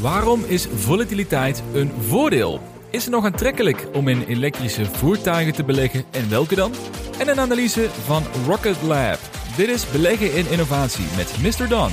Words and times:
Waarom 0.00 0.44
is 0.46 0.66
volatiliteit 0.74 1.62
een 1.74 1.90
voordeel? 2.00 2.60
Is 2.90 3.04
het 3.04 3.12
nog 3.12 3.24
aantrekkelijk 3.24 3.86
om 3.92 4.08
in 4.08 4.22
elektrische 4.22 4.84
voertuigen 4.84 5.52
te 5.52 5.64
beleggen 5.64 6.04
en 6.10 6.30
welke 6.30 6.54
dan? 6.54 6.72
En 7.18 7.28
een 7.28 7.40
analyse 7.40 7.88
van 8.04 8.22
Rocket 8.46 8.82
Lab. 8.82 9.18
Dit 9.56 9.68
is 9.68 9.90
Beleggen 9.90 10.34
in 10.34 10.50
Innovatie 10.50 11.04
met 11.16 11.34
Mr. 11.42 11.68
Don. 11.68 11.90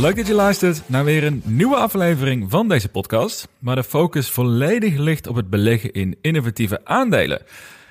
Leuk 0.00 0.16
dat 0.16 0.26
je 0.26 0.34
luistert 0.34 0.82
naar 0.86 1.04
weer 1.04 1.24
een 1.24 1.42
nieuwe 1.44 1.76
aflevering 1.76 2.50
van 2.50 2.68
deze 2.68 2.88
podcast, 2.88 3.48
waar 3.58 3.76
de 3.76 3.84
focus 3.84 4.30
volledig 4.30 4.96
ligt 4.96 5.26
op 5.26 5.36
het 5.36 5.50
beleggen 5.50 5.92
in 5.92 6.16
innovatieve 6.20 6.80
aandelen. 6.84 7.42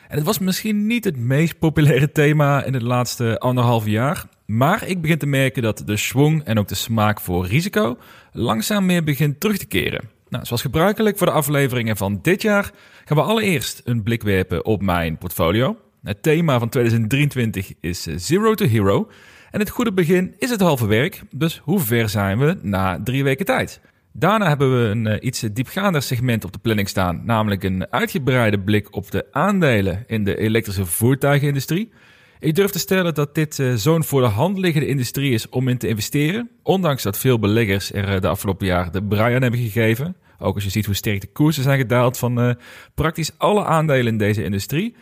En 0.07 0.17
het 0.17 0.25
was 0.25 0.39
misschien 0.39 0.87
niet 0.87 1.03
het 1.03 1.17
meest 1.17 1.59
populaire 1.59 2.11
thema 2.11 2.63
in 2.63 2.73
het 2.73 2.81
laatste 2.81 3.39
anderhalf 3.39 3.85
jaar, 3.85 4.25
maar 4.45 4.87
ik 4.87 5.01
begin 5.01 5.17
te 5.17 5.25
merken 5.25 5.61
dat 5.61 5.83
de 5.85 5.97
schwung 5.97 6.43
en 6.43 6.59
ook 6.59 6.67
de 6.67 6.75
smaak 6.75 7.19
voor 7.19 7.45
risico 7.45 7.97
langzaam 8.31 8.85
meer 8.85 9.03
begint 9.03 9.39
terug 9.39 9.57
te 9.57 9.65
keren. 9.65 10.09
Nou, 10.29 10.45
zoals 10.45 10.61
gebruikelijk 10.61 11.17
voor 11.17 11.27
de 11.27 11.33
afleveringen 11.33 11.97
van 11.97 12.19
dit 12.21 12.41
jaar 12.41 12.71
gaan 13.05 13.17
we 13.17 13.23
allereerst 13.23 13.81
een 13.83 14.03
blik 14.03 14.23
werpen 14.23 14.65
op 14.65 14.81
mijn 14.81 15.17
portfolio. 15.17 15.77
Het 16.03 16.23
thema 16.23 16.59
van 16.59 16.69
2023 16.69 17.73
is 17.79 18.03
Zero 18.03 18.53
to 18.53 18.65
Hero. 18.65 19.09
En 19.51 19.59
het 19.59 19.69
goede 19.69 19.93
begin 19.93 20.35
is 20.37 20.49
het 20.49 20.61
halve 20.61 20.87
werk, 20.87 21.21
dus 21.31 21.61
hoe 21.63 21.79
ver 21.79 22.09
zijn 22.09 22.39
we 22.39 22.57
na 22.61 23.03
drie 23.03 23.23
weken 23.23 23.45
tijd? 23.45 23.81
Daarna 24.19 24.47
hebben 24.47 24.81
we 24.81 24.89
een 24.89 25.05
uh, 25.05 25.15
iets 25.19 25.39
diepgaander 25.39 26.01
segment 26.01 26.45
op 26.45 26.51
de 26.51 26.59
planning 26.59 26.89
staan, 26.89 27.21
namelijk 27.25 27.63
een 27.63 27.91
uitgebreide 27.91 28.59
blik 28.59 28.95
op 28.95 29.11
de 29.11 29.25
aandelen 29.31 30.03
in 30.07 30.23
de 30.23 30.37
elektrische 30.37 30.85
voertuigenindustrie. 30.85 31.91
Ik 32.39 32.55
durf 32.55 32.71
te 32.71 32.79
stellen 32.79 33.13
dat 33.13 33.35
dit 33.35 33.57
uh, 33.57 33.73
zo'n 33.73 34.03
voor 34.03 34.21
de 34.21 34.27
hand 34.27 34.57
liggende 34.57 34.87
industrie 34.87 35.33
is 35.33 35.49
om 35.49 35.67
in 35.67 35.77
te 35.77 35.87
investeren, 35.87 36.49
ondanks 36.63 37.03
dat 37.03 37.17
veel 37.17 37.39
beleggers 37.39 37.93
er 37.93 38.15
uh, 38.15 38.21
de 38.21 38.27
afgelopen 38.27 38.65
jaar 38.65 38.91
de 38.91 39.03
brui 39.03 39.35
aan 39.35 39.41
hebben 39.41 39.59
gegeven. 39.59 40.15
Ook 40.39 40.55
als 40.55 40.63
je 40.63 40.69
ziet 40.69 40.85
hoe 40.85 40.95
sterk 40.95 41.21
de 41.21 41.27
koersen 41.27 41.63
zijn 41.63 41.79
gedaald 41.79 42.17
van 42.17 42.57
praktisch 42.95 43.31
alle 43.37 43.65
aandelen 43.65 44.07
in 44.07 44.17
deze 44.17 44.43
industrie. 44.43 44.95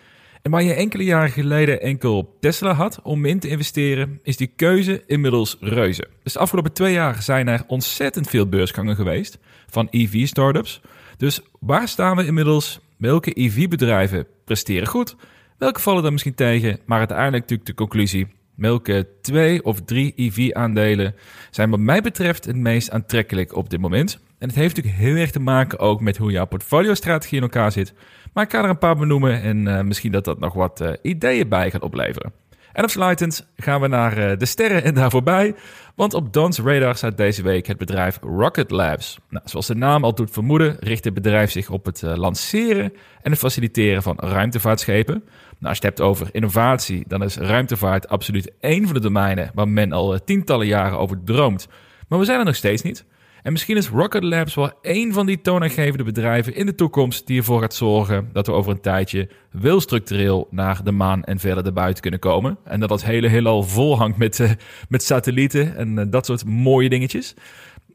En 0.45 0.51
waar 0.51 0.63
je 0.63 0.73
enkele 0.73 1.03
jaren 1.03 1.31
geleden 1.31 1.81
enkel 1.81 2.17
op 2.17 2.41
Tesla 2.41 2.73
had 2.73 2.99
om 3.03 3.25
in 3.25 3.39
te 3.39 3.47
investeren, 3.47 4.19
is 4.23 4.37
die 4.37 4.51
keuze 4.55 5.03
inmiddels 5.05 5.57
reuze. 5.59 6.07
Dus 6.23 6.33
de 6.33 6.39
afgelopen 6.39 6.73
twee 6.73 6.93
jaar 6.93 7.21
zijn 7.21 7.47
er 7.47 7.63
ontzettend 7.67 8.29
veel 8.29 8.49
beursgangen 8.49 8.95
geweest 8.95 9.37
van 9.67 9.87
EV-startups. 9.91 10.81
Dus 11.17 11.41
waar 11.59 11.87
staan 11.87 12.15
we 12.15 12.25
inmiddels? 12.25 12.79
Welke 12.97 13.39
EV-bedrijven 13.39 14.27
presteren 14.43 14.87
goed? 14.87 15.15
Welke 15.57 15.79
vallen 15.79 16.03
dan 16.03 16.11
misschien 16.11 16.35
tegen? 16.35 16.79
Maar 16.85 16.99
uiteindelijk 16.99 17.41
natuurlijk 17.41 17.69
de 17.69 17.75
conclusie. 17.75 18.27
Welke 18.55 19.07
twee 19.21 19.63
of 19.63 19.81
drie 19.81 20.13
EV-aandelen 20.15 21.15
zijn 21.51 21.69
wat 21.69 21.79
mij 21.79 22.01
betreft 22.01 22.45
het 22.45 22.55
meest 22.55 22.91
aantrekkelijk 22.91 23.55
op 23.55 23.69
dit 23.69 23.79
moment? 23.79 24.19
En 24.39 24.47
het 24.47 24.55
heeft 24.57 24.75
natuurlijk 24.75 25.03
heel 25.03 25.15
erg 25.15 25.31
te 25.31 25.39
maken 25.39 25.79
ook 25.79 26.01
met 26.01 26.17
hoe 26.17 26.31
jouw 26.31 26.45
portfolio-strategie 26.45 27.37
in 27.37 27.43
elkaar 27.43 27.71
zit. 27.71 27.93
Maar 28.35 28.43
ik 28.43 28.51
ga 28.51 28.63
er 28.63 28.69
een 28.69 28.77
paar 28.77 28.95
benoemen 28.95 29.41
en 29.41 29.65
uh, 29.65 29.81
misschien 29.81 30.11
dat 30.11 30.25
dat 30.25 30.39
nog 30.39 30.53
wat 30.53 30.81
uh, 30.81 30.89
ideeën 31.01 31.49
bij 31.49 31.71
gaat 31.71 31.81
opleveren. 31.81 32.33
En 32.73 32.83
afsluitend 32.83 33.47
gaan 33.57 33.81
we 33.81 33.87
naar 33.87 34.17
uh, 34.17 34.37
de 34.37 34.45
sterren 34.45 34.83
en 34.83 34.93
daar 34.93 35.09
voorbij. 35.09 35.55
Want 35.95 36.13
op 36.13 36.33
Don's 36.33 36.59
radar 36.59 36.95
staat 36.95 37.17
deze 37.17 37.41
week 37.41 37.67
het 37.67 37.77
bedrijf 37.77 38.19
Rocket 38.21 38.71
Labs. 38.71 39.19
Nou, 39.29 39.43
zoals 39.47 39.67
de 39.67 39.75
naam 39.75 40.03
al 40.03 40.15
doet 40.15 40.31
vermoeden, 40.31 40.77
richt 40.79 41.03
het 41.03 41.13
bedrijf 41.13 41.51
zich 41.51 41.69
op 41.69 41.85
het 41.85 42.01
lanceren 42.01 42.93
en 43.21 43.31
het 43.31 43.39
faciliteren 43.39 44.03
van 44.03 44.17
ruimtevaartschepen. 44.19 45.13
Nou, 45.13 45.25
als 45.59 45.77
je 45.77 45.87
het 45.87 45.97
hebt 45.97 46.09
over 46.09 46.27
innovatie, 46.31 47.03
dan 47.07 47.23
is 47.23 47.37
ruimtevaart 47.37 48.07
absoluut 48.07 48.51
één 48.59 48.85
van 48.85 48.93
de 48.93 48.99
domeinen 48.99 49.51
waar 49.53 49.67
men 49.67 49.91
al 49.91 50.23
tientallen 50.23 50.67
jaren 50.67 50.99
over 50.99 51.23
droomt. 51.23 51.67
Maar 52.07 52.19
we 52.19 52.25
zijn 52.25 52.39
er 52.39 52.45
nog 52.45 52.55
steeds 52.55 52.81
niet. 52.81 53.05
En 53.45 53.51
misschien 53.51 53.77
is 53.77 53.89
Rocket 53.89 54.23
Labs 54.23 54.55
wel 54.55 54.71
één 54.81 55.13
van 55.13 55.25
die 55.25 55.41
toonaangevende 55.41 56.03
bedrijven 56.03 56.55
in 56.55 56.65
de 56.65 56.75
toekomst 56.75 57.27
die 57.27 57.37
ervoor 57.37 57.61
gaat 57.61 57.73
zorgen 57.73 58.29
dat 58.33 58.47
we 58.47 58.53
over 58.53 58.71
een 58.71 58.81
tijdje 58.81 59.29
wel 59.51 59.81
structureel 59.81 60.47
naar 60.51 60.83
de 60.83 60.91
maan 60.91 61.23
en 61.23 61.39
verder 61.39 61.65
erbuiten 61.65 62.01
kunnen 62.01 62.19
komen. 62.19 62.57
En 62.63 62.79
dat 62.79 62.89
dat 62.89 63.03
hele 63.03 63.27
heelal 63.27 63.63
vol 63.63 63.97
hangt 63.97 64.17
met, 64.17 64.39
uh, 64.39 64.51
met 64.89 65.03
satellieten 65.03 65.75
en 65.75 65.97
uh, 65.97 66.05
dat 66.07 66.25
soort 66.25 66.45
mooie 66.45 66.89
dingetjes. 66.89 67.33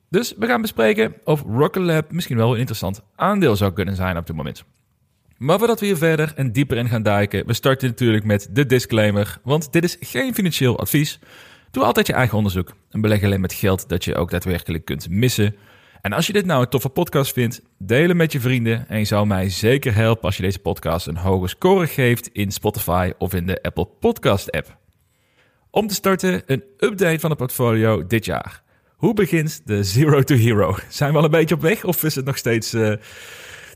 Dus 0.08 0.34
we 0.38 0.46
gaan 0.46 0.60
bespreken 0.60 1.14
of 1.24 1.42
Rocket 1.42 1.82
Lab 1.82 2.12
misschien 2.12 2.36
wel 2.36 2.52
een 2.52 2.58
interessant 2.58 3.02
aandeel 3.16 3.56
zou 3.56 3.72
kunnen 3.72 3.96
zijn 3.96 4.16
op 4.16 4.26
dit 4.26 4.36
moment. 4.36 4.64
Maar 5.36 5.58
voordat 5.58 5.80
we 5.80 5.86
hier 5.86 5.96
verder 5.96 6.32
en 6.36 6.52
dieper 6.52 6.76
in 6.76 6.88
gaan 6.88 7.02
duiken, 7.02 7.46
we 7.46 7.52
starten 7.52 7.88
natuurlijk 7.88 8.24
met 8.24 8.48
de 8.50 8.66
disclaimer, 8.66 9.38
want 9.42 9.72
dit 9.72 9.84
is 9.84 9.96
geen 10.00 10.34
financieel 10.34 10.78
advies. 10.78 11.18
Doe 11.70 11.84
altijd 11.84 12.06
je 12.06 12.12
eigen 12.12 12.36
onderzoek 12.36 12.72
en 12.90 13.00
beleg 13.00 13.24
alleen 13.24 13.40
met 13.40 13.52
geld 13.52 13.88
dat 13.88 14.04
je 14.04 14.14
ook 14.14 14.30
daadwerkelijk 14.30 14.84
kunt 14.84 15.10
missen. 15.10 15.56
En 16.00 16.12
als 16.12 16.26
je 16.26 16.32
dit 16.32 16.46
nou 16.46 16.62
een 16.62 16.68
toffe 16.68 16.88
podcast 16.88 17.32
vindt, 17.32 17.62
deel 17.78 18.08
hem 18.08 18.16
met 18.16 18.32
je 18.32 18.40
vrienden. 18.40 18.88
En 18.88 18.98
je 18.98 19.04
zou 19.04 19.26
mij 19.26 19.48
zeker 19.48 19.94
helpen 19.94 20.24
als 20.24 20.36
je 20.36 20.42
deze 20.42 20.58
podcast 20.58 21.06
een 21.06 21.16
hoge 21.16 21.48
score 21.48 21.86
geeft 21.86 22.28
in 22.32 22.50
Spotify 22.50 23.12
of 23.18 23.34
in 23.34 23.46
de 23.46 23.62
Apple 23.62 23.88
Podcast 24.00 24.52
app. 24.52 24.76
Om 25.70 25.86
te 25.86 25.94
starten, 25.94 26.42
een 26.46 26.62
update 26.78 27.20
van 27.20 27.30
het 27.30 27.38
portfolio 27.38 28.06
dit 28.06 28.24
jaar. 28.24 28.62
Hoe 28.96 29.14
begint 29.14 29.62
de 29.64 29.84
Zero 29.84 30.22
to 30.22 30.34
Hero? 30.34 30.76
Zijn 30.88 31.12
we 31.12 31.18
al 31.18 31.24
een 31.24 31.30
beetje 31.30 31.54
op 31.54 31.60
weg 31.60 31.84
of 31.84 32.02
is 32.02 32.14
het 32.14 32.24
nog 32.24 32.36
steeds 32.36 32.74
uh, 32.74 32.94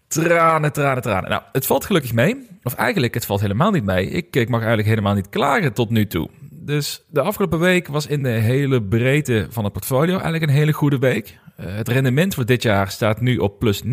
tranen, 0.06 0.72
tranen, 0.72 1.02
tranen? 1.02 1.30
Nou, 1.30 1.42
het 1.52 1.66
valt 1.66 1.84
gelukkig 1.84 2.12
mee. 2.12 2.46
Of 2.62 2.74
eigenlijk, 2.74 3.14
het 3.14 3.26
valt 3.26 3.40
helemaal 3.40 3.70
niet 3.70 3.84
mee. 3.84 4.10
Ik, 4.10 4.36
ik 4.36 4.48
mag 4.48 4.58
eigenlijk 4.58 4.88
helemaal 4.88 5.14
niet 5.14 5.28
klagen 5.28 5.72
tot 5.72 5.90
nu 5.90 6.06
toe. 6.06 6.28
Dus 6.64 7.04
de 7.08 7.20
afgelopen 7.20 7.58
week 7.58 7.88
was 7.88 8.06
in 8.06 8.22
de 8.22 8.28
hele 8.28 8.82
breedte 8.82 9.46
van 9.50 9.64
het 9.64 9.72
portfolio 9.72 10.12
eigenlijk 10.12 10.42
een 10.42 10.58
hele 10.58 10.72
goede 10.72 10.98
week. 10.98 11.38
Uh, 11.60 11.66
het 11.74 11.88
rendement 11.88 12.34
voor 12.34 12.46
dit 12.46 12.62
jaar 12.62 12.90
staat 12.90 13.20
nu 13.20 13.38
op 13.38 13.58
plus 13.58 13.82
19%. 13.84 13.88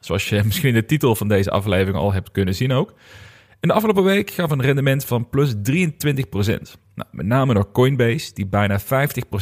Zoals 0.00 0.28
je 0.28 0.42
misschien 0.44 0.68
in 0.68 0.74
de 0.74 0.84
titel 0.84 1.14
van 1.14 1.28
deze 1.28 1.50
aflevering 1.50 1.96
al 1.96 2.12
hebt 2.12 2.30
kunnen 2.30 2.54
zien 2.54 2.72
ook. 2.72 2.94
En 3.60 3.68
de 3.68 3.74
afgelopen 3.74 4.04
week 4.04 4.30
gaf 4.30 4.50
een 4.50 4.62
rendement 4.62 5.04
van 5.04 5.28
plus 5.28 5.54
23%. 5.54 5.58
Nou, 6.94 7.08
met 7.10 7.26
name 7.26 7.54
door 7.54 7.72
Coinbase, 7.72 8.34
die 8.34 8.46
bijna 8.46 8.80
50% 8.80 8.84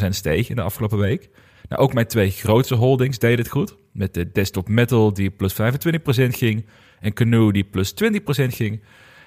steeg 0.08 0.48
in 0.48 0.56
de 0.56 0.62
afgelopen 0.62 0.98
week. 0.98 1.28
Nou, 1.68 1.82
ook 1.82 1.94
mijn 1.94 2.06
twee 2.06 2.30
grootste 2.30 2.74
holdings 2.74 3.18
deden 3.18 3.38
het 3.38 3.48
goed. 3.48 3.76
Met 3.92 4.14
de 4.14 4.32
Desktop 4.32 4.68
Metal, 4.68 5.12
die 5.12 5.30
plus 5.30 5.54
25% 5.54 5.56
ging. 6.28 6.66
En 7.00 7.12
Canoe, 7.12 7.52
die 7.52 7.64
plus 7.64 7.94
20% 7.94 7.96
ging. 8.48 8.82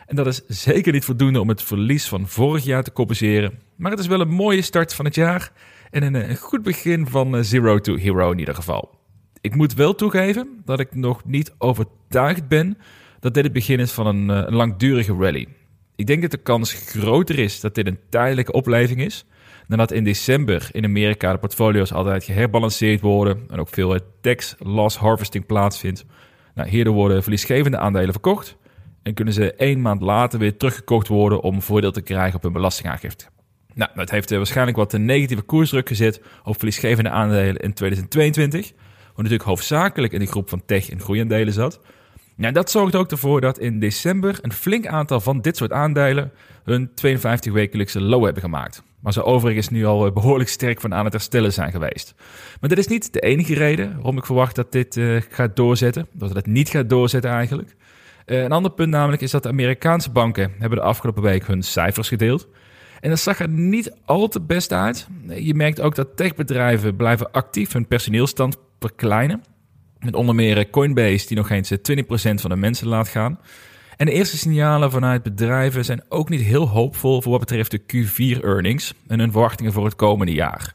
En 0.10 0.16
dat 0.16 0.28
is 0.28 0.42
zeker 0.48 0.94
niet 0.94 1.06
voldoende 1.06 1.42
om 1.42 1.50
het 1.50 1.64
verlies 1.64 2.08
van 2.08 2.28
vorig 2.28 2.64
jaar 2.64 2.84
te 2.84 2.92
compenseren. 2.92 3.60
Maar 3.76 3.92
het 3.92 4.00
is 4.00 4.08
wel 4.08 4.20
een 4.20 4.30
mooie 4.30 4.62
start 4.62 4.94
van 4.94 5.06
het 5.06 5.16
jaar 5.16 5.52
en 5.92 6.04
een, 6.04 6.30
een 6.30 6.36
goed 6.36 6.64
begin 6.64 7.08
van 7.08 7.36
eh, 7.36 7.44
Zero 7.44 7.80
to 7.80 7.96
Hero 7.96 8.32
in 8.32 8.40
ieder 8.40 8.56
geval. 8.56 8.98
Ik 9.42 9.56
moet 9.56 9.74
wel 9.74 9.96
toegeven 9.96 10.62
dat 10.66 10.80
ik 10.80 10.96
nog 10.96 11.26
niet 11.26 11.54
overtuigd 11.58 12.48
ben 12.48 12.78
dat 13.20 13.34
dit 13.34 13.44
het 13.44 13.54
begin 13.54 13.80
is 13.80 13.92
van 13.92 14.08
een, 14.08 14.30
eh, 14.30 14.48
een 14.48 14.56
langdurige 14.56 15.14
rally. 15.14 15.48
Ik 15.96 16.08
denk 16.08 16.22
dat 16.22 16.32
de 16.32 16.38
kans 16.38 16.74
groter 16.74 17.40
is 17.40 17.60
dat 17.60 17.76
dit 17.76 17.88
een 17.88 18.00
tijdelijke 18.10 18.52
opleving 18.52 19.02
is, 19.02 19.26
dan 19.68 19.78
dat 19.78 19.92
in 19.92 20.04
december 20.04 20.70
in 20.72 20.86
Amerika 20.86 21.32
de 21.32 21.40
portfolio's 21.40 21.92
altijd 21.92 22.24
geherbalanceerd 22.24 23.02
worden 23.02 23.44
en 23.50 23.60
ook 23.60 23.70
veel 23.70 24.00
tax 24.22 24.56
loss 24.60 24.98
harvesting 24.98 25.46
plaatsvindt. 25.46 26.06
Nou, 26.56 26.70
hierdoor 26.70 26.94
worden 26.94 27.22
verliesgevende 27.24 27.78
aandelen 27.78 28.12
verkocht 28.12 28.58
en 29.04 29.14
kunnen 29.14 29.34
ze 29.34 29.54
één 29.54 29.82
maand 29.82 30.02
later 30.02 30.40
weer 30.40 30.58
teruggekocht 30.58 31.08
worden 31.08 31.42
om 31.42 31.62
voordeel 31.62 31.92
te 31.92 32.02
krijgen 32.02 32.36
op 32.36 32.44
hun 32.44 32.54
belastingaangifte. 32.54 33.26
Nou, 33.74 33.92
dat 33.96 34.10
heeft 34.10 34.30
waarschijnlijk 34.30 34.78
wat 34.78 34.94
een 34.94 35.06
negatieve 35.06 35.42
koersdruk 35.42 35.88
gezet 35.88 36.22
op 36.44 36.56
verliesgevende 36.56 37.10
aandelen 37.10 37.58
in 37.58 37.74
2022. 37.74 38.72
Wat 39.08 39.16
natuurlijk 39.16 39.44
hoofdzakelijk 39.44 40.14
in 40.14 40.20
de 40.20 40.26
groep 40.26 40.50
van 40.50 40.66
tech- 40.66 40.90
en 40.90 41.00
groeiaandelen 41.00 41.54
zat. 41.54 41.82
Nou, 42.36 42.54
dat 42.54 42.72
zorgt 42.72 42.96
ook 42.96 43.12
ervoor 43.12 43.42
dat 43.42 43.60
in 43.60 43.80
december 43.80 44.38
een 44.42 44.54
flink 44.54 44.88
aantal 44.88 45.20
van 45.20 45.42
dit 45.42 45.58
soort 45.58 45.72
aandelen 45.72 46.32
hun 46.64 46.94
52 46.96 47.54
wekelijkse 47.54 48.02
low 48.02 48.24
hebben 48.24 48.42
gemaakt. 48.42 48.84
Maar 49.00 49.14
ze 49.14 49.24
overigens 49.24 49.70
nu 49.70 49.86
al 49.86 50.12
behoorlijk 50.12 50.50
sterk 50.50 50.82
van 50.82 50.94
aan 50.94 51.04
het 51.04 51.14
herstellen 51.14 51.54
zijn 51.54 51.72
geweest. 51.72 52.14
Maar 52.60 52.70
dit 52.70 52.78
is 52.78 52.88
niet 52.88 53.14
de 53.14 53.20
enige 53.20 53.54
reden 53.54 53.94
waarom 53.96 54.18
ik 54.18 54.26
verwacht 54.26 54.56
dat 54.56 54.72
dit 54.72 54.96
uh, 54.96 55.22
gaat 55.30 55.56
doorzetten. 55.56 56.08
Dat 56.14 56.36
het 56.36 56.46
niet 56.46 56.70
gaat 56.70 56.90
doorzetten 56.90 57.32
eigenlijk. 57.32 57.76
Uh, 58.30 58.44
een 58.44 58.52
ander 58.52 58.72
punt 58.72 58.90
namelijk 58.90 59.22
is 59.22 59.32
dat 59.32 59.44
de 59.44 59.50
Amerikaanse 59.50 60.12
banken 60.12 60.52
hebben 60.60 60.78
de 60.78 60.84
afgelopen 60.84 61.24
week 61.24 61.48
hun 61.48 61.64
cijfers 61.64 62.08
gedeeld. 62.08 62.48
En 63.00 63.10
dat 63.10 63.20
zag 63.20 63.40
er 63.40 63.50
niet 63.50 63.96
al 64.06 64.28
te 64.28 64.42
best 64.42 64.74
uit. 64.74 65.08
Je 65.28 65.54
merkt 65.54 65.82
ook 65.82 65.96
dat 65.96 66.16
techbedrijven 66.16 66.96
blijven 66.96 67.32
actief 67.32 67.74
hun 67.74 67.88
personeelstand 67.88 68.58
verkleinen. 68.80 69.44
Met 70.00 70.16
onder 70.16 70.36
meer 70.36 70.70
Coinbase 70.70 71.28
die 71.28 71.38
nog 71.38 71.50
eens 71.50 71.72
20% 71.72 71.74
van 72.42 72.50
de 72.50 72.56
mensen 72.56 72.88
laat 72.88 73.08
gaan. 73.08 73.40
En 73.98 74.06
de 74.06 74.12
eerste 74.12 74.38
signalen 74.38 74.92
vanuit 74.92 75.24
bedrijven 75.24 75.86
zijn 75.86 76.04
ook 76.10 76.30
niet 76.30 76.42
heel 76.42 76.68
hoopvol 76.68 77.22
voor 77.22 77.32
wat 77.32 77.40
betreft 77.40 77.72
de 77.72 77.82
Q4-earnings 77.82 78.94
en 79.08 79.20
hun 79.20 79.32
verwachtingen 79.32 79.74
voor 79.74 79.86
het 79.86 79.96
komende 79.96 80.34
jaar. 80.34 80.74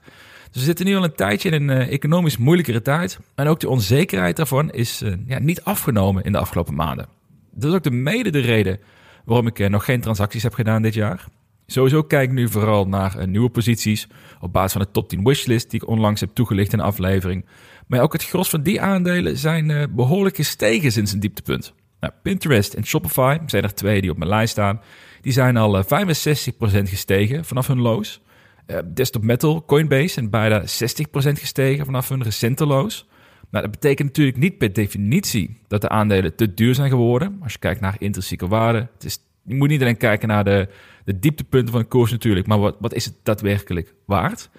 Dus 0.51 0.61
we 0.61 0.69
zitten 0.69 0.87
nu 0.87 0.97
al 0.97 1.05
een 1.05 1.15
tijdje 1.15 1.51
in 1.51 1.69
een 1.69 1.89
economisch 1.89 2.37
moeilijkere 2.37 2.83
tijd. 2.83 3.19
En 3.35 3.47
ook 3.47 3.61
de 3.61 3.69
onzekerheid 3.69 4.37
daarvan 4.37 4.71
is 4.71 5.03
ja, 5.27 5.39
niet 5.39 5.63
afgenomen 5.63 6.25
in 6.25 6.33
de 6.33 6.39
afgelopen 6.39 6.75
maanden. 6.75 7.14
Dat 7.55 7.71
is 7.71 7.77
ook 7.77 7.83
de 7.83 7.91
mede 7.91 8.31
de 8.31 8.39
reden 8.39 8.81
waarom 9.25 9.47
ik 9.47 9.69
nog 9.69 9.85
geen 9.85 10.01
transacties 10.01 10.43
heb 10.43 10.55
gedaan 10.55 10.83
dit 10.83 10.95
jaar. 10.95 11.27
Sowieso 11.67 12.03
kijk 12.03 12.29
ik 12.29 12.35
nu 12.35 12.49
vooral 12.49 12.89
naar 12.89 13.29
nieuwe 13.29 13.51
posities 13.51 14.09
op 14.41 14.53
basis 14.53 14.73
van 14.73 14.81
de 14.81 14.91
top 14.91 15.09
10 15.09 15.25
wishlist 15.25 15.71
die 15.71 15.83
ik 15.83 15.89
onlangs 15.89 16.21
heb 16.21 16.31
toegelicht 16.35 16.73
in 16.73 16.79
een 16.79 16.85
aflevering. 16.85 17.47
Maar 17.87 18.01
ook 18.01 18.13
het 18.13 18.25
gros 18.25 18.51
van 18.51 18.63
die 18.63 18.81
aandelen 18.81 19.37
zijn 19.39 19.95
behoorlijk 19.95 20.37
gestegen 20.37 20.93
sinds 20.93 21.13
een 21.13 21.21
dieptepunt. 21.21 21.75
Nou, 22.01 22.13
Pinterest 22.23 22.75
en 22.75 22.87
Shopify 22.87 23.39
zijn 23.47 23.63
er 23.63 23.75
twee 23.75 24.01
die 24.01 24.11
op 24.11 24.17
mijn 24.17 24.31
lijst 24.31 24.53
staan. 24.53 24.81
Die 25.21 25.33
zijn 25.33 25.57
al 25.57 25.85
65% 25.85 25.87
gestegen 26.83 27.45
vanaf 27.45 27.67
hun 27.67 27.81
lows. 27.81 28.21
Desktop 28.95 29.23
Metal, 29.23 29.65
Coinbase 29.65 30.09
zijn 30.09 30.31
bijna 30.31 30.63
60% 30.63 30.65
gestegen 31.15 31.85
vanaf 31.85 32.09
hun 32.09 32.23
recente 32.23 32.67
lows. 32.67 33.07
Nou, 33.55 33.67
dat 33.67 33.81
betekent 33.81 34.09
natuurlijk 34.09 34.37
niet 34.37 34.59
per 34.59 34.73
definitie 34.73 35.57
dat 35.69 35.81
de 35.81 35.89
aandelen 35.89 36.35
te 36.35 36.55
duur 36.55 36.75
zijn 36.75 36.91
geworden. 36.91 37.39
Als 37.43 37.53
je 37.53 37.59
kijkt 37.59 37.81
naar 37.81 37.97
intrinsieke 37.99 38.49
waarde. 38.49 38.89
Het 38.95 39.05
is, 39.05 39.19
je 39.43 39.55
moet 39.55 39.69
niet 39.69 39.81
alleen 39.81 39.97
kijken 39.97 40.29
naar 40.29 40.45
de, 40.45 40.69
de 41.05 41.19
dieptepunten 41.19 41.73
van 41.73 41.81
de 41.81 41.87
koers 41.87 42.11
natuurlijk, 42.11 42.47
maar 42.47 42.59
wat, 42.59 42.77
wat 42.81 42.95
is 42.95 43.05
het 43.05 43.15
daadwerkelijk 43.23 43.95
waard? 44.07 44.51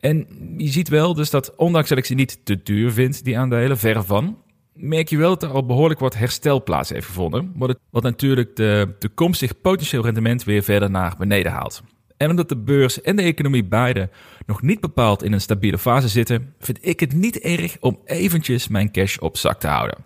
En 0.00 0.26
je 0.56 0.68
ziet 0.68 0.88
wel 0.88 1.14
dus 1.14 1.30
dat, 1.30 1.56
ondanks 1.56 1.88
dat 1.88 1.98
ik 1.98 2.04
ze 2.04 2.14
niet 2.14 2.40
te 2.44 2.62
duur 2.62 2.92
vind, 2.92 3.24
die 3.24 3.38
aandelen, 3.38 3.78
verre 3.78 4.02
van, 4.02 4.38
merk 4.72 5.08
je 5.08 5.16
wel 5.16 5.30
dat 5.30 5.42
er 5.42 5.48
al 5.48 5.66
behoorlijk 5.66 6.00
wat 6.00 6.14
herstel 6.14 6.62
plaats 6.62 6.90
heeft 6.90 7.06
gevonden. 7.06 7.52
Wat, 7.56 7.78
wat 7.90 8.02
natuurlijk 8.02 8.56
de 8.56 8.94
toekomstig 8.98 9.60
potentieel 9.60 10.02
rendement 10.02 10.44
weer 10.44 10.62
verder 10.62 10.90
naar 10.90 11.14
beneden 11.18 11.52
haalt. 11.52 11.82
En 12.24 12.30
omdat 12.30 12.48
de 12.48 12.56
beurs 12.56 13.00
en 13.00 13.16
de 13.16 13.22
economie 13.22 13.64
beide 13.64 14.08
nog 14.46 14.62
niet 14.62 14.80
bepaald 14.80 15.22
in 15.22 15.32
een 15.32 15.40
stabiele 15.40 15.78
fase 15.78 16.08
zitten, 16.08 16.54
vind 16.58 16.78
ik 16.80 17.00
het 17.00 17.12
niet 17.12 17.38
erg 17.38 17.76
om 17.80 17.98
eventjes 18.04 18.68
mijn 18.68 18.92
cash 18.92 19.16
op 19.16 19.36
zak 19.36 19.60
te 19.60 19.66
houden. 19.66 20.04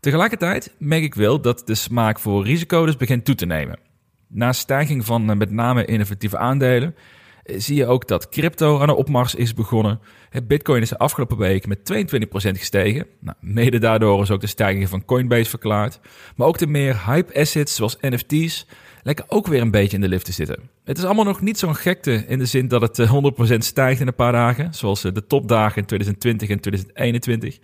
Tegelijkertijd 0.00 0.74
merk 0.78 1.02
ik 1.02 1.14
wel 1.14 1.40
dat 1.40 1.62
de 1.66 1.74
smaak 1.74 2.18
voor 2.18 2.44
risico 2.44 2.86
dus 2.86 2.96
begint 2.96 3.24
toe 3.24 3.34
te 3.34 3.46
nemen. 3.46 3.78
Na 4.26 4.52
stijging 4.52 5.04
van 5.04 5.30
eh, 5.30 5.36
met 5.36 5.50
name 5.50 5.84
innovatieve 5.84 6.38
aandelen 6.38 6.94
eh, 7.42 7.60
zie 7.60 7.76
je 7.76 7.86
ook 7.86 8.08
dat 8.08 8.28
crypto 8.28 8.80
aan 8.80 8.86
de 8.86 8.94
opmars 8.94 9.34
is 9.34 9.54
begonnen. 9.54 10.00
Bitcoin 10.44 10.82
is 10.82 10.88
de 10.88 10.98
afgelopen 10.98 11.36
week 11.36 11.66
met 11.66 11.92
22% 11.92 12.06
gestegen. 12.30 13.06
Nou, 13.20 13.36
mede 13.40 13.78
daardoor 13.78 14.22
is 14.22 14.30
ook 14.30 14.40
de 14.40 14.46
stijging 14.46 14.88
van 14.88 15.04
Coinbase 15.04 15.50
verklaard. 15.50 16.00
Maar 16.36 16.46
ook 16.46 16.58
de 16.58 16.66
meer 16.66 17.06
hype 17.06 17.40
assets 17.40 17.74
zoals 17.74 17.96
NFT's 18.00 18.66
lijken 19.02 19.24
ook 19.28 19.46
weer 19.46 19.60
een 19.60 19.70
beetje 19.70 19.96
in 19.96 20.02
de 20.02 20.08
lift 20.08 20.24
te 20.24 20.32
zitten. 20.32 20.58
Het 20.84 20.98
is 20.98 21.04
allemaal 21.04 21.24
nog 21.24 21.40
niet 21.40 21.58
zo'n 21.58 21.74
gekte 21.74 22.24
in 22.26 22.38
de 22.38 22.46
zin 22.46 22.68
dat 22.68 22.80
het 22.80 23.08
100% 23.08 23.50
eh, 23.50 23.60
stijgt 23.60 24.00
in 24.00 24.06
een 24.06 24.14
paar 24.14 24.32
dagen, 24.32 24.74
zoals 24.74 25.04
eh, 25.04 25.12
de 25.12 25.26
topdagen 25.26 25.76
in 25.76 25.86
2020 25.86 26.48
en 26.48 26.60
2021. 26.60 27.58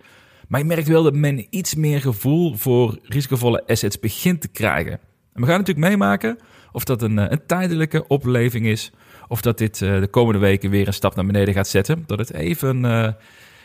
Maar 0.47 0.59
je 0.59 0.65
merkt 0.65 0.87
wel 0.87 1.03
dat 1.03 1.13
men 1.13 1.47
iets 1.49 1.75
meer 1.75 2.01
gevoel 2.01 2.55
voor 2.55 2.99
risicovolle 3.03 3.63
assets 3.67 3.99
begint 3.99 4.41
te 4.41 4.47
krijgen. 4.47 4.91
En 5.33 5.41
we 5.41 5.47
gaan 5.47 5.59
natuurlijk 5.59 5.87
meemaken 5.87 6.37
of 6.71 6.83
dat 6.83 7.01
een, 7.01 7.19
eh, 7.19 7.25
een 7.29 7.45
tijdelijke 7.45 8.07
opleving 8.07 8.65
is, 8.65 8.91
of 9.27 9.41
dat 9.41 9.57
dit 9.57 9.79
de 9.79 10.07
komende 10.11 10.39
weken 10.39 10.69
weer 10.69 10.87
een 10.87 10.93
stap 10.93 11.15
naar 11.15 11.25
beneden 11.25 11.53
gaat 11.53 11.67
zetten. 11.67 12.03
Dat 12.05 12.19
het 12.19 12.33
even 12.33 12.81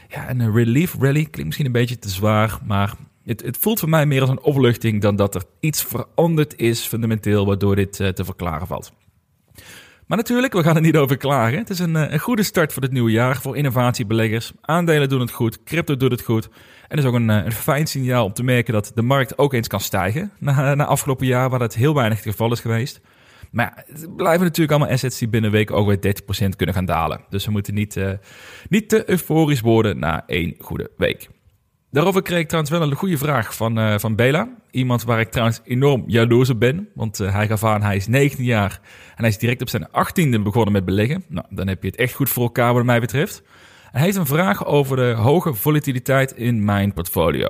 ja, 0.09 0.31
een 0.31 0.53
relief 0.53 0.95
rally 0.95 1.23
klinkt 1.23 1.45
misschien 1.45 1.67
een 1.67 1.73
beetje 1.73 1.99
te 1.99 2.09
zwaar, 2.09 2.59
maar 2.65 2.95
het, 3.25 3.43
het, 3.43 3.57
voelt 3.57 3.79
voor 3.81 3.89
mij 3.89 4.07
meer 4.07 4.21
als 4.21 4.31
een 4.31 4.43
opluchting 4.43 5.01
dan 5.01 5.17
dat 5.17 5.35
er 5.35 5.43
iets 5.61 5.85
veranderd 5.85 6.57
is 6.57 6.81
fundamenteel 6.81 7.47
waardoor 7.47 7.77
dit 7.77 7.99
uh, 7.99 8.09
te 8.09 8.25
verklaren 8.25 8.67
valt. 8.67 8.93
Maar 10.07 10.19
natuurlijk, 10.19 10.53
we 10.53 10.63
gaan 10.63 10.77
er 10.77 10.83
niet 10.83 10.97
over 10.97 11.17
klagen. 11.17 11.59
Het 11.59 11.71
is 11.71 11.79
een, 11.79 11.97
eh, 11.97 12.13
een 12.13 12.19
goede 12.19 12.43
start 12.43 12.73
voor 12.73 12.83
het 12.83 12.93
nieuwe 12.93 13.11
jaar 13.11 13.41
voor 13.41 13.57
innovatiebeleggers. 13.57 14.53
Aandelen 14.61 15.09
doen 15.09 15.21
het 15.21 15.31
goed, 15.31 15.63
crypto 15.63 15.97
doet 15.97 16.11
het 16.11 16.23
goed. 16.23 16.49
En 16.89 16.99
is 16.99 17.05
ook 17.05 17.15
een, 17.15 17.31
eh, 17.31 17.45
een 17.45 17.53
fijn 17.53 17.87
signaal 17.87 18.25
om 18.25 18.33
te 18.33 18.43
merken 18.43 18.73
dat 18.73 18.93
de 18.95 19.03
markt 19.03 19.39
ook 19.39 19.53
eens 19.53 19.69
kan 19.69 19.81
stijgen. 19.81 20.33
Na, 20.39 20.75
na 20.75 20.85
afgelopen 20.85 21.27
jaar, 21.27 21.51
waar 21.51 21.59
dat 21.59 21.75
heel 21.75 21.95
weinig 21.95 22.19
het 22.19 22.27
geval 22.27 22.53
is 22.53 22.61
geweest. 22.61 23.01
Maar 23.51 23.85
het 23.87 24.17
blijven 24.17 24.43
natuurlijk 24.43 24.71
allemaal 24.71 24.95
assets 24.95 25.19
die 25.19 25.29
binnen 25.29 25.51
een 25.51 25.57
week 25.57 25.71
ook 25.71 25.87
weer 25.87 26.01
30% 26.01 26.57
kunnen 26.57 26.75
gaan 26.75 26.85
dalen. 26.85 27.21
Dus 27.29 27.45
we 27.45 27.51
moeten 27.51 27.75
niet, 27.75 28.01
niet 28.69 28.89
te 28.89 29.11
euforisch 29.11 29.61
worden 29.61 29.99
na 29.99 30.27
één 30.27 30.55
goede 30.59 30.91
week. 30.97 31.29
Daarover 31.91 32.23
kreeg 32.23 32.39
ik 32.39 32.47
trouwens 32.47 32.75
wel 32.75 32.83
een 32.83 32.97
goede 32.97 33.19
vraag 33.19 33.55
van, 33.55 33.79
uh, 33.79 33.99
van 33.99 34.17
Bela. 34.17 34.49
Iemand 34.71 35.05
waar 35.05 35.21
ik 35.21 35.31
trouwens 35.31 35.61
enorm 35.65 36.05
jaloers 36.07 36.51
op 36.51 36.61
ben. 36.61 36.89
Want 36.95 37.21
uh, 37.21 37.33
hij 37.33 37.47
gaf 37.47 37.65
aan, 37.65 37.83
hij 37.83 37.97
is 37.97 38.07
19 38.07 38.45
jaar 38.45 38.81
en 39.09 39.17
hij 39.17 39.29
is 39.29 39.39
direct 39.39 39.61
op 39.61 39.69
zijn 39.69 39.89
18e 39.89 40.43
begonnen 40.43 40.73
met 40.73 40.85
beleggen. 40.85 41.25
Nou, 41.29 41.47
dan 41.51 41.69
heb 41.69 41.83
je 41.83 41.89
het 41.89 41.99
echt 41.99 42.15
goed 42.15 42.29
voor 42.29 42.43
elkaar 42.43 42.75
wat 42.75 42.85
mij 42.85 43.01
betreft. 43.01 43.43
Hij 43.91 44.03
heeft 44.03 44.17
een 44.17 44.27
vraag 44.27 44.67
over 44.67 44.97
de 44.97 45.13
hoge 45.13 45.55
volatiliteit 45.55 46.33
in 46.33 46.65
mijn 46.65 46.93
portfolio. 46.93 47.47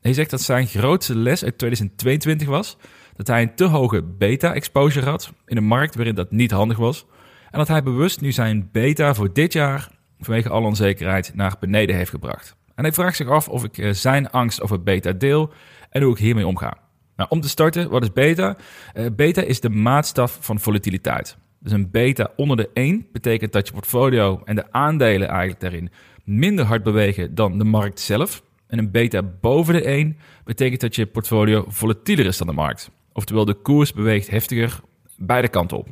Hij 0.00 0.12
zegt 0.12 0.30
dat 0.30 0.40
zijn 0.40 0.66
grootste 0.66 1.16
les 1.16 1.44
uit 1.44 1.58
2022 1.58 2.48
was 2.48 2.76
dat 3.16 3.26
hij 3.26 3.42
een 3.42 3.54
te 3.54 3.64
hoge 3.64 4.02
beta-exposure 4.02 5.06
had 5.06 5.32
in 5.46 5.56
een 5.56 5.64
markt 5.64 5.94
waarin 5.94 6.14
dat 6.14 6.30
niet 6.30 6.50
handig 6.50 6.76
was. 6.76 7.06
En 7.50 7.58
dat 7.58 7.68
hij 7.68 7.82
bewust 7.82 8.20
nu 8.20 8.32
zijn 8.32 8.68
beta 8.72 9.14
voor 9.14 9.32
dit 9.32 9.52
jaar 9.52 9.88
vanwege 10.18 10.48
alle 10.48 10.66
onzekerheid 10.66 11.34
naar 11.34 11.56
beneden 11.60 11.96
heeft 11.96 12.10
gebracht. 12.10 12.58
En 12.80 12.86
hij 12.86 12.94
vraagt 12.94 13.16
zich 13.16 13.28
af 13.28 13.48
of 13.48 13.64
ik 13.64 13.78
eh, 13.78 13.92
zijn 13.92 14.30
angst 14.30 14.62
over 14.62 14.82
beta 14.82 15.12
deel 15.12 15.52
en 15.90 16.02
hoe 16.02 16.12
ik 16.12 16.18
hiermee 16.18 16.46
omga. 16.46 16.78
Nou, 17.16 17.30
om 17.30 17.40
te 17.40 17.48
starten, 17.48 17.90
wat 17.90 18.02
is 18.02 18.12
beta? 18.12 18.56
Uh, 18.94 19.06
beta 19.16 19.42
is 19.42 19.60
de 19.60 19.68
maatstaf 19.68 20.38
van 20.40 20.60
volatiliteit. 20.60 21.36
Dus 21.58 21.72
een 21.72 21.90
beta 21.90 22.30
onder 22.36 22.56
de 22.56 22.70
1 22.72 23.06
betekent 23.12 23.52
dat 23.52 23.66
je 23.66 23.72
portfolio 23.72 24.42
en 24.44 24.56
de 24.56 24.72
aandelen 24.72 25.28
eigenlijk 25.28 25.60
daarin 25.60 25.90
minder 26.24 26.64
hard 26.64 26.82
bewegen 26.82 27.34
dan 27.34 27.58
de 27.58 27.64
markt 27.64 28.00
zelf. 28.00 28.42
En 28.66 28.78
een 28.78 28.90
beta 28.90 29.22
boven 29.22 29.74
de 29.74 29.82
1 29.82 30.16
betekent 30.44 30.80
dat 30.80 30.96
je 30.96 31.06
portfolio 31.06 31.64
volatieler 31.68 32.26
is 32.26 32.38
dan 32.38 32.46
de 32.46 32.52
markt. 32.52 32.90
Oftewel, 33.12 33.44
de 33.44 33.54
koers 33.54 33.92
beweegt 33.92 34.30
heftiger 34.30 34.80
beide 35.16 35.48
kanten 35.48 35.78
op. 35.78 35.88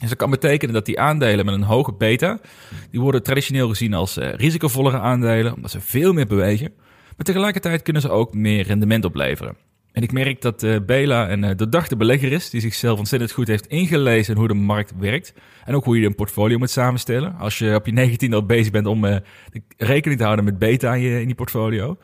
Dus 0.00 0.08
dat 0.08 0.18
kan 0.18 0.30
betekenen 0.30 0.74
dat 0.74 0.86
die 0.86 1.00
aandelen 1.00 1.44
met 1.44 1.54
een 1.54 1.62
hoge 1.62 1.92
beta, 1.92 2.38
die 2.90 3.00
worden 3.00 3.22
traditioneel 3.22 3.68
gezien 3.68 3.94
als 3.94 4.18
uh, 4.18 4.32
risicovollere 4.32 4.98
aandelen, 4.98 5.54
omdat 5.54 5.70
ze 5.70 5.80
veel 5.80 6.12
meer 6.12 6.26
bewegen. 6.26 6.72
Maar 7.16 7.24
tegelijkertijd 7.26 7.82
kunnen 7.82 8.02
ze 8.02 8.10
ook 8.10 8.34
meer 8.34 8.66
rendement 8.66 9.04
opleveren. 9.04 9.56
En 9.92 10.02
ik 10.02 10.12
merk 10.12 10.42
dat 10.42 10.62
uh, 10.62 10.76
Bela 10.86 11.30
een 11.30 11.42
uh, 11.42 11.50
doordachte 11.56 11.96
belegger 11.96 12.32
is, 12.32 12.50
die 12.50 12.60
zichzelf 12.60 12.98
ontzettend 12.98 13.32
goed 13.32 13.48
heeft 13.48 13.66
ingelezen 13.66 14.34
in 14.34 14.38
hoe 14.38 14.48
de 14.48 14.54
markt 14.54 14.92
werkt. 14.98 15.34
En 15.64 15.74
ook 15.74 15.84
hoe 15.84 16.00
je 16.00 16.06
een 16.06 16.14
portfolio 16.14 16.58
moet 16.58 16.70
samenstellen. 16.70 17.36
Als 17.38 17.58
je 17.58 17.74
op 17.74 17.86
je 17.86 17.92
19 17.92 18.34
al 18.34 18.46
bezig 18.46 18.72
bent 18.72 18.86
om 18.86 19.20
rekening 19.76 20.18
te 20.18 20.24
houden 20.24 20.44
met 20.44 20.58
beta 20.58 20.94
in 20.94 21.02
je, 21.02 21.20
in 21.20 21.34
portfolio. 21.34 21.96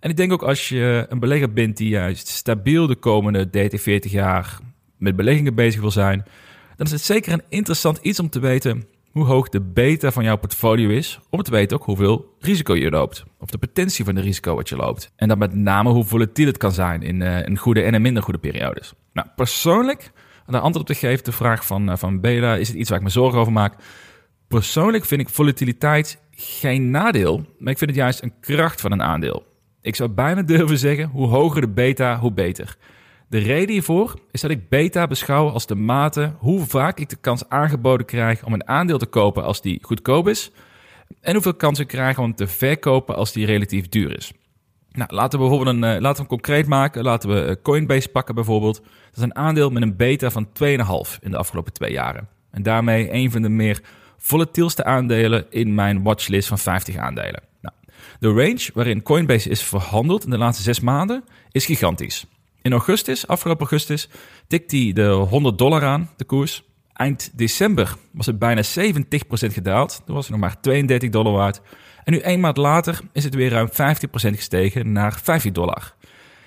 En 0.00 0.10
ik 0.10 0.16
denk 0.16 0.32
ook 0.32 0.42
als 0.42 0.68
je 0.68 1.06
een 1.08 1.18
belegger 1.18 1.52
bent 1.52 1.76
die 1.76 1.88
juist 1.88 2.28
stabiel 2.28 2.86
de 2.86 2.96
komende 2.96 3.50
30, 3.50 3.82
40 3.82 4.12
jaar 4.12 4.58
met 4.96 5.16
beleggingen 5.16 5.54
bezig 5.54 5.80
wil 5.80 5.90
zijn, 5.90 6.24
dan 6.78 6.86
is 6.86 6.92
het 6.92 7.02
zeker 7.02 7.32
een 7.32 7.42
interessant 7.48 7.98
iets 8.02 8.20
om 8.20 8.30
te 8.30 8.40
weten 8.40 8.86
hoe 9.12 9.24
hoog 9.24 9.48
de 9.48 9.60
beta 9.60 10.10
van 10.10 10.24
jouw 10.24 10.36
portfolio 10.36 10.88
is, 10.88 11.20
om 11.30 11.42
te 11.42 11.50
weten 11.50 11.76
ook 11.76 11.84
hoeveel 11.84 12.36
risico 12.38 12.74
je 12.74 12.90
loopt. 12.90 13.24
Of 13.38 13.50
de 13.50 13.58
potentie 13.58 14.04
van 14.04 14.14
de 14.14 14.20
risico 14.20 14.54
wat 14.54 14.68
je 14.68 14.76
loopt. 14.76 15.12
En 15.16 15.28
dan 15.28 15.38
met 15.38 15.54
name 15.54 15.90
hoe 15.90 16.04
volatiel 16.04 16.46
het 16.46 16.56
kan 16.56 16.72
zijn 16.72 17.02
in 17.02 17.20
uh, 17.20 17.56
goede 17.56 17.82
en 17.82 17.94
een 17.94 18.02
minder 18.02 18.22
goede 18.22 18.38
periodes. 18.38 18.92
Nou, 19.12 19.28
persoonlijk, 19.36 20.10
om 20.46 20.52
daar 20.52 20.62
antwoord 20.62 20.88
op 20.90 20.96
te 20.96 21.06
geven, 21.06 21.24
de 21.24 21.32
vraag 21.32 21.66
van, 21.66 21.90
uh, 21.90 21.96
van 21.96 22.20
Bela, 22.20 22.56
is 22.56 22.68
het 22.68 22.76
iets 22.76 22.88
waar 22.88 22.98
ik 22.98 23.04
me 23.04 23.10
zorgen 23.10 23.40
over 23.40 23.52
maak. 23.52 23.74
Persoonlijk 24.48 25.04
vind 25.04 25.20
ik 25.20 25.28
volatiliteit 25.28 26.20
geen 26.30 26.90
nadeel, 26.90 27.36
maar 27.58 27.72
ik 27.72 27.78
vind 27.78 27.90
het 27.90 27.98
juist 27.98 28.22
een 28.22 28.34
kracht 28.40 28.80
van 28.80 28.92
een 28.92 29.02
aandeel. 29.02 29.46
Ik 29.80 29.96
zou 29.96 30.10
bijna 30.10 30.42
durven 30.52 30.78
zeggen, 30.78 31.08
hoe 31.08 31.28
hoger 31.28 31.60
de 31.60 31.68
beta, 31.68 32.18
hoe 32.18 32.32
beter. 32.32 32.76
De 33.28 33.38
reden 33.38 33.70
hiervoor 33.70 34.14
is 34.30 34.40
dat 34.40 34.50
ik 34.50 34.68
beta 34.68 35.06
beschouw 35.06 35.48
als 35.48 35.66
de 35.66 35.74
mate 35.74 36.32
hoe 36.38 36.66
vaak 36.66 36.98
ik 36.98 37.08
de 37.08 37.16
kans 37.16 37.48
aangeboden 37.48 38.06
krijg 38.06 38.44
om 38.44 38.52
een 38.52 38.68
aandeel 38.68 38.98
te 38.98 39.06
kopen 39.06 39.44
als 39.44 39.62
die 39.62 39.78
goedkoop 39.82 40.28
is. 40.28 40.50
En 41.20 41.32
hoeveel 41.32 41.54
kans 41.54 41.78
ik 41.78 41.86
krijg 41.86 42.18
om 42.18 42.34
te 42.34 42.46
verkopen 42.46 43.16
als 43.16 43.32
die 43.32 43.46
relatief 43.46 43.88
duur 43.88 44.16
is. 44.16 44.32
Nou, 44.92 45.14
laten 45.14 45.38
we 45.38 45.46
bijvoorbeeld 45.46 45.76
een, 45.76 45.94
uh, 45.94 46.00
laten 46.00 46.10
we 46.10 46.16
hem 46.16 46.26
concreet 46.26 46.66
maken. 46.66 47.02
Laten 47.02 47.28
we 47.28 47.48
uh, 47.48 47.62
Coinbase 47.62 48.08
pakken 48.08 48.34
bijvoorbeeld. 48.34 48.76
Dat 48.76 49.16
is 49.16 49.22
een 49.22 49.36
aandeel 49.36 49.70
met 49.70 49.82
een 49.82 49.96
beta 49.96 50.30
van 50.30 50.46
2,5 50.46 50.52
in 51.20 51.30
de 51.30 51.36
afgelopen 51.36 51.72
twee 51.72 51.92
jaren. 51.92 52.28
En 52.50 52.62
daarmee 52.62 53.12
een 53.12 53.30
van 53.30 53.42
de 53.42 53.48
meer 53.48 53.80
volatielste 54.16 54.84
aandelen 54.84 55.46
in 55.50 55.74
mijn 55.74 56.02
watchlist 56.02 56.48
van 56.48 56.58
50 56.58 56.96
aandelen. 56.96 57.42
Nou, 57.60 57.74
de 58.18 58.28
range 58.28 58.70
waarin 58.74 59.02
Coinbase 59.02 59.50
is 59.50 59.62
verhandeld 59.62 60.24
in 60.24 60.30
de 60.30 60.38
laatste 60.38 60.62
zes 60.62 60.80
maanden 60.80 61.24
is 61.50 61.66
gigantisch. 61.66 62.26
In 62.62 62.72
augustus, 62.72 63.26
afgelopen 63.26 63.60
augustus, 63.60 64.08
tikt 64.46 64.70
hij 64.70 64.92
de 64.92 65.08
100 65.08 65.58
dollar 65.58 65.84
aan, 65.84 66.10
de 66.16 66.24
koers. 66.24 66.62
Eind 66.92 67.30
december 67.34 67.96
was 68.12 68.26
het 68.26 68.38
bijna 68.38 68.62
70% 68.62 68.66
gedaald. 69.52 70.02
Toen 70.04 70.14
was 70.14 70.24
het 70.24 70.32
nog 70.32 70.40
maar 70.40 70.60
32 70.60 71.10
dollar 71.10 71.32
waard. 71.32 71.60
En 72.04 72.12
nu 72.12 72.20
een 72.22 72.40
maand 72.40 72.56
later 72.56 73.00
is 73.12 73.24
het 73.24 73.34
weer 73.34 73.50
ruim 73.50 73.68
50% 73.68 73.72
gestegen 74.10 74.92
naar 74.92 75.20
50 75.22 75.52
dollar. 75.52 75.94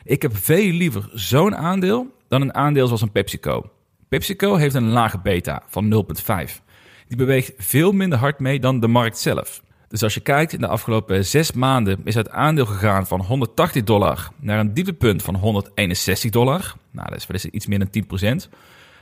Ik 0.04 0.22
heb 0.22 0.38
veel 0.38 0.72
liever 0.72 1.10
zo'n 1.14 1.56
aandeel 1.56 2.16
dan 2.28 2.42
een 2.42 2.54
aandeel 2.54 2.86
zoals 2.86 3.02
een 3.02 3.12
PepsiCo. 3.12 3.70
PepsiCo 4.10 4.56
heeft 4.56 4.76
een 4.76 4.90
lage 4.90 5.20
beta 5.20 5.64
van 5.68 6.06
0,5. 6.48 6.62
Die 7.08 7.18
beweegt 7.18 7.54
veel 7.58 7.92
minder 7.92 8.20
hard 8.20 8.40
mee 8.40 8.60
dan 8.60 8.80
de 8.80 8.88
markt 8.88 9.18
zelf. 9.18 9.62
Dus 9.92 10.04
als 10.04 10.14
je 10.14 10.20
kijkt, 10.20 10.54
in 10.54 10.60
de 10.60 10.68
afgelopen 10.68 11.26
zes 11.26 11.52
maanden 11.52 12.02
is 12.04 12.16
het 12.16 12.30
aandeel 12.30 12.66
gegaan 12.66 13.08
van 13.08 13.22
180 13.22 13.84
dollar 13.84 14.30
naar 14.40 14.60
een 14.60 14.74
dieptepunt 14.74 15.24
van 15.24 15.36
161 15.36 16.32
dollar. 16.32 16.76
Nou, 16.92 17.10
dat 17.10 17.18
is, 17.18 17.26
dat 17.26 17.36
is 17.36 17.46
iets 17.46 17.68
meer 17.68 17.80
dan 17.80 18.04
10%. 18.46 18.50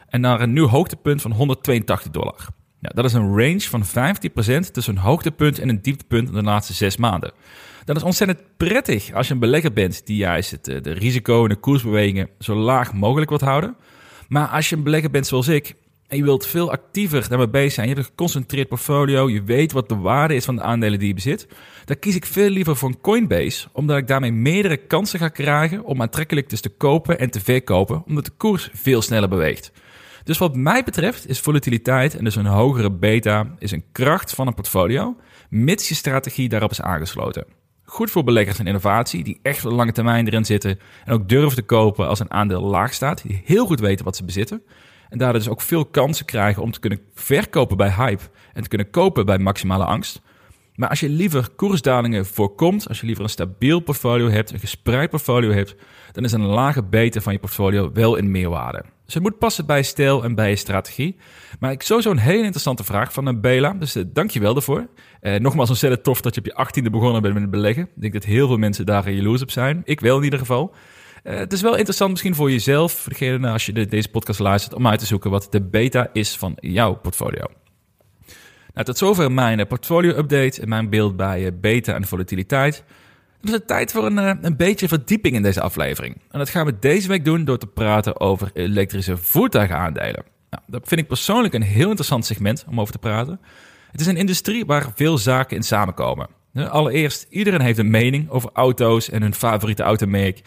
En 0.08 0.22
naar 0.22 0.42
een 0.42 0.54
nieuw 0.54 0.68
hoogtepunt 0.68 1.22
van 1.22 1.32
182 1.32 2.12
dollar. 2.12 2.48
Ja, 2.80 2.90
dat 2.94 3.06
is 3.06 3.14
een 3.14 3.38
range 3.38 3.62
van 3.62 3.86
15% 3.86 4.72
tussen 4.72 4.96
een 4.96 5.02
hoogtepunt 5.02 5.60
en 5.60 5.70
een 5.70 5.82
dieptepunt 5.82 6.28
in 6.28 6.34
de 6.34 6.44
laatste 6.44 6.74
zes 6.74 6.98
maanden. 6.98 7.32
Dat 7.86 7.96
is 7.96 8.04
ontzettend 8.04 8.40
prettig 8.58 9.14
als 9.14 9.28
je 9.28 9.34
een 9.34 9.40
belegger 9.40 9.74
bent 9.74 10.06
die 10.06 10.18
juist 10.18 10.52
het, 10.52 10.68
eh, 10.68 10.82
de 10.82 10.92
risico 10.92 11.44
en 11.44 11.50
de 11.50 11.56
koersbewegingen 11.56 12.30
zo 12.40 12.56
laag 12.56 12.94
mogelijk 12.94 13.30
wilt 13.30 13.42
houden. 13.42 13.76
Maar 14.28 14.48
als 14.48 14.70
je 14.70 14.76
een 14.76 14.84
belegger 14.84 15.10
bent 15.10 15.28
zoals 15.28 15.48
ik 15.48 15.76
en 16.10 16.18
je 16.18 16.24
wilt 16.24 16.46
veel 16.46 16.72
actiever 16.72 17.30
daarmee 17.30 17.50
bezig 17.50 17.74
zijn, 17.74 17.88
je 17.88 17.94
hebt 17.94 18.06
een 18.06 18.12
geconcentreerd 18.12 18.68
portfolio, 18.68 19.30
je 19.30 19.44
weet 19.44 19.72
wat 19.72 19.90
de 19.90 19.96
waarde 19.96 20.36
is 20.36 20.46
van 20.46 20.56
de 20.56 20.62
aandelen 20.62 21.00
die 21.00 21.08
je 21.08 21.14
bezit, 21.14 21.48
dan 21.86 22.00
kies 22.00 22.16
ik 22.16 22.26
veel 22.26 22.50
liever 22.50 22.76
voor 22.76 22.90
een 22.90 23.02
Coinbase, 23.02 23.68
omdat 23.72 23.98
ik 23.98 24.08
daarmee 24.08 24.32
meerdere 24.32 24.78
kansen 24.78 25.20
ga 25.20 25.28
krijgen 25.28 25.84
om 25.84 26.02
aantrekkelijk 26.02 26.50
dus 26.50 26.62
te 26.62 26.70
kopen 26.70 27.20
en 27.20 27.30
te 27.30 27.40
verkopen, 27.40 28.04
omdat 28.06 28.26
de 28.26 28.32
koers 28.38 28.70
veel 28.74 29.02
sneller 29.02 29.30
beweegt. 29.30 29.72
Dus 30.24 30.38
wat 30.38 30.56
mij 30.56 30.84
betreft 30.84 31.30
is 31.30 31.40
volatiliteit 31.40 32.18
en 32.18 32.24
dus 32.24 32.36
een 32.36 32.46
hogere 32.46 32.92
beta 32.92 33.56
is 33.60 33.72
een 33.72 33.86
kracht 33.92 34.34
van 34.34 34.48
een 34.48 34.54
portfolio, 34.54 35.16
mits 35.50 35.90
je 35.90 35.96
strategie 35.96 36.50
daarop 36.50 36.72
is 36.72 36.82
aangesloten. 36.82 37.46
Goed 37.84 38.12
voor 38.12 38.24
beleggers 38.24 38.60
en 38.60 38.68
innovatie 38.68 39.24
die 39.24 39.40
echt 39.42 39.66
op 39.66 39.70
de 39.70 39.76
lange 39.76 39.92
termijn 39.92 40.28
erin 40.28 40.46
zitten 40.46 40.80
en 41.06 41.14
ook 41.14 41.30
durven 41.30 41.56
te 41.56 41.62
kopen 41.62 42.08
als 42.08 42.20
een 42.20 42.32
aandeel 42.32 42.62
laag 42.62 42.94
staat, 42.94 43.22
die 43.22 43.42
heel 43.46 43.66
goed 43.66 43.80
weten 43.80 44.06
wat 44.06 44.16
ze 44.16 44.26
bezitten. 44.26 44.62
En 45.10 45.18
daardoor 45.18 45.40
dus 45.40 45.50
ook 45.50 45.62
veel 45.62 45.86
kansen 45.86 46.26
krijgen 46.26 46.64
om 46.64 46.72
te 46.72 46.80
kunnen 46.80 47.00
verkopen 47.14 47.78
bij 47.78 47.92
hype 47.92 48.24
en 48.54 48.64
te 48.64 48.70
kunnen 48.70 48.90
kopen 48.90 49.26
bij 49.26 49.38
maximale 49.38 49.86
angst. 49.86 50.22
Maar 50.80 50.90
als 50.90 51.00
je 51.00 51.10
liever 51.10 51.50
koersdalingen 51.56 52.26
voorkomt, 52.26 52.88
als 52.88 53.00
je 53.00 53.06
liever 53.06 53.24
een 53.24 53.30
stabiel 53.30 53.80
portfolio 53.80 54.30
hebt, 54.30 54.52
een 54.52 54.60
gespreid 54.60 55.10
portfolio 55.10 55.52
hebt, 55.52 55.76
dan 56.12 56.24
is 56.24 56.32
een 56.32 56.46
lage 56.46 56.84
beta 56.84 57.22
van 57.22 57.34
je 57.34 57.40
portfolio 57.40 57.92
wel 57.94 58.16
in 58.16 58.32
meerwaarde. 58.32 58.84
Dus 59.06 59.14
het 59.14 59.24
moet 59.24 59.38
passen 59.38 59.66
bij 59.66 59.84
stijl 59.84 60.24
en 60.24 60.36
bij 60.36 60.50
je 60.50 60.56
strategie. 60.56 61.16
Maar 61.60 61.72
ik 61.72 61.82
sowieso 61.82 62.12
een 62.12 62.18
hele 62.18 62.44
interessante 62.44 62.84
vraag 62.84 63.14
van 63.14 63.28
eh, 63.28 63.34
Bela, 63.40 63.74
dus 63.74 63.96
uh, 63.96 64.04
dank 64.08 64.32
je 64.32 64.40
wel 64.40 64.54
daarvoor. 64.54 64.88
Uh, 65.22 65.36
nogmaals, 65.36 65.70
ontzettend 65.70 66.04
tof 66.04 66.22
dat 66.22 66.34
je 66.36 66.40
op 66.40 66.46
je 66.46 66.54
achttiende 66.54 66.90
begonnen 66.90 67.22
bent 67.22 67.34
met 67.34 67.44
het 67.44 67.52
beleggen. 67.52 67.84
Ik 67.84 68.02
denk 68.02 68.14
dat 68.14 68.24
heel 68.24 68.48
veel 68.48 68.58
mensen 68.58 68.86
daar 68.86 69.12
jaloers 69.12 69.42
op 69.42 69.52
zijn. 69.52 69.82
Ik 69.84 70.00
wel 70.00 70.18
in 70.18 70.24
ieder 70.24 70.40
geval. 70.40 70.74
Uh, 71.24 71.38
het 71.38 71.54
is 71.54 71.62
wel 71.62 71.76
interessant 71.76 72.10
misschien 72.10 72.36
voor 72.36 72.52
jezelf, 72.52 73.06
degene 73.08 73.50
als 73.50 73.66
je 73.66 73.74
de, 73.74 73.86
deze 73.86 74.10
podcast 74.10 74.40
luistert, 74.40 74.74
om 74.74 74.88
uit 74.88 75.00
te 75.00 75.06
zoeken 75.06 75.32
wat 75.32 75.48
de 75.50 75.62
beta 75.62 76.10
is 76.14 76.38
van 76.38 76.58
jouw 76.60 76.94
portfolio. 76.94 77.46
Nou, 78.74 78.86
tot 78.86 78.98
zover 78.98 79.32
mijn 79.32 79.68
portfolio-update 79.68 80.62
en 80.62 80.70
mijn 80.70 80.90
beeld 80.90 81.16
bij 81.16 81.60
beta 81.60 81.94
en 81.94 82.08
volatiliteit. 82.08 82.84
Dan 83.42 83.52
is 83.52 83.58
het 83.58 83.68
tijd 83.68 83.92
voor 83.92 84.06
een, 84.06 84.46
een 84.46 84.58
beetje 84.58 84.88
verdieping 84.88 85.36
in 85.36 85.42
deze 85.42 85.62
aflevering. 85.62 86.22
En 86.32 86.40
dat 86.40 86.50
gaan 86.50 86.66
we 86.66 86.80
deze 86.80 87.08
week 87.08 87.26
doen 87.26 87.46
door 87.46 87.58
te 87.58 87.68
praten 87.68 88.20
over 88.20 88.50
elektrische 88.54 89.18
voertuigenaandelen. 89.18 90.24
Nou, 90.50 90.64
dat 90.68 90.88
vind 90.88 91.02
ik 91.02 91.08
persoonlijk 91.08 91.54
een 91.54 91.62
heel 91.62 91.88
interessant 91.88 92.26
segment 92.26 92.66
om 92.70 92.80
over 92.80 92.94
te 92.94 93.00
praten. 93.00 93.40
Het 93.92 94.02
is 94.02 94.08
een 94.08 94.18
industrie 94.18 94.66
waar 94.66 94.92
veel 94.96 95.18
zaken 95.18 95.56
in 95.56 95.64
samenkomen. 95.64 96.28
Allereerst, 96.54 97.28
iedereen 97.30 97.62
heeft 97.62 97.78
een 97.78 97.90
mening 97.90 98.30
over 98.30 98.50
auto's 98.54 99.10
en 99.10 99.22
hun 99.22 99.34
favoriete 99.34 99.84
automerk. 99.84 100.42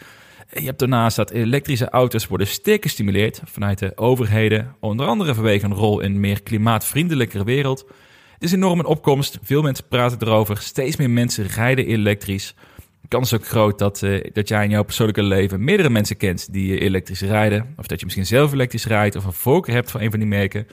Je 0.51 0.65
hebt 0.65 0.79
daarnaast 0.79 1.15
dat 1.15 1.31
elektrische 1.31 1.89
auto's 1.89 2.27
worden 2.27 2.47
sterk 2.47 2.81
gestimuleerd 2.81 3.41
vanuit 3.45 3.79
de 3.79 3.97
overheden, 3.97 4.75
onder 4.79 5.05
andere 5.05 5.33
vanwege 5.33 5.65
een 5.65 5.73
rol 5.73 5.99
in 5.99 6.13
een 6.13 6.19
meer 6.19 6.43
klimaatvriendelijkere 6.43 7.43
wereld. 7.43 7.85
Het 8.33 8.43
is 8.43 8.51
enorm 8.51 8.79
een 8.79 8.85
opkomst, 8.85 9.39
veel 9.41 9.61
mensen 9.61 9.87
praten 9.87 10.17
erover, 10.21 10.57
steeds 10.57 10.95
meer 10.95 11.09
mensen 11.09 11.47
rijden 11.47 11.85
elektrisch. 11.85 12.55
De 13.01 13.07
kans 13.07 13.31
is 13.31 13.39
ook 13.39 13.47
groot 13.47 13.79
dat, 13.79 14.01
uh, 14.01 14.23
dat 14.33 14.47
jij 14.47 14.63
in 14.63 14.69
jouw 14.69 14.83
persoonlijke 14.83 15.23
leven 15.23 15.63
meerdere 15.63 15.89
mensen 15.89 16.17
kent 16.17 16.53
die 16.53 16.79
elektrisch 16.79 17.21
rijden, 17.21 17.73
of 17.77 17.87
dat 17.87 17.99
je 17.99 18.05
misschien 18.05 18.25
zelf 18.25 18.53
elektrisch 18.53 18.85
rijdt 18.85 19.15
of 19.15 19.25
een 19.25 19.33
voorkeur 19.33 19.75
hebt 19.75 19.91
voor 19.91 20.01
een 20.01 20.09
van 20.09 20.19
die 20.19 20.27
merken. 20.27 20.67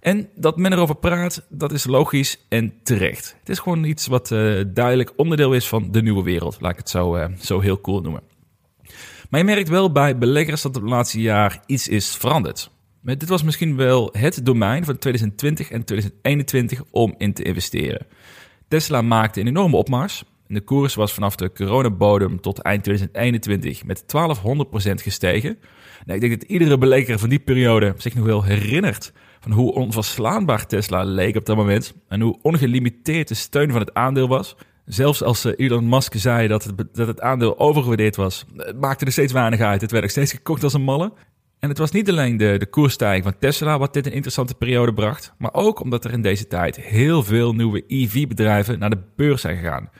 En 0.00 0.28
dat 0.34 0.56
men 0.56 0.72
erover 0.72 0.96
praat, 0.96 1.46
dat 1.48 1.72
is 1.72 1.84
logisch 1.84 2.38
en 2.48 2.74
terecht. 2.82 3.36
Het 3.38 3.48
is 3.48 3.58
gewoon 3.58 3.84
iets 3.84 4.06
wat 4.06 4.30
uh, 4.30 4.64
duidelijk 4.66 5.12
onderdeel 5.16 5.52
is 5.52 5.68
van 5.68 5.88
de 5.90 6.02
nieuwe 6.02 6.22
wereld, 6.22 6.56
laat 6.60 6.72
ik 6.72 6.78
het 6.78 6.90
zo, 6.90 7.28
zo 7.40 7.60
heel 7.60 7.80
cool 7.80 8.00
noemen. 8.00 8.22
Maar 9.30 9.40
je 9.40 9.46
merkt 9.46 9.68
wel 9.68 9.92
bij 9.92 10.18
beleggers 10.18 10.62
dat 10.62 10.74
het 10.74 10.84
laatste 10.84 11.20
jaar 11.20 11.60
iets 11.66 11.88
is 11.88 12.16
veranderd. 12.16 12.70
Dit 13.02 13.28
was 13.28 13.42
misschien 13.42 13.76
wel 13.76 14.08
het 14.12 14.46
domein 14.46 14.84
van 14.84 14.98
2020 14.98 15.70
en 15.70 15.84
2021 15.84 16.82
om 16.90 17.14
in 17.18 17.32
te 17.32 17.42
investeren. 17.42 18.06
Tesla 18.68 19.02
maakte 19.02 19.40
een 19.40 19.46
enorme 19.46 19.76
opmars. 19.76 20.24
De 20.46 20.60
koers 20.60 20.94
was 20.94 21.12
vanaf 21.12 21.36
de 21.36 21.52
coronabodem 21.52 22.40
tot 22.40 22.58
eind 22.58 22.82
2021 22.82 23.84
met 23.84 24.02
1200% 24.02 24.04
gestegen. 25.02 25.58
Nou, 26.04 26.20
ik 26.20 26.28
denk 26.28 26.40
dat 26.40 26.50
iedere 26.50 26.78
belegger 26.78 27.18
van 27.18 27.28
die 27.28 27.38
periode 27.38 27.94
zich 27.96 28.14
nog 28.14 28.24
wel 28.24 28.44
herinnert 28.44 29.12
van 29.40 29.52
hoe 29.52 29.74
onverslaanbaar 29.74 30.66
Tesla 30.66 31.04
leek 31.04 31.36
op 31.36 31.46
dat 31.46 31.56
moment 31.56 31.94
en 32.08 32.20
hoe 32.20 32.38
ongelimiteerd 32.42 33.28
de 33.28 33.34
steun 33.34 33.70
van 33.70 33.80
het 33.80 33.94
aandeel 33.94 34.28
was. 34.28 34.56
Zelfs 34.86 35.22
als 35.22 35.44
eh, 35.44 35.52
Elon 35.56 35.88
Musk 35.88 36.14
zei 36.16 36.48
dat 36.48 36.64
het, 36.64 36.84
dat 36.92 37.06
het 37.06 37.20
aandeel 37.20 37.58
overgewaardeerd 37.58 38.16
was, 38.16 38.44
het 38.56 38.80
maakte 38.80 39.04
er 39.04 39.12
steeds 39.12 39.32
weinig 39.32 39.60
uit. 39.60 39.80
Het 39.80 39.90
werd 39.90 40.10
steeds 40.10 40.32
gekocht 40.32 40.62
als 40.62 40.72
een 40.72 40.82
malle. 40.82 41.12
En 41.58 41.68
het 41.68 41.78
was 41.78 41.90
niet 41.90 42.10
alleen 42.10 42.36
de, 42.36 42.56
de 42.58 42.66
koersstijging 42.66 43.24
van 43.24 43.38
Tesla 43.38 43.78
wat 43.78 43.94
dit 43.94 44.06
een 44.06 44.12
interessante 44.12 44.54
periode 44.54 44.94
bracht, 44.94 45.32
maar 45.38 45.54
ook 45.54 45.80
omdat 45.80 46.04
er 46.04 46.12
in 46.12 46.22
deze 46.22 46.46
tijd 46.46 46.76
heel 46.76 47.22
veel 47.22 47.54
nieuwe 47.54 47.84
EV-bedrijven 47.86 48.78
naar 48.78 48.90
de 48.90 49.02
beurs 49.16 49.40
zijn 49.40 49.56
gegaan. 49.56 49.90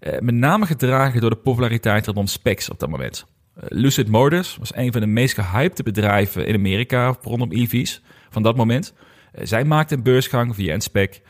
Eh, 0.00 0.18
met 0.18 0.34
name 0.34 0.66
gedragen 0.66 1.20
door 1.20 1.30
de 1.30 1.36
populariteit 1.36 2.06
rondom 2.06 2.26
specs 2.26 2.70
op 2.70 2.78
dat 2.78 2.88
moment. 2.88 3.26
Eh, 3.54 3.62
Lucid 3.68 4.08
Motors 4.08 4.56
was 4.56 4.74
een 4.74 4.92
van 4.92 5.00
de 5.00 5.06
meest 5.06 5.34
gehypte 5.34 5.82
bedrijven 5.82 6.46
in 6.46 6.54
Amerika 6.54 7.16
rondom 7.22 7.52
EV's 7.52 8.02
van 8.30 8.42
dat 8.42 8.56
moment. 8.56 8.94
Zij 9.32 9.64
maakte 9.64 9.94
een 9.94 10.02
beursgang 10.02 10.54
via 10.54 10.74
een 10.74 10.80
spec. 10.80 11.20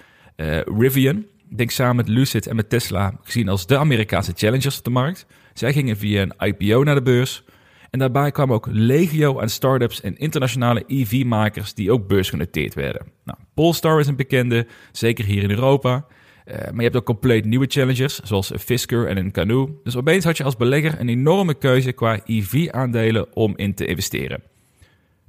Rivian, 0.76 1.24
denk 1.56 1.70
samen 1.70 1.96
met 1.96 2.08
Lucid 2.08 2.46
en 2.46 2.56
met 2.56 2.68
Tesla, 2.68 3.18
gezien 3.22 3.48
als 3.48 3.66
de 3.66 3.78
Amerikaanse 3.78 4.32
challengers 4.34 4.78
op 4.78 4.84
de 4.84 4.90
markt. 4.90 5.26
Zij 5.52 5.72
gingen 5.72 5.96
via 5.96 6.22
een 6.22 6.34
IPO 6.38 6.82
naar 6.82 6.94
de 6.94 7.02
beurs. 7.02 7.44
En 7.90 7.98
daarbij 7.98 8.30
kwamen 8.30 8.54
ook 8.54 8.66
legio 8.70 9.40
aan 9.40 9.48
startups 9.48 10.00
en 10.00 10.16
internationale 10.16 10.84
EV-makers 10.86 11.74
die 11.74 11.92
ook 11.92 12.06
beursgenoteerd 12.06 12.74
werden. 12.74 13.06
Nou, 13.24 13.38
Polestar 13.54 14.00
is 14.00 14.06
een 14.06 14.16
bekende, 14.16 14.66
zeker 14.92 15.24
hier 15.24 15.42
in 15.42 15.50
Europa. 15.50 16.06
Uh, 16.46 16.54
maar 16.54 16.76
je 16.76 16.82
hebt 16.82 16.96
ook 16.96 17.04
compleet 17.04 17.44
nieuwe 17.44 17.66
challengers, 17.68 18.20
zoals 18.20 18.52
een 18.52 18.58
Fisker 18.58 19.06
en 19.06 19.16
een 19.16 19.32
Canoe. 19.32 19.70
Dus 19.84 19.96
opeens 19.96 20.24
had 20.24 20.36
je 20.36 20.44
als 20.44 20.56
belegger 20.56 21.00
een 21.00 21.08
enorme 21.08 21.54
keuze 21.54 21.92
qua 21.92 22.20
EV-aandelen 22.24 23.36
om 23.36 23.52
in 23.56 23.74
te 23.74 23.86
investeren. 23.86 24.42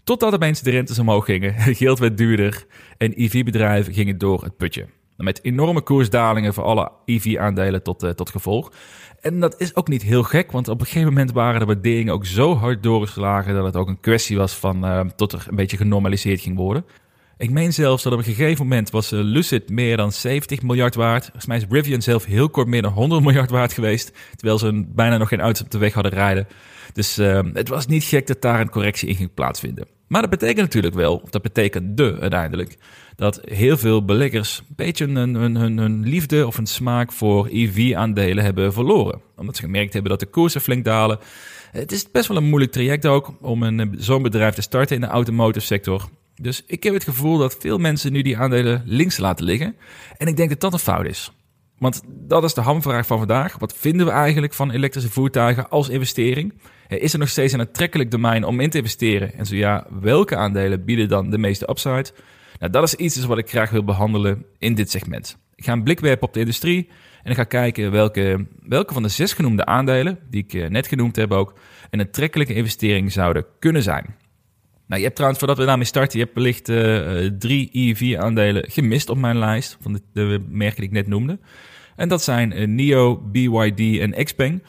Totdat 0.03 0.33
opeens 0.33 0.61
de 0.61 0.71
rentes 0.71 0.99
omhoog 0.99 1.25
gingen, 1.25 1.53
geld 1.75 1.99
werd 1.99 2.17
duurder 2.17 2.65
en 2.97 3.13
EV-bedrijven 3.15 3.93
gingen 3.93 4.17
door 4.17 4.43
het 4.43 4.57
putje. 4.57 4.87
Met 5.17 5.43
enorme 5.43 5.81
koersdalingen 5.81 6.53
voor 6.53 6.63
alle 6.63 6.91
EV-aandelen 7.05 7.83
tot, 7.83 8.03
uh, 8.03 8.09
tot 8.09 8.29
gevolg. 8.29 8.71
En 9.21 9.39
dat 9.39 9.59
is 9.59 9.75
ook 9.75 9.87
niet 9.87 10.01
heel 10.01 10.23
gek, 10.23 10.51
want 10.51 10.67
op 10.67 10.79
een 10.79 10.85
gegeven 10.85 11.07
moment 11.07 11.31
waren 11.31 11.59
de 11.59 11.65
waarderingen 11.65 12.13
ook 12.13 12.25
zo 12.25 12.55
hard 12.55 12.83
doorgeslagen 12.83 13.53
dat 13.53 13.65
het 13.65 13.75
ook 13.75 13.87
een 13.87 13.99
kwestie 13.99 14.37
was 14.37 14.53
van 14.53 14.85
uh, 14.85 14.99
tot 15.15 15.33
er 15.33 15.45
een 15.49 15.55
beetje 15.55 15.77
genormaliseerd 15.77 16.41
ging 16.41 16.57
worden. 16.57 16.85
Ik 17.37 17.49
meen 17.49 17.73
zelfs 17.73 18.03
dat 18.03 18.13
op 18.13 18.19
een 18.19 18.25
gegeven 18.25 18.67
moment 18.67 18.89
was 18.89 19.11
uh, 19.11 19.19
Lucid 19.23 19.69
meer 19.69 19.97
dan 19.97 20.11
70 20.11 20.61
miljard 20.61 20.95
waard. 20.95 21.23
Volgens 21.23 21.45
mij 21.45 21.57
is 21.57 21.65
Rivian 21.69 22.01
zelf 22.01 22.25
heel 22.25 22.49
kort 22.49 22.67
meer 22.67 22.81
dan 22.81 22.91
100 22.91 23.21
miljard 23.23 23.49
waard 23.49 23.73
geweest. 23.73 24.11
Terwijl 24.35 24.59
ze 24.59 24.85
bijna 24.87 25.17
nog 25.17 25.27
geen 25.27 25.41
auto's 25.41 25.61
op 25.61 25.71
de 25.71 25.77
weg 25.77 25.93
hadden 25.93 26.11
rijden. 26.11 26.47
Dus 26.93 27.15
het 27.53 27.67
was 27.67 27.87
niet 27.87 28.03
gek 28.03 28.27
dat 28.27 28.41
daar 28.41 28.59
een 28.59 28.69
correctie 28.69 29.09
in 29.09 29.15
ging 29.15 29.33
plaatsvinden. 29.33 29.87
Maar 30.07 30.21
dat 30.21 30.29
betekent 30.29 30.59
natuurlijk 30.59 30.93
wel, 30.93 31.15
of 31.15 31.29
dat 31.29 31.41
betekent 31.41 31.97
de 31.97 32.17
uiteindelijk, 32.19 32.77
dat 33.15 33.41
heel 33.43 33.77
veel 33.77 34.05
beleggers 34.05 34.61
een 34.69 34.75
beetje 34.75 35.05
hun, 35.05 35.35
hun, 35.35 35.55
hun, 35.55 35.77
hun 35.77 36.07
liefde 36.07 36.47
of 36.47 36.57
een 36.57 36.67
smaak 36.67 37.11
voor 37.11 37.47
EV-aandelen 37.51 38.43
hebben 38.43 38.73
verloren. 38.73 39.21
Omdat 39.35 39.55
ze 39.55 39.61
gemerkt 39.61 39.93
hebben 39.93 40.11
dat 40.11 40.19
de 40.19 40.25
koersen 40.25 40.61
flink 40.61 40.85
dalen. 40.85 41.19
Het 41.71 41.91
is 41.91 42.11
best 42.11 42.27
wel 42.27 42.37
een 42.37 42.49
moeilijk 42.49 42.71
traject 42.71 43.05
ook 43.05 43.33
om 43.41 43.63
een, 43.63 43.95
zo'n 43.97 44.21
bedrijf 44.21 44.55
te 44.55 44.61
starten 44.61 44.95
in 44.95 45.01
de 45.01 45.07
automotive 45.07 45.65
sector. 45.65 46.09
Dus 46.35 46.63
ik 46.65 46.83
heb 46.83 46.93
het 46.93 47.03
gevoel 47.03 47.37
dat 47.37 47.57
veel 47.59 47.77
mensen 47.77 48.11
nu 48.11 48.21
die 48.21 48.37
aandelen 48.37 48.83
links 48.85 49.17
laten 49.17 49.45
liggen. 49.45 49.75
En 50.17 50.27
ik 50.27 50.37
denk 50.37 50.49
dat 50.49 50.59
dat 50.59 50.73
een 50.73 50.79
fout 50.79 51.05
is. 51.05 51.31
Want 51.77 52.01
dat 52.05 52.43
is 52.43 52.53
de 52.53 52.61
hamvraag 52.61 53.05
van 53.05 53.17
vandaag. 53.17 53.57
Wat 53.59 53.73
vinden 53.77 54.05
we 54.05 54.11
eigenlijk 54.11 54.53
van 54.53 54.71
elektrische 54.71 55.09
voertuigen 55.09 55.69
als 55.69 55.89
investering? 55.89 56.53
Is 56.87 57.13
er 57.13 57.19
nog 57.19 57.29
steeds 57.29 57.53
een 57.53 57.59
aantrekkelijk 57.59 58.11
domein 58.11 58.43
om 58.43 58.59
in 58.59 58.69
te 58.69 58.77
investeren? 58.77 59.33
En 59.33 59.45
zo 59.45 59.55
ja, 59.55 59.87
welke 59.99 60.35
aandelen 60.35 60.85
bieden 60.85 61.07
dan 61.07 61.29
de 61.29 61.37
meeste 61.37 61.69
upside? 61.69 62.05
Nou, 62.59 62.71
dat 62.71 62.83
is 62.83 62.95
iets 62.95 63.25
wat 63.25 63.37
ik 63.37 63.49
graag 63.49 63.69
wil 63.69 63.83
behandelen 63.83 64.45
in 64.57 64.75
dit 64.75 64.91
segment. 64.91 65.37
Ik 65.55 65.63
ga 65.63 65.71
een 65.71 65.83
blik 65.83 65.99
werpen 65.99 66.27
op 66.27 66.33
de 66.33 66.39
industrie 66.39 66.89
en 67.23 67.31
ik 67.31 67.37
ga 67.37 67.43
kijken 67.43 67.91
welke, 67.91 68.45
welke 68.61 68.93
van 68.93 69.03
de 69.03 69.09
zes 69.09 69.33
genoemde 69.33 69.65
aandelen, 69.65 70.19
die 70.29 70.43
ik 70.43 70.53
eh, 70.53 70.69
net 70.69 70.87
genoemd 70.87 71.15
heb 71.15 71.31
ook, 71.31 71.53
een 71.89 71.99
aantrekkelijke 71.99 72.53
investering 72.53 73.11
zouden 73.11 73.45
kunnen 73.59 73.83
zijn. 73.83 74.15
Nou, 74.85 74.99
je 74.99 75.03
hebt 75.03 75.15
trouwens, 75.15 75.39
voordat 75.39 75.57
we 75.57 75.65
daarmee 75.65 75.85
starten, 75.85 76.19
je 76.19 76.23
hebt 76.23 76.37
wellicht 76.37 76.69
uh, 76.69 77.29
drie 77.39 77.69
EV-aandelen 77.71 78.71
gemist 78.71 79.09
op 79.09 79.17
mijn 79.17 79.37
lijst 79.37 79.77
van 79.81 79.93
de, 79.93 80.01
de, 80.13 80.45
merken 80.49 80.79
die 80.79 80.89
ik 80.89 80.95
net 80.95 81.07
noemde. 81.07 81.39
En 81.95 82.09
dat 82.09 82.23
zijn 82.23 82.75
NIO, 82.75 83.17
BYD 83.17 83.99
en 83.99 84.23
Xpeng. 84.23 84.63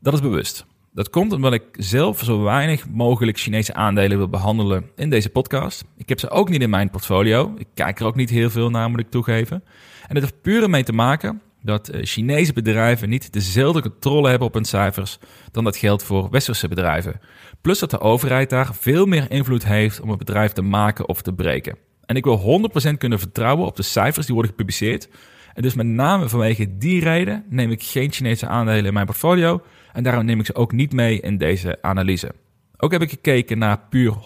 Dat 0.00 0.14
is 0.14 0.20
bewust. 0.20 0.66
Dat 0.96 1.10
komt 1.10 1.32
omdat 1.32 1.52
ik 1.52 1.62
zelf 1.72 2.24
zo 2.24 2.42
weinig 2.42 2.88
mogelijk 2.88 3.38
Chinese 3.38 3.74
aandelen 3.74 4.18
wil 4.18 4.28
behandelen 4.28 4.90
in 4.94 5.10
deze 5.10 5.28
podcast. 5.28 5.84
Ik 5.96 6.08
heb 6.08 6.18
ze 6.18 6.30
ook 6.30 6.48
niet 6.48 6.62
in 6.62 6.70
mijn 6.70 6.90
portfolio. 6.90 7.54
Ik 7.58 7.66
kijk 7.74 8.00
er 8.00 8.06
ook 8.06 8.14
niet 8.14 8.30
heel 8.30 8.50
veel 8.50 8.70
naar, 8.70 8.90
moet 8.90 9.00
ik 9.00 9.10
toegeven. 9.10 9.64
En 10.08 10.14
het 10.14 10.20
heeft 10.20 10.42
puur 10.42 10.62
ermee 10.62 10.82
te 10.82 10.92
maken 10.92 11.40
dat 11.62 11.88
eh, 11.88 12.04
Chinese 12.04 12.52
bedrijven 12.52 13.08
niet 13.08 13.32
dezelfde 13.32 13.82
controle 13.82 14.28
hebben 14.28 14.48
op 14.48 14.54
hun 14.54 14.64
cijfers 14.64 15.18
dan 15.50 15.64
dat 15.64 15.76
geldt 15.76 16.02
voor 16.02 16.30
westerse 16.30 16.68
bedrijven. 16.68 17.20
Plus 17.60 17.78
dat 17.78 17.90
de 17.90 18.00
overheid 18.00 18.50
daar 18.50 18.74
veel 18.74 19.06
meer 19.06 19.30
invloed 19.30 19.64
heeft 19.64 20.00
om 20.00 20.10
een 20.10 20.18
bedrijf 20.18 20.52
te 20.52 20.62
maken 20.62 21.08
of 21.08 21.22
te 21.22 21.32
breken. 21.32 21.78
En 22.06 22.16
ik 22.16 22.24
wil 22.24 22.68
100% 22.92 22.96
kunnen 22.98 23.18
vertrouwen 23.18 23.66
op 23.66 23.76
de 23.76 23.82
cijfers 23.82 24.26
die 24.26 24.34
worden 24.34 24.52
gepubliceerd. 24.52 25.08
En 25.54 25.62
dus 25.62 25.74
met 25.74 25.86
name 25.86 26.28
vanwege 26.28 26.76
die 26.76 27.00
reden 27.00 27.44
neem 27.48 27.70
ik 27.70 27.82
geen 27.82 28.12
Chinese 28.12 28.46
aandelen 28.46 28.84
in 28.84 28.92
mijn 28.92 29.06
portfolio. 29.06 29.62
En 29.96 30.02
daarom 30.02 30.24
neem 30.24 30.40
ik 30.40 30.46
ze 30.46 30.54
ook 30.54 30.72
niet 30.72 30.92
mee 30.92 31.20
in 31.20 31.38
deze 31.38 31.78
analyse. 31.82 32.34
Ook 32.76 32.92
heb 32.92 33.02
ik 33.02 33.10
gekeken 33.10 33.58
naar 33.58 33.80
puur 33.88 34.12
100% 34.12 34.16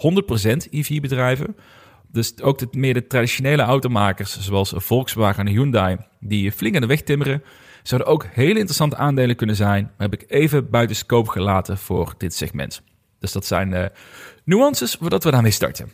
EV-bedrijven. 0.70 1.56
Dus 2.12 2.40
ook 2.40 2.74
meer 2.74 2.94
de 2.94 3.06
traditionele 3.06 3.62
automakers, 3.62 4.40
zoals 4.40 4.72
Volkswagen 4.76 5.46
en 5.46 5.52
Hyundai, 5.52 5.96
die 6.20 6.52
flink 6.52 6.74
aan 6.74 6.80
de 6.80 6.86
weg 6.86 7.02
timmeren, 7.02 7.42
zouden 7.82 8.10
ook 8.10 8.26
hele 8.30 8.54
interessante 8.58 8.96
aandelen 8.96 9.36
kunnen 9.36 9.56
zijn. 9.56 9.82
Maar 9.82 10.08
heb 10.08 10.20
ik 10.20 10.30
even 10.30 10.70
buiten 10.70 10.96
scope 10.96 11.30
gelaten 11.30 11.78
voor 11.78 12.14
dit 12.18 12.34
segment. 12.34 12.82
Dus 13.18 13.32
dat 13.32 13.46
zijn 13.46 13.70
de 13.70 13.92
nuances 14.44 14.94
voordat 14.94 15.24
we 15.24 15.30
daarmee 15.30 15.50
starten. 15.50 15.90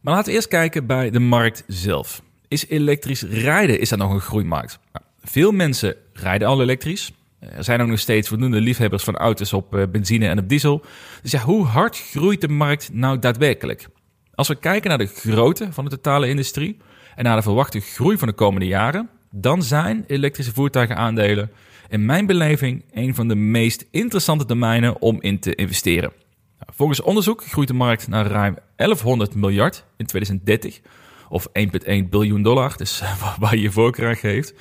Maar 0.00 0.14
laten 0.14 0.28
we 0.28 0.34
eerst 0.34 0.48
kijken 0.48 0.86
bij 0.86 1.10
de 1.10 1.20
markt 1.20 1.64
zelf. 1.66 2.22
Is 2.48 2.68
elektrisch 2.68 3.22
rijden, 3.22 3.80
is 3.80 3.88
dat 3.88 3.98
nog 3.98 4.12
een 4.12 4.20
groeimarkt? 4.20 4.78
Nou, 4.92 5.04
veel 5.20 5.52
mensen 5.52 5.96
rijden 6.12 6.48
al 6.48 6.62
elektrisch. 6.62 7.12
Er 7.40 7.64
zijn 7.64 7.80
ook 7.80 7.88
nog 7.88 7.98
steeds 7.98 8.28
voldoende 8.28 8.60
liefhebbers 8.60 9.04
van 9.04 9.16
auto's 9.16 9.52
op 9.52 9.74
eh, 9.74 9.82
benzine 9.92 10.28
en 10.28 10.38
op 10.38 10.48
diesel. 10.48 10.84
Dus 11.22 11.30
ja, 11.30 11.40
hoe 11.40 11.64
hard 11.64 11.98
groeit 11.98 12.40
de 12.40 12.48
markt 12.48 12.92
nou 12.92 13.18
daadwerkelijk? 13.18 13.88
Als 14.34 14.48
we 14.48 14.54
kijken 14.54 14.88
naar 14.88 14.98
de 14.98 15.06
grootte 15.06 15.72
van 15.72 15.84
de 15.84 15.90
totale 15.90 16.28
industrie 16.28 16.76
en 17.14 17.24
naar 17.24 17.36
de 17.36 17.42
verwachte 17.42 17.80
groei 17.80 18.18
van 18.18 18.28
de 18.28 18.34
komende 18.34 18.66
jaren, 18.66 19.08
dan 19.30 19.62
zijn 19.62 20.04
elektrische 20.06 20.52
voertuigenaandelen 20.52 21.50
in 21.88 22.04
mijn 22.06 22.26
beleving 22.26 22.84
een 22.90 23.14
van 23.14 23.28
de 23.28 23.34
meest 23.34 23.86
interessante 23.90 24.46
domeinen 24.46 25.00
om 25.00 25.18
in 25.20 25.38
te 25.38 25.54
investeren. 25.54 26.12
Nou, 26.58 26.72
volgens 26.74 27.02
onderzoek 27.02 27.44
groeit 27.44 27.68
de 27.68 27.74
markt 27.74 28.08
naar 28.08 28.26
ruim 28.26 28.56
1100 28.76 29.34
miljard 29.34 29.84
in 29.96 30.06
2030, 30.06 30.80
of 31.28 31.46
1,1 31.48 32.08
biljoen 32.10 32.42
dollar, 32.42 32.76
dus 32.76 33.02
waar 33.40 33.54
je 33.54 33.60
je 33.60 33.70
voorkeur 33.70 34.08
aan 34.08 34.16
geeft. 34.16 34.54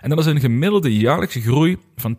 En 0.00 0.08
dat 0.08 0.18
is 0.18 0.26
een 0.26 0.40
gemiddelde 0.40 0.96
jaarlijkse 0.96 1.40
groei 1.40 1.78
van 1.96 2.18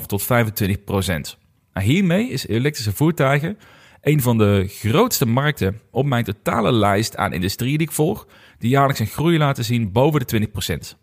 22,5 0.00 0.06
tot 0.06 0.22
25 0.22 0.84
procent. 0.84 1.38
Nou, 1.72 1.86
hiermee 1.86 2.28
is 2.28 2.46
elektrische 2.46 2.92
voertuigen 2.92 3.58
een 4.00 4.22
van 4.22 4.38
de 4.38 4.64
grootste 4.68 5.26
markten 5.26 5.80
op 5.90 6.06
mijn 6.06 6.24
totale 6.24 6.72
lijst 6.72 7.16
aan 7.16 7.32
industrieën 7.32 7.78
die 7.78 7.86
ik 7.86 7.92
volg, 7.92 8.26
die 8.58 8.70
jaarlijks 8.70 9.00
een 9.00 9.06
groei 9.06 9.38
laten 9.38 9.64
zien 9.64 9.92
boven 9.92 10.26
de 10.26 10.48
20%. 10.48 10.98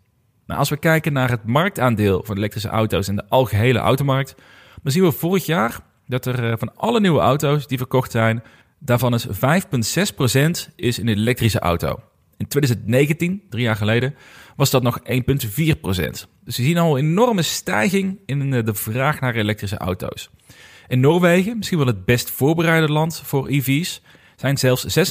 Nou, 0.46 0.60
als 0.60 0.68
we 0.68 0.76
kijken 0.76 1.12
naar 1.12 1.30
het 1.30 1.44
marktaandeel 1.44 2.22
van 2.24 2.36
elektrische 2.36 2.68
auto's 2.68 3.08
in 3.08 3.16
de 3.16 3.28
algehele 3.28 3.78
automarkt, 3.78 4.34
dan 4.82 4.92
zien 4.92 5.02
we 5.02 5.12
vorig 5.12 5.46
jaar 5.46 5.80
dat 6.06 6.26
er 6.26 6.50
eh, 6.50 6.52
van 6.58 6.76
alle 6.76 7.00
nieuwe 7.00 7.20
auto's 7.20 7.66
die 7.66 7.78
verkocht 7.78 8.10
zijn, 8.10 8.42
daarvan 8.78 9.14
is 9.14 9.26
5,6% 9.26 9.32
is 10.76 10.98
een 10.98 11.08
elektrische 11.08 11.58
auto. 11.58 12.00
In 12.36 12.48
2019, 12.48 13.42
drie 13.48 13.62
jaar 13.62 13.76
geleden, 13.76 14.14
was 14.58 14.70
dat 14.70 14.82
nog 14.82 14.98
1,4%. 15.00 15.04
Dus 16.44 16.56
we 16.56 16.62
zien 16.62 16.78
al 16.78 16.98
een 16.98 17.04
enorme 17.04 17.42
stijging 17.42 18.18
in 18.26 18.52
eh, 18.52 18.64
de 18.64 18.74
vraag 18.74 19.20
naar 19.20 19.34
elektrische 19.34 19.76
auto's. 19.76 20.30
In 20.88 21.00
Noorwegen, 21.00 21.56
misschien 21.56 21.78
wel 21.78 21.86
het 21.86 22.04
best 22.04 22.30
voorbereide 22.30 22.92
land 22.92 23.22
voor 23.24 23.48
EV's, 23.48 24.02
zijn 24.36 24.56
zelfs 24.56 24.98
86% 24.98 25.10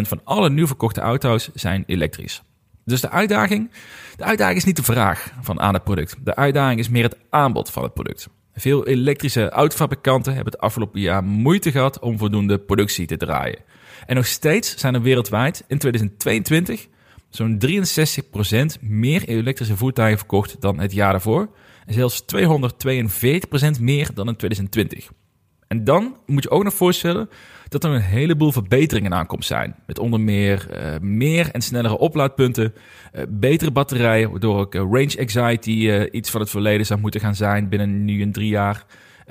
van 0.00 0.20
alle 0.24 0.50
nieuw 0.50 0.66
verkochte 0.66 1.00
auto's 1.00 1.50
zijn 1.54 1.84
elektrisch. 1.86 2.42
Dus 2.84 3.00
de 3.00 3.10
uitdaging, 3.10 3.70
de 4.16 4.24
uitdaging 4.24 4.58
is 4.58 4.64
niet 4.64 4.76
de 4.76 4.82
vraag 4.82 5.32
van 5.40 5.60
aan 5.60 5.74
het 5.74 5.84
product. 5.84 6.16
De 6.24 6.36
uitdaging 6.36 6.80
is 6.80 6.88
meer 6.88 7.02
het 7.02 7.16
aanbod 7.30 7.70
van 7.70 7.82
het 7.82 7.94
product. 7.94 8.28
Veel 8.54 8.86
elektrische 8.86 9.48
autofabrikanten 9.48 10.34
hebben 10.34 10.52
het 10.52 10.62
afgelopen 10.62 11.00
jaar 11.00 11.24
moeite 11.24 11.70
gehad 11.70 11.98
om 11.98 12.18
voldoende 12.18 12.58
productie 12.58 13.06
te 13.06 13.16
draaien. 13.16 13.58
En 14.06 14.14
nog 14.14 14.26
steeds 14.26 14.76
zijn 14.76 14.94
er 14.94 15.02
wereldwijd 15.02 15.64
in 15.66 15.78
2022 15.78 16.88
zo'n 17.34 17.58
63% 18.78 18.80
meer 18.80 19.28
elektrische 19.28 19.76
voertuigen 19.76 20.18
verkocht 20.18 20.60
dan 20.60 20.78
het 20.78 20.92
jaar 20.92 21.10
daarvoor. 21.10 21.48
En 21.86 21.94
zelfs 21.94 22.22
242% 22.22 23.80
meer 23.80 24.10
dan 24.14 24.28
in 24.28 24.36
2020. 24.36 25.10
En 25.68 25.84
dan 25.84 26.16
moet 26.26 26.42
je 26.42 26.50
ook 26.50 26.64
nog 26.64 26.74
voorstellen 26.74 27.28
dat 27.68 27.84
er 27.84 27.90
een 27.90 28.00
heleboel 28.00 28.52
verbeteringen 28.52 29.14
aankomst 29.14 29.48
zijn. 29.48 29.76
Met 29.86 29.98
onder 29.98 30.20
meer 30.20 30.66
uh, 30.70 30.98
meer 31.00 31.50
en 31.50 31.62
snellere 31.62 31.98
oplaadpunten, 31.98 32.74
uh, 33.14 33.22
betere 33.28 33.70
batterijen, 33.70 34.30
waardoor 34.30 34.58
ook 34.58 34.74
uh, 34.74 34.80
range 34.80 35.18
anxiety 35.18 35.90
iets 36.10 36.30
van 36.30 36.40
het 36.40 36.50
verleden 36.50 36.86
zou 36.86 37.00
moeten 37.00 37.20
gaan 37.20 37.34
zijn 37.34 37.68
binnen 37.68 38.04
nu 38.04 38.22
en 38.22 38.32
drie 38.32 38.48
jaar. 38.48 38.84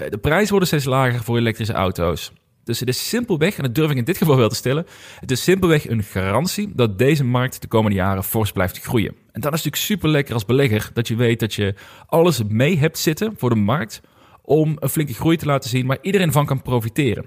de 0.09 0.17
prijzen 0.17 0.49
worden 0.49 0.67
steeds 0.67 0.85
lager 0.85 1.23
voor 1.23 1.37
elektrische 1.37 1.73
auto's. 1.73 2.31
Dus 2.63 2.79
het 2.79 2.89
is 2.89 3.09
simpelweg, 3.09 3.57
en 3.57 3.63
dat 3.63 3.75
durf 3.75 3.91
ik 3.91 3.97
in 3.97 4.03
dit 4.03 4.17
geval 4.17 4.37
wel 4.37 4.49
te 4.49 4.55
stellen, 4.55 4.85
het 5.19 5.31
is 5.31 5.43
simpelweg 5.43 5.89
een 5.89 6.03
garantie 6.03 6.71
dat 6.75 6.97
deze 6.97 7.23
markt 7.23 7.61
de 7.61 7.67
komende 7.67 7.97
jaren 7.97 8.23
fors 8.23 8.51
blijft 8.51 8.79
groeien. 8.79 9.15
En 9.31 9.41
dan 9.41 9.53
is 9.53 9.63
natuurlijk 9.63 9.83
super 9.83 10.09
lekker 10.09 10.33
als 10.33 10.45
belegger 10.45 10.89
dat 10.93 11.07
je 11.07 11.15
weet 11.15 11.39
dat 11.39 11.53
je 11.53 11.75
alles 12.05 12.41
mee 12.47 12.77
hebt 12.77 12.97
zitten 12.97 13.33
voor 13.37 13.49
de 13.49 13.55
markt 13.55 14.01
om 14.41 14.77
een 14.79 14.89
flinke 14.89 15.13
groei 15.13 15.37
te 15.37 15.45
laten 15.45 15.69
zien 15.69 15.87
waar 15.87 15.97
iedereen 16.01 16.31
van 16.31 16.45
kan 16.45 16.61
profiteren. 16.61 17.25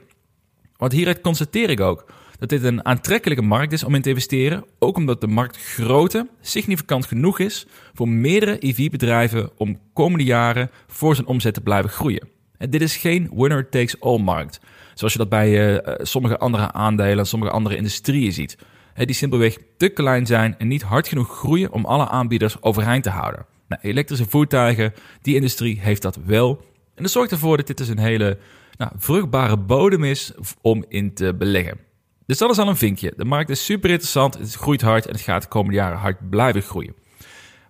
Want 0.77 0.93
hieruit 0.93 1.21
constateer 1.21 1.71
ik 1.71 1.81
ook 1.81 2.05
dat 2.39 2.49
dit 2.49 2.65
een 2.65 2.85
aantrekkelijke 2.85 3.43
markt 3.43 3.73
is 3.73 3.85
om 3.85 3.95
in 3.95 4.03
te 4.03 4.09
investeren, 4.09 4.65
ook 4.79 4.97
omdat 4.97 5.21
de 5.21 5.27
marktgrootte 5.27 6.29
significant 6.41 7.07
genoeg 7.07 7.39
is 7.39 7.67
voor 7.95 8.09
meerdere 8.09 8.57
EV-bedrijven 8.67 9.51
om 9.57 9.81
komende 9.93 10.25
jaren 10.25 10.71
voor 10.87 11.15
zijn 11.15 11.27
omzet 11.27 11.55
te 11.55 11.61
blijven 11.61 11.91
groeien. 11.91 12.36
Dit 12.59 12.83
is 12.83 12.97
geen 12.97 13.31
winner-takes-all 13.35 14.19
markt. 14.19 14.61
Zoals 14.95 15.13
je 15.13 15.19
dat 15.19 15.29
bij 15.29 15.77
uh, 15.77 15.95
sommige 15.99 16.39
andere 16.39 16.73
aandelen, 16.73 17.27
sommige 17.27 17.53
andere 17.53 17.77
industrieën 17.77 18.33
ziet. 18.33 18.59
die 18.95 19.15
simpelweg 19.15 19.57
te 19.77 19.89
klein 19.89 20.27
zijn 20.27 20.55
en 20.59 20.69
niet 20.69 20.83
hard 20.83 21.09
genoeg 21.09 21.39
groeien 21.39 21.73
om 21.73 21.85
alle 21.85 22.09
aanbieders 22.09 22.63
overeind 22.63 23.03
te 23.03 23.11
houden. 23.11 23.47
Nou, 23.69 23.83
elektrische 23.83 24.27
voertuigen, 24.29 24.93
die 25.23 25.35
industrie 25.35 25.81
heeft 25.81 26.03
dat 26.03 26.19
wel. 26.25 26.65
En 26.95 27.03
dat 27.03 27.13
zorgt 27.13 27.31
ervoor 27.31 27.57
dat 27.57 27.67
dit 27.67 27.79
dus 27.79 27.89
een 27.89 27.99
hele 27.99 28.39
nou, 28.77 28.91
vruchtbare 28.97 29.57
bodem 29.57 30.05
is 30.05 30.33
om 30.63 30.85
in 30.89 31.15
te 31.15 31.35
beleggen. 31.35 31.79
Dus 32.27 32.39
dat 32.39 32.51
is 32.51 32.59
al 32.59 32.69
een 32.69 32.77
vinkje. 32.77 33.13
De 33.17 33.25
markt 33.25 33.51
is 33.51 33.65
super 33.65 33.91
interessant, 33.91 34.39
het 34.39 34.55
groeit 34.55 34.81
hard 34.81 35.07
en 35.07 35.13
het 35.13 35.21
gaat 35.21 35.43
de 35.43 35.49
komende 35.49 35.77
jaren 35.77 35.99
hard 35.99 36.31
blijven 36.31 36.63
groeien. 36.63 36.95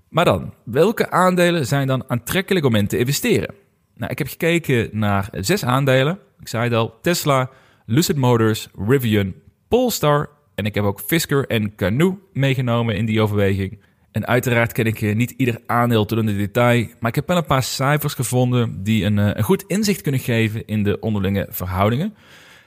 Maar 0.09 0.25
dan, 0.25 0.55
welke 0.65 1.11
aandelen 1.11 1.67
zijn 1.67 1.87
dan 1.87 2.05
aantrekkelijk 2.11 2.65
om 2.65 2.75
in 2.75 2.87
te 2.87 2.99
investeren? 2.99 3.55
Nou, 3.97 4.11
ik 4.11 4.19
heb 4.19 4.27
gekeken 4.27 4.89
naar 4.93 5.29
zes 5.33 5.65
aandelen. 5.65 6.19
Ik 6.41 6.49
zei 6.49 6.65
het 6.65 6.73
al, 6.73 6.99
Tesla, 7.03 7.51
Lucid 7.87 8.17
Motors, 8.17 8.69
Rivian, 8.89 9.35
Polestar 9.69 10.29
en 10.55 10.65
ik 10.65 10.75
heb 10.75 10.85
ook 10.85 11.01
Fisker 11.01 11.47
en 11.47 11.75
Canoe 11.75 12.19
meegenomen 12.33 12.97
in 12.97 13.07
die 13.07 13.21
overweging. 13.21 13.81
En 14.13 14.27
uiteraard 14.27 14.73
ken 14.73 14.87
ik 14.87 15.15
niet 15.15 15.31
ieder 15.31 15.61
aandeel 15.67 16.05
tot 16.05 16.19
in 16.19 16.27
de 16.27 16.37
detail, 16.37 16.87
maar 17.01 17.11
ik 17.11 17.15
heb 17.15 17.27
wel 17.27 17.37
een 17.37 17.45
paar 17.45 17.63
cijfers 17.63 18.15
gevonden 18.15 18.83
die 18.83 19.05
een, 19.05 19.19
eh, 19.19 19.31
een 19.33 19.43
goed 19.43 19.65
inzicht 19.67 20.01
kunnen 20.01 20.21
geven 20.21 20.67
in 20.67 20.83
de 20.83 21.01
onderlinge 21.01 21.47
verhoudingen. 21.51 22.15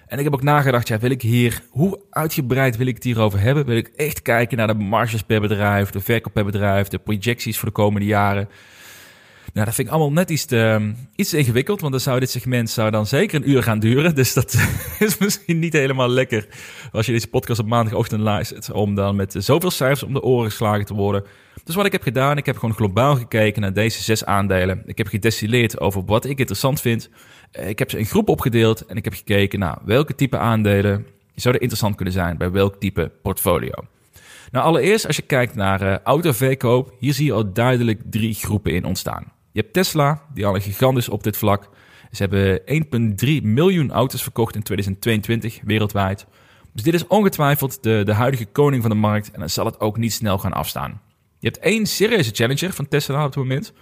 En 0.07 0.17
ik 0.17 0.23
heb 0.23 0.33
ook 0.33 0.43
nagedacht, 0.43 0.87
ja, 0.87 0.99
wil 0.99 1.09
ik 1.09 1.21
hier, 1.21 1.61
hoe 1.69 1.99
uitgebreid 2.09 2.77
wil 2.77 2.87
ik 2.87 2.95
het 2.95 3.03
hierover 3.03 3.39
hebben? 3.39 3.65
Wil 3.65 3.77
ik 3.77 3.87
echt 3.87 4.21
kijken 4.21 4.57
naar 4.57 4.67
de 4.67 4.73
marges 4.73 5.21
per 5.21 5.41
bedrijf, 5.41 5.89
de 5.89 5.99
verkoop 5.99 6.33
per 6.33 6.45
bedrijf, 6.45 6.87
de 6.87 6.97
projecties 6.97 7.57
voor 7.57 7.67
de 7.67 7.73
komende 7.73 8.07
jaren? 8.07 8.49
Nou, 9.53 9.65
dat 9.65 9.75
vind 9.75 9.87
ik 9.87 9.93
allemaal 9.93 10.11
net 10.11 10.29
iets 10.29 10.45
te, 10.45 10.91
iets 11.15 11.33
ingewikkeld, 11.33 11.79
want 11.79 11.91
dan 11.91 12.01
zou 12.01 12.19
dit 12.19 12.29
segment 12.29 12.69
zou 12.69 12.91
dan 12.91 13.05
zeker 13.05 13.35
een 13.35 13.49
uur 13.49 13.63
gaan 13.63 13.79
duren. 13.79 14.15
Dus 14.19 14.33
dat 14.33 14.57
is 14.99 15.17
misschien 15.17 15.59
niet 15.59 15.73
helemaal 15.73 16.09
lekker 16.09 16.47
als 16.91 17.05
je 17.05 17.11
deze 17.11 17.27
podcast 17.27 17.59
op 17.59 17.67
maandagochtend 17.67 18.21
luistert, 18.21 18.71
om 18.71 18.95
dan 18.95 19.15
met 19.15 19.35
zoveel 19.37 19.71
cijfers 19.71 20.03
om 20.03 20.13
de 20.13 20.21
oren 20.21 20.49
geslagen 20.49 20.85
te 20.85 20.93
worden. 20.93 21.23
Dus 21.63 21.75
wat 21.75 21.85
ik 21.85 21.91
heb 21.91 22.03
gedaan, 22.03 22.37
ik 22.37 22.45
heb 22.45 22.57
gewoon 22.57 22.75
globaal 22.75 23.15
gekeken 23.15 23.61
naar 23.61 23.73
deze 23.73 24.03
zes 24.03 24.25
aandelen. 24.25 24.83
Ik 24.85 24.97
heb 24.97 25.07
gedestilleerd 25.07 25.79
over 25.79 26.05
wat 26.05 26.25
ik 26.25 26.39
interessant 26.39 26.81
vind. 26.81 27.09
Eh, 27.51 27.69
ik 27.69 27.79
heb 27.79 27.89
ze 27.89 27.97
in 27.99 28.05
groep 28.05 28.29
opgedeeld 28.29 28.85
en 28.85 28.95
ik 28.95 29.03
heb 29.03 29.13
gekeken 29.13 29.59
naar 29.59 29.77
welke 29.85 30.15
type 30.15 30.37
aandelen 30.37 31.05
zouden 31.35 31.61
interessant 31.61 31.95
kunnen 31.95 32.13
zijn 32.13 32.37
bij 32.37 32.51
welk 32.51 32.75
type 32.75 33.11
portfolio. 33.21 33.73
Nou, 34.51 34.65
allereerst 34.65 35.07
als 35.07 35.15
je 35.15 35.21
kijkt 35.21 35.55
naar 35.55 35.81
uh, 35.81 35.97
autoverkoop, 35.97 36.93
hier 36.99 37.13
zie 37.13 37.25
je 37.25 37.33
al 37.33 37.53
duidelijk 37.53 38.01
drie 38.05 38.33
groepen 38.33 38.73
in 38.73 38.85
ontstaan. 38.85 39.31
Je 39.51 39.59
hebt 39.59 39.73
Tesla, 39.73 40.21
die 40.33 40.45
al 40.45 40.55
een 40.55 40.61
gigant 40.61 40.97
is 40.97 41.09
op 41.09 41.23
dit 41.23 41.37
vlak. 41.37 41.69
Ze 42.11 42.27
hebben 42.27 42.61
1,3 43.41 43.43
miljoen 43.43 43.91
auto's 43.91 44.23
verkocht 44.23 44.55
in 44.55 44.63
2022 44.63 45.59
wereldwijd. 45.63 46.25
Dus 46.73 46.83
dit 46.83 46.93
is 46.93 47.07
ongetwijfeld 47.07 47.83
de, 47.83 48.01
de 48.05 48.13
huidige 48.13 48.45
koning 48.45 48.81
van 48.81 48.91
de 48.91 48.97
markt 48.97 49.31
en 49.31 49.39
dan 49.39 49.49
zal 49.49 49.65
het 49.65 49.79
ook 49.79 49.97
niet 49.97 50.13
snel 50.13 50.37
gaan 50.37 50.53
afstaan. 50.53 51.01
Je 51.39 51.47
hebt 51.47 51.59
één 51.59 51.85
serieuze 51.85 52.31
challenger 52.33 52.73
van 52.73 52.87
Tesla 52.87 53.19
op 53.19 53.25
het 53.25 53.35
moment. 53.35 53.73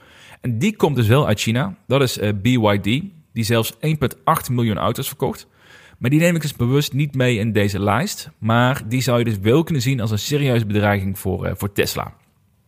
En 0.41 0.59
die 0.59 0.75
komt 0.75 0.95
dus 0.95 1.07
wel 1.07 1.27
uit 1.27 1.39
China. 1.39 1.75
Dat 1.87 2.01
is 2.01 2.17
uh, 2.17 2.29
BYD, 2.41 2.83
die 3.33 3.43
zelfs 3.43 3.73
1,8 3.73 3.79
miljoen 4.51 4.77
auto's 4.77 5.07
verkocht. 5.07 5.47
Maar 5.97 6.09
die 6.09 6.19
neem 6.19 6.35
ik 6.35 6.41
dus 6.41 6.55
bewust 6.55 6.93
niet 6.93 7.15
mee 7.15 7.37
in 7.37 7.51
deze 7.51 7.79
lijst. 7.79 8.29
Maar 8.37 8.81
die 8.87 9.01
zou 9.01 9.17
je 9.19 9.25
dus 9.25 9.39
wel 9.39 9.63
kunnen 9.63 9.83
zien 9.83 10.01
als 10.01 10.11
een 10.11 10.19
serieuze 10.19 10.65
bedreiging 10.65 11.19
voor, 11.19 11.45
uh, 11.45 11.51
voor 11.55 11.71
Tesla. 11.71 12.13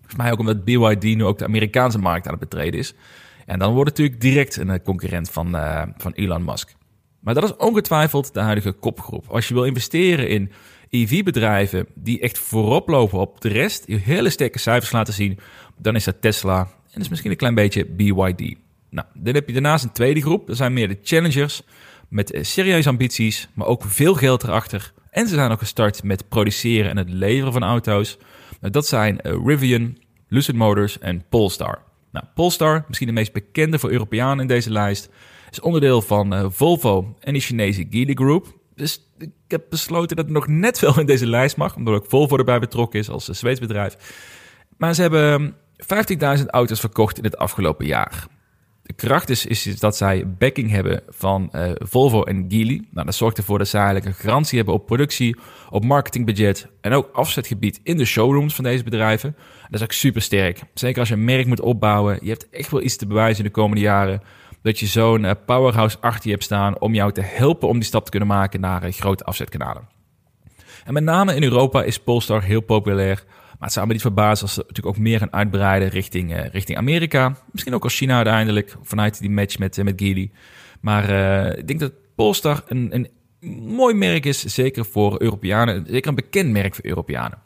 Volgens 0.09 0.29
mij 0.29 0.31
ook 0.31 0.39
omdat 0.39 0.63
BYD 0.63 1.15
nu 1.15 1.23
ook 1.23 1.37
de 1.37 1.45
Amerikaanse 1.45 1.99
markt 1.99 2.25
aan 2.25 2.31
het 2.31 2.49
betreden 2.49 2.79
is. 2.79 2.93
En 3.45 3.59
dan 3.59 3.73
wordt 3.73 3.89
het 3.89 3.97
natuurlijk 3.97 4.21
direct 4.21 4.55
een 4.55 4.69
eh, 4.69 4.83
concurrent 4.83 5.29
van, 5.29 5.55
uh, 5.55 5.81
van 5.97 6.11
Elon 6.11 6.43
Musk. 6.43 6.75
Maar 7.19 7.33
dat 7.33 7.43
is 7.43 7.55
ongetwijfeld 7.55 8.33
de 8.33 8.39
huidige 8.39 8.71
kopgroep. 8.71 9.27
Als 9.27 9.47
je 9.47 9.53
wil 9.53 9.63
investeren 9.63 10.29
in 10.29 10.51
EV-bedrijven 10.89 11.87
die 11.95 12.19
echt 12.19 12.37
voorop 12.37 12.87
lopen 12.87 13.19
op 13.19 13.41
de 13.41 13.49
rest, 13.49 13.85
die 13.85 13.97
hele 13.97 14.29
sterke 14.29 14.59
cijfers 14.59 14.91
laten 14.91 15.13
zien, 15.13 15.39
dan 15.77 15.95
is 15.95 16.03
dat 16.03 16.21
Tesla 16.21 16.59
en 16.59 16.95
dat 16.95 17.03
is 17.03 17.09
misschien 17.09 17.31
een 17.31 17.37
klein 17.37 17.55
beetje 17.55 17.85
BYD. 17.85 18.55
Nou, 18.89 19.07
dan 19.13 19.33
heb 19.33 19.47
je 19.47 19.53
daarnaast 19.53 19.83
een 19.83 19.91
tweede 19.91 20.21
groep. 20.21 20.47
Dat 20.47 20.57
zijn 20.57 20.73
meer 20.73 20.87
de 20.87 20.99
challengers 21.03 21.61
met 22.07 22.31
eh, 22.31 22.43
serieuze 22.43 22.89
ambities, 22.89 23.47
maar 23.53 23.67
ook 23.67 23.83
veel 23.85 24.13
geld 24.13 24.43
erachter. 24.43 24.93
En 25.09 25.27
ze 25.27 25.35
zijn 25.35 25.51
ook 25.51 25.59
gestart 25.59 26.03
met 26.03 26.29
produceren 26.29 26.89
en 26.89 26.97
het 26.97 27.09
leveren 27.09 27.53
van 27.53 27.63
auto's. 27.63 28.17
Nou, 28.59 28.73
dat 28.73 28.87
zijn 28.87 29.19
uh, 29.23 29.37
Rivian, 29.45 29.97
Lucid 30.27 30.55
Motors 30.55 30.99
en 30.99 31.23
Polestar. 31.29 31.81
Nou, 32.11 32.25
Polestar, 32.33 32.85
misschien 32.87 33.07
de 33.07 33.13
meest 33.13 33.33
bekende 33.33 33.79
voor 33.79 33.91
Europeanen 33.91 34.39
in 34.39 34.47
deze 34.47 34.71
lijst, 34.71 35.09
is 35.51 35.59
onderdeel 35.59 36.01
van 36.01 36.33
uh, 36.33 36.45
Volvo 36.49 37.15
en 37.19 37.33
de 37.33 37.39
Chinese 37.39 37.87
Geely 37.89 38.13
Group. 38.13 38.57
Dus 38.75 39.09
ik 39.17 39.31
heb 39.47 39.63
besloten 39.69 40.15
dat 40.15 40.25
het 40.25 40.33
nog 40.33 40.47
net 40.47 40.79
wel 40.79 40.99
in 40.99 41.05
deze 41.05 41.27
lijst 41.27 41.57
mag, 41.57 41.75
omdat 41.75 41.93
ook 41.93 42.05
Volvo 42.07 42.37
erbij 42.37 42.59
betrokken 42.59 42.99
is 42.99 43.09
als 43.09 43.27
een 43.27 43.35
Zweeds 43.35 43.59
bedrijf. 43.59 43.95
Maar 44.77 44.93
ze 44.93 45.01
hebben 45.01 45.55
50.000 46.39 46.45
auto's 46.45 46.79
verkocht 46.79 47.17
in 47.17 47.23
het 47.23 47.37
afgelopen 47.37 47.85
jaar. 47.85 48.27
Kracht 48.95 49.29
is, 49.29 49.45
is, 49.45 49.79
dat 49.79 49.97
zij 49.97 50.27
backing 50.37 50.69
hebben 50.69 51.01
van 51.07 51.49
uh, 51.51 51.71
Volvo 51.75 52.23
en 52.23 52.45
Geely. 52.49 52.81
Nou, 52.91 53.05
dat 53.05 53.15
zorgt 53.15 53.37
ervoor 53.37 53.57
dat 53.57 53.67
zij 53.67 53.81
eigenlijk 53.81 54.09
een 54.09 54.23
garantie 54.23 54.57
hebben 54.57 54.75
op 54.75 54.85
productie, 54.85 55.37
op 55.69 55.85
marketingbudget 55.85 56.67
en 56.81 56.93
ook 56.93 57.09
afzetgebied 57.13 57.79
in 57.83 57.97
de 57.97 58.05
showrooms 58.05 58.55
van 58.55 58.63
deze 58.63 58.83
bedrijven. 58.83 59.35
Dat 59.61 59.79
is 59.79 59.81
ook 59.81 59.91
super 59.91 60.21
sterk. 60.21 60.61
Zeker 60.73 60.99
als 60.99 61.09
je 61.09 61.15
een 61.15 61.23
merk 61.23 61.45
moet 61.45 61.61
opbouwen. 61.61 62.19
Je 62.21 62.29
hebt 62.29 62.49
echt 62.49 62.71
wel 62.71 62.81
iets 62.81 62.95
te 62.95 63.07
bewijzen 63.07 63.37
in 63.37 63.43
de 63.43 63.51
komende 63.51 63.81
jaren. 63.81 64.21
Dat 64.61 64.79
je 64.79 64.85
zo'n 64.85 65.23
uh, 65.23 65.31
powerhouse 65.45 65.97
achter 65.99 66.25
je 66.25 66.31
hebt 66.31 66.43
staan 66.43 66.79
om 66.79 66.93
jou 66.93 67.11
te 67.11 67.21
helpen 67.21 67.67
om 67.67 67.75
die 67.75 67.87
stap 67.87 68.03
te 68.03 68.09
kunnen 68.09 68.29
maken 68.29 68.59
naar 68.59 68.85
uh, 68.85 68.91
grote 68.91 69.23
afzetkanalen. 69.23 69.87
En 70.85 70.93
met 70.93 71.03
name 71.03 71.35
in 71.35 71.43
Europa 71.43 71.83
is 71.83 71.99
Polestar 71.99 72.43
heel 72.43 72.61
populair. 72.61 73.23
Maar 73.59 73.67
het 73.67 73.77
zou 73.77 73.87
me 73.87 73.93
niet 73.93 74.01
verbazen 74.01 74.43
als 74.43 74.53
ze 74.53 74.59
natuurlijk 74.59 74.97
ook 74.97 75.03
meer 75.03 75.19
gaan 75.19 75.33
uitbreiden 75.33 75.89
richting, 75.89 76.31
uh, 76.31 76.45
richting 76.45 76.77
Amerika. 76.77 77.35
Misschien 77.51 77.73
ook 77.73 77.83
als 77.83 77.95
China 77.95 78.15
uiteindelijk, 78.15 78.75
vanuit 78.81 79.19
die 79.19 79.29
match 79.29 79.57
met, 79.57 79.83
met 79.83 80.01
Geely. 80.01 80.31
Maar 80.81 81.09
ik 81.57 81.67
denk 81.67 81.79
dat 81.79 81.93
Polestar 82.15 82.63
een, 82.67 82.95
een 82.95 83.09
mooi 83.75 83.95
merk 83.95 84.25
is, 84.25 84.43
zeker 84.43 84.85
voor 84.85 85.21
Europeanen. 85.21 85.85
Zeker 85.87 86.09
een 86.09 86.15
bekend 86.15 86.51
merk 86.51 86.75
voor 86.75 86.85
Europeanen. 86.85 87.37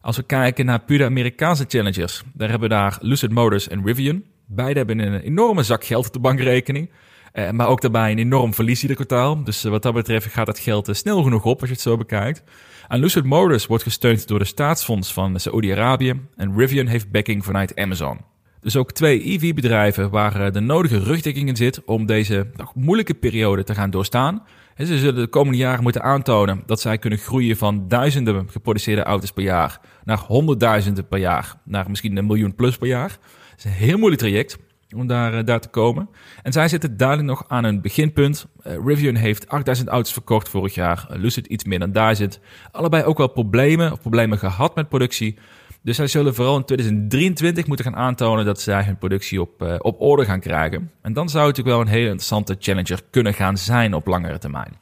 Als 0.00 0.16
we 0.16 0.22
kijken 0.22 0.64
naar 0.64 0.80
pure 0.80 1.04
Amerikaanse 1.04 1.64
challengers, 1.68 2.22
daar 2.32 2.50
hebben 2.50 2.68
we 2.68 2.74
daar 2.74 2.98
Lucid 3.00 3.30
Motors 3.30 3.68
en 3.68 3.84
Rivian. 3.84 4.22
Beide 4.46 4.78
hebben 4.78 4.98
een 4.98 5.20
enorme 5.20 5.62
zak 5.62 5.84
geld 5.84 6.06
op 6.06 6.12
de 6.12 6.18
bankrekening. 6.18 6.90
Eh, 7.32 7.50
maar 7.50 7.68
ook 7.68 7.80
daarbij 7.80 8.10
een 8.10 8.18
enorm 8.18 8.54
verlies 8.54 8.82
ieder 8.82 8.96
kwartaal. 8.96 9.44
Dus 9.44 9.62
wat 9.62 9.82
dat 9.82 9.94
betreft 9.94 10.26
gaat 10.26 10.46
dat 10.46 10.58
geld 10.58 10.88
snel 10.92 11.22
genoeg 11.22 11.44
op 11.44 11.60
als 11.60 11.68
je 11.68 11.74
het 11.74 11.84
zo 11.84 11.96
bekijkt. 11.96 12.42
En 12.90 13.00
Lucid 13.00 13.24
Motors 13.24 13.66
wordt 13.66 13.82
gesteund 13.82 14.28
door 14.28 14.38
de 14.38 14.44
staatsfonds 14.44 15.12
van 15.12 15.40
Saoedi-Arabië. 15.40 16.20
En 16.36 16.56
Rivian 16.56 16.86
heeft 16.86 17.10
backing 17.10 17.44
vanuit 17.44 17.76
Amazon. 17.76 18.18
Dus 18.60 18.76
ook 18.76 18.92
twee 18.92 19.24
EV-bedrijven 19.24 20.10
waar 20.10 20.52
de 20.52 20.60
nodige 20.60 20.98
rugdekking 20.98 21.48
in 21.48 21.56
zit 21.56 21.84
om 21.84 22.06
deze 22.06 22.50
nog 22.56 22.74
moeilijke 22.74 23.14
periode 23.14 23.64
te 23.64 23.74
gaan 23.74 23.90
doorstaan. 23.90 24.42
En 24.74 24.86
ze 24.86 24.98
zullen 24.98 25.20
de 25.20 25.26
komende 25.26 25.58
jaren 25.58 25.82
moeten 25.82 26.02
aantonen 26.02 26.62
dat 26.66 26.80
zij 26.80 26.98
kunnen 26.98 27.18
groeien 27.18 27.56
van 27.56 27.88
duizenden 27.88 28.48
geproduceerde 28.50 29.02
auto's 29.02 29.32
per 29.32 29.42
jaar 29.42 29.80
naar 30.04 30.18
honderdduizenden 30.18 31.08
per 31.08 31.18
jaar, 31.18 31.54
naar 31.64 31.90
misschien 31.90 32.16
een 32.16 32.26
miljoen 32.26 32.54
plus 32.54 32.76
per 32.76 32.88
jaar. 32.88 33.10
Het 33.50 33.58
is 33.58 33.64
een 33.64 33.70
heel 33.70 33.98
moeilijk 33.98 34.22
traject 34.22 34.58
om 34.96 35.06
daar, 35.06 35.34
uh, 35.34 35.44
daar 35.44 35.60
te 35.60 35.68
komen. 35.68 36.08
En 36.42 36.52
zij 36.52 36.68
zitten 36.68 36.96
duidelijk 36.96 37.28
nog 37.28 37.44
aan 37.48 37.64
een 37.64 37.80
beginpunt. 37.80 38.46
Uh, 38.66 38.72
Rivian 38.84 39.14
heeft 39.14 39.48
8000 39.48 39.88
auto's 39.88 40.12
verkocht 40.12 40.48
vorig 40.48 40.74
jaar, 40.74 41.06
uh, 41.10 41.18
Lucid 41.18 41.46
iets 41.46 41.64
meer 41.64 41.78
dan 41.78 41.92
1000. 41.92 42.40
Allebei 42.70 43.04
ook 43.04 43.18
wel 43.18 43.28
problemen 43.28 43.92
of 43.92 44.00
problemen 44.00 44.38
gehad 44.38 44.74
met 44.74 44.88
productie. 44.88 45.38
Dus 45.82 45.96
zij 45.96 46.06
zullen 46.06 46.34
vooral 46.34 46.56
in 46.56 46.64
2023 46.64 47.66
moeten 47.66 47.84
gaan 47.84 47.96
aantonen 47.96 48.44
dat 48.44 48.60
zij 48.60 48.84
hun 48.84 48.98
productie 48.98 49.40
op, 49.40 49.78
op 49.78 50.00
orde 50.00 50.24
gaan 50.24 50.40
krijgen. 50.40 50.90
En 51.02 51.12
dan 51.12 51.28
zou 51.28 51.46
het 51.46 51.56
natuurlijk 51.56 51.76
wel 51.76 51.86
een 51.86 51.98
hele 52.00 52.10
interessante 52.10 52.56
challenger 52.58 53.00
kunnen 53.10 53.34
gaan 53.34 53.58
zijn 53.58 53.94
op 53.94 54.06
langere 54.06 54.38
termijn. 54.38 54.76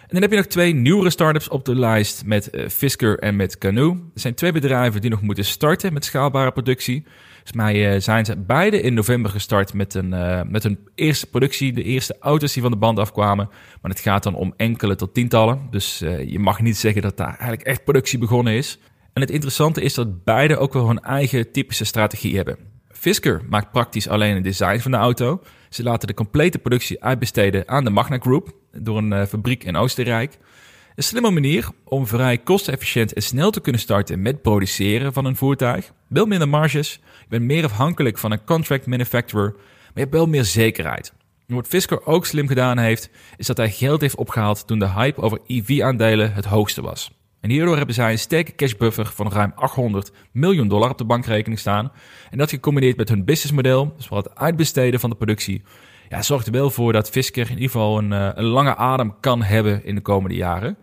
En 0.00 0.16
dan 0.16 0.22
heb 0.22 0.30
je 0.30 0.36
nog 0.36 0.46
twee 0.46 0.74
nieuwere 0.74 1.10
startups 1.10 1.48
op 1.48 1.64
de 1.64 1.74
lijst 1.74 2.24
met 2.24 2.50
Fisker 2.68 3.18
en 3.18 3.36
met 3.36 3.58
Canoe. 3.58 3.92
Er 4.14 4.20
zijn 4.20 4.34
twee 4.34 4.52
bedrijven 4.52 5.00
die 5.00 5.10
nog 5.10 5.22
moeten 5.22 5.44
starten 5.44 5.92
met 5.92 6.04
schaalbare 6.04 6.52
productie. 6.52 7.04
Volgens 7.44 7.52
mij 7.52 7.94
uh, 7.94 8.00
zijn 8.00 8.24
ze 8.24 8.36
beide 8.36 8.80
in 8.80 8.94
november 8.94 9.30
gestart 9.30 9.74
met, 9.74 9.94
een, 9.94 10.12
uh, 10.12 10.40
met 10.46 10.62
hun 10.62 10.78
eerste 10.94 11.26
productie. 11.26 11.72
De 11.72 11.82
eerste 11.82 12.16
auto's 12.20 12.52
die 12.52 12.62
van 12.62 12.70
de 12.70 12.76
band 12.76 12.98
afkwamen. 12.98 13.48
Maar 13.82 13.90
het 13.90 14.00
gaat 14.00 14.22
dan 14.22 14.34
om 14.34 14.54
enkele 14.56 14.94
tot 14.94 15.14
tientallen. 15.14 15.66
Dus 15.70 15.98
je 16.26 16.38
mag 16.38 16.60
niet 16.60 16.76
zeggen 16.76 17.02
dat 17.02 17.16
daar 17.16 17.28
eigenlijk 17.28 17.62
echt 17.62 17.84
productie 17.84 18.18
begonnen 18.18 18.52
is. 18.52 18.78
En 19.12 19.20
het 19.20 19.30
interessante 19.30 19.82
is 19.82 19.94
dat 19.94 20.24
beide 20.24 20.56
ook 20.56 20.72
wel 20.72 20.86
hun 20.86 21.00
eigen 21.00 21.52
typische 21.52 21.84
strategie 21.84 22.36
hebben. 22.36 22.56
Fisker 22.88 23.42
maakt 23.48 23.70
praktisch 23.70 24.08
alleen 24.08 24.34
het 24.34 24.44
design 24.44 24.78
van 24.78 24.90
de 24.90 24.96
auto. 24.96 25.42
Ze 25.68 25.82
laten 25.82 26.08
de 26.08 26.14
complete 26.14 26.58
productie 26.58 27.04
uitbesteden 27.04 27.68
aan 27.68 27.84
de 27.84 27.90
Magna 27.90 28.18
Group 28.18 28.54
door 28.72 28.98
een 28.98 29.26
fabriek 29.26 29.64
in 29.64 29.76
Oostenrijk. 29.76 30.38
Een 30.94 31.02
slimme 31.02 31.30
manier 31.30 31.68
om 31.84 32.06
vrij 32.06 32.38
kostenefficiënt 32.38 33.12
en 33.12 33.22
snel 33.22 33.50
te 33.50 33.60
kunnen 33.60 33.80
starten 33.80 34.22
met 34.22 34.42
produceren 34.42 35.12
van 35.12 35.24
een 35.24 35.36
voertuig. 35.36 35.92
Wel 36.08 36.26
minder 36.26 36.48
marges, 36.48 37.00
bent 37.30 37.44
meer 37.44 37.64
afhankelijk 37.64 38.18
van 38.18 38.32
een 38.32 38.44
contract 38.44 38.86
manufacturer, 38.86 39.52
maar 39.52 39.92
je 39.94 40.00
hebt 40.00 40.12
wel 40.12 40.26
meer 40.26 40.44
zekerheid. 40.44 41.12
En 41.46 41.54
wat 41.54 41.66
Fisker 41.66 42.06
ook 42.06 42.26
slim 42.26 42.46
gedaan 42.46 42.78
heeft, 42.78 43.10
is 43.36 43.46
dat 43.46 43.56
hij 43.56 43.70
geld 43.70 44.00
heeft 44.00 44.16
opgehaald 44.16 44.66
toen 44.66 44.78
de 44.78 44.88
hype 44.88 45.20
over 45.20 45.38
EV-aandelen 45.46 46.32
het 46.32 46.44
hoogste 46.44 46.82
was. 46.82 47.10
En 47.40 47.50
hierdoor 47.50 47.76
hebben 47.76 47.94
zij 47.94 48.10
een 48.10 48.18
sterke 48.18 48.54
cashbuffer 48.54 49.06
van 49.06 49.32
ruim 49.32 49.52
800 49.54 50.12
miljoen 50.32 50.68
dollar 50.68 50.90
op 50.90 50.98
de 50.98 51.04
bankrekening 51.04 51.58
staan. 51.58 51.92
En 52.30 52.38
dat 52.38 52.50
gecombineerd 52.50 52.96
met 52.96 53.08
hun 53.08 53.24
businessmodel, 53.24 53.92
dus 53.96 54.06
vooral 54.06 54.24
het 54.24 54.38
uitbesteden 54.38 55.00
van 55.00 55.10
de 55.10 55.16
productie, 55.16 55.62
ja, 56.08 56.22
zorgt 56.22 56.46
er 56.46 56.52
wel 56.52 56.70
voor 56.70 56.92
dat 56.92 57.10
Fisker 57.10 57.46
in 57.46 57.54
ieder 57.54 57.70
geval 57.70 57.98
een, 57.98 58.12
eh, 58.12 58.28
een 58.34 58.44
lange 58.44 58.76
adem 58.76 59.14
kan 59.20 59.42
hebben 59.42 59.84
in 59.84 59.94
de 59.94 60.00
komende 60.00 60.36
jaren. 60.36 60.76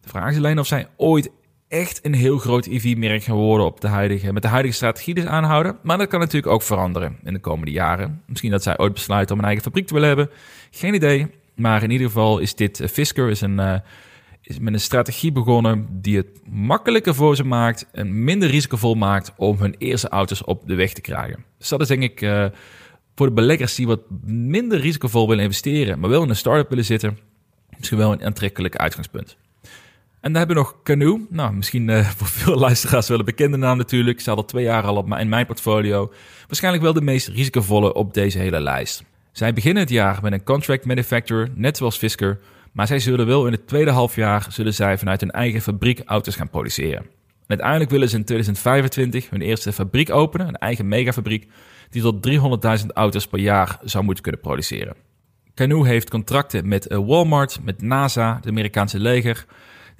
De 0.00 0.08
vraag 0.08 0.30
is 0.30 0.36
alleen 0.36 0.58
of 0.58 0.66
zij 0.66 0.88
ooit 0.96 1.30
echt 1.70 2.04
een 2.04 2.14
heel 2.14 2.38
groot 2.38 2.66
EV-merk 2.66 3.22
gaan 3.22 3.36
worden 3.36 3.66
op 3.66 3.80
de 3.80 3.88
huidige, 3.88 4.32
met 4.32 4.42
de 4.42 4.48
huidige 4.48 4.74
strategie 4.74 5.14
dus 5.14 5.24
aanhouden. 5.24 5.76
Maar 5.82 5.98
dat 5.98 6.08
kan 6.08 6.20
natuurlijk 6.20 6.52
ook 6.52 6.62
veranderen 6.62 7.16
in 7.24 7.32
de 7.32 7.38
komende 7.38 7.70
jaren. 7.70 8.22
Misschien 8.26 8.50
dat 8.50 8.62
zij 8.62 8.78
ooit 8.78 8.92
besluiten 8.92 9.34
om 9.34 9.40
een 9.40 9.46
eigen 9.46 9.64
fabriek 9.64 9.86
te 9.86 9.94
willen 9.94 10.08
hebben. 10.08 10.30
Geen 10.70 10.94
idee. 10.94 11.26
Maar 11.54 11.82
in 11.82 11.90
ieder 11.90 12.06
geval 12.06 12.38
is 12.38 12.54
dit, 12.54 12.80
uh, 12.80 12.88
Fisker 12.88 13.28
is 13.28 13.40
een... 13.40 13.58
Uh, 13.58 13.74
is 14.42 14.58
met 14.58 14.72
een 14.72 14.80
strategie 14.80 15.32
begonnen 15.32 15.86
die 15.90 16.16
het 16.16 16.40
makkelijker 16.50 17.14
voor 17.14 17.36
ze 17.36 17.44
maakt 17.44 17.86
en 17.92 18.24
minder 18.24 18.50
risicovol 18.50 18.94
maakt 18.94 19.32
om 19.36 19.58
hun 19.58 19.74
eerste 19.78 20.08
auto's 20.08 20.44
op 20.44 20.62
de 20.66 20.74
weg 20.74 20.92
te 20.92 21.00
krijgen. 21.00 21.44
Dus 21.58 21.68
dat 21.68 21.80
is 21.80 21.88
denk 21.88 22.02
ik 22.02 22.20
uh, 22.20 22.46
voor 23.14 23.26
de 23.26 23.32
beleggers 23.32 23.74
die 23.74 23.86
wat 23.86 24.00
minder 24.24 24.80
risicovol 24.80 25.28
willen 25.28 25.44
investeren, 25.44 25.98
maar 25.98 26.10
wel 26.10 26.22
in 26.22 26.28
een 26.28 26.36
start-up 26.36 26.68
willen 26.68 26.84
zitten, 26.84 27.18
misschien 27.76 27.98
wel 27.98 28.12
een 28.12 28.24
aantrekkelijk 28.24 28.76
uitgangspunt. 28.76 29.36
En 30.20 30.32
dan 30.32 30.34
hebben 30.34 30.56
we 30.56 30.62
nog 30.62 30.82
Canoe. 30.82 31.26
Nou, 31.30 31.52
misschien 31.52 31.88
uh, 31.88 32.06
voor 32.16 32.26
veel 32.26 32.56
luisteraars 32.56 33.08
wel 33.08 33.18
een 33.18 33.24
bekende 33.24 33.56
naam 33.56 33.76
natuurlijk. 33.76 34.20
Ze 34.20 34.28
hadden 34.28 34.46
twee 34.46 34.64
jaar 34.64 34.82
al 34.82 34.96
op 34.96 35.14
in 35.14 35.28
mijn 35.28 35.46
portfolio. 35.46 36.12
Waarschijnlijk 36.46 36.84
wel 36.84 36.92
de 36.92 37.00
meest 37.02 37.28
risicovolle 37.28 37.94
op 37.94 38.14
deze 38.14 38.38
hele 38.38 38.60
lijst. 38.60 39.04
Zij 39.32 39.52
beginnen 39.52 39.82
het 39.82 39.92
jaar 39.92 40.18
met 40.22 40.32
een 40.32 40.44
contract 40.44 40.84
manufacturer, 40.84 41.48
net 41.54 41.76
zoals 41.76 41.96
Fisker, 41.96 42.38
maar 42.72 42.86
zij 42.86 42.98
zullen 42.98 43.26
wel 43.26 43.46
in 43.46 43.52
het 43.52 43.66
tweede 43.66 43.90
halfjaar 43.90 44.46
zullen 44.48 44.74
zij 44.74 44.98
vanuit 44.98 45.20
hun 45.20 45.30
eigen 45.30 45.60
fabriek 45.60 46.02
auto's 46.04 46.36
gaan 46.36 46.50
produceren. 46.50 46.98
En 47.00 47.56
uiteindelijk 47.56 47.90
willen 47.90 48.08
ze 48.08 48.16
in 48.16 48.24
2025 48.24 49.30
hun 49.30 49.40
eerste 49.40 49.72
fabriek 49.72 50.10
openen, 50.10 50.48
een 50.48 50.56
eigen 50.56 50.88
megafabriek, 50.88 51.48
die 51.90 52.02
tot 52.02 52.28
300.000 52.80 52.86
auto's 52.86 53.26
per 53.26 53.38
jaar 53.38 53.78
zou 53.82 54.04
moeten 54.04 54.22
kunnen 54.22 54.40
produceren. 54.40 54.94
Canoe 55.54 55.86
heeft 55.86 56.10
contracten 56.10 56.68
met 56.68 56.86
eh, 56.86 56.98
Walmart, 56.98 57.58
met 57.62 57.82
NASA, 57.82 58.36
het 58.36 58.46
Amerikaanse 58.46 58.98
leger. 58.98 59.46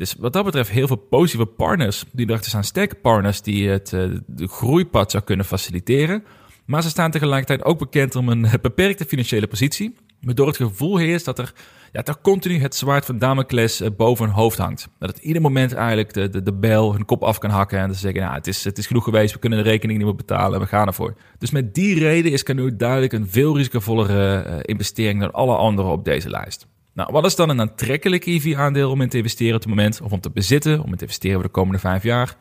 Dus 0.01 0.15
wat 0.19 0.33
dat 0.33 0.45
betreft 0.45 0.71
heel 0.71 0.87
veel 0.87 0.97
positieve 0.97 1.47
partners 1.47 2.05
die 2.13 2.27
erachter 2.27 2.51
staan. 2.51 2.65
Sterke 2.65 2.95
partners 2.95 3.43
die 3.43 3.69
het 3.69 3.89
de 4.27 4.47
groeipad 4.47 5.11
zou 5.11 5.25
kunnen 5.25 5.47
faciliteren. 5.47 6.25
Maar 6.65 6.83
ze 6.83 6.89
staan 6.89 7.11
tegelijkertijd 7.11 7.65
ook 7.65 7.79
bekend 7.79 8.17
om 8.17 8.29
een 8.29 8.47
beperkte 8.63 9.05
financiële 9.05 9.47
positie. 9.47 9.95
Waardoor 10.21 10.47
het 10.47 10.57
gevoel 10.57 10.97
heerst 10.97 11.25
dat 11.25 11.39
er, 11.39 11.53
ja, 11.93 12.03
dat 12.03 12.21
continu 12.21 12.59
het 12.59 12.75
zwaard 12.75 13.05
van 13.05 13.19
Damocles 13.19 13.81
eh, 13.81 13.89
boven 13.97 14.25
hun 14.25 14.35
hoofd 14.35 14.59
hangt. 14.59 14.89
Dat 14.99 15.09
het 15.09 15.19
ieder 15.19 15.43
moment 15.43 15.73
eigenlijk 15.73 16.13
de, 16.13 16.29
de, 16.29 16.43
de 16.43 16.53
bel 16.53 16.93
hun 16.93 17.05
kop 17.05 17.23
af 17.23 17.39
kan 17.39 17.51
hakken 17.51 17.79
en 17.79 17.95
ze 17.95 18.01
zeggen, 18.01 18.21
nou, 18.21 18.35
het 18.35 18.47
is, 18.47 18.65
het 18.65 18.79
is 18.79 18.87
genoeg 18.87 19.05
geweest, 19.05 19.33
we 19.33 19.39
kunnen 19.41 19.65
de 19.65 19.71
rekening 19.71 19.99
niet 19.99 20.07
meer 20.07 20.17
betalen 20.17 20.55
en 20.55 20.61
we 20.61 20.67
gaan 20.67 20.87
ervoor. 20.87 21.15
Dus 21.39 21.51
met 21.51 21.75
die 21.75 21.99
reden 21.99 22.33
is 22.33 22.43
Canoe 22.43 22.77
duidelijk 22.77 23.13
een 23.13 23.29
veel 23.29 23.57
risicovollere 23.57 24.47
uh, 24.47 24.57
investering 24.63 25.21
dan 25.21 25.33
alle 25.33 25.57
andere 25.57 25.89
op 25.89 26.05
deze 26.05 26.31
lijst. 26.31 26.67
Nou, 26.93 27.13
wat 27.13 27.25
is 27.25 27.37
dan 27.37 27.49
een 27.49 27.61
aantrekkelijk 27.61 28.27
EV-aandeel 28.27 28.91
om 28.91 29.01
in 29.01 29.09
te 29.09 29.17
investeren 29.17 29.55
op 29.55 29.61
het 29.61 29.69
moment, 29.69 30.01
of 30.01 30.13
om 30.13 30.21
te 30.21 30.31
bezitten, 30.31 30.83
om 30.83 30.91
in 30.91 30.97
te 30.97 31.03
investeren 31.03 31.37
voor 31.37 31.47
de 31.47 31.51
komende 31.51 31.79
vijf 31.79 32.03
jaar? 32.03 32.37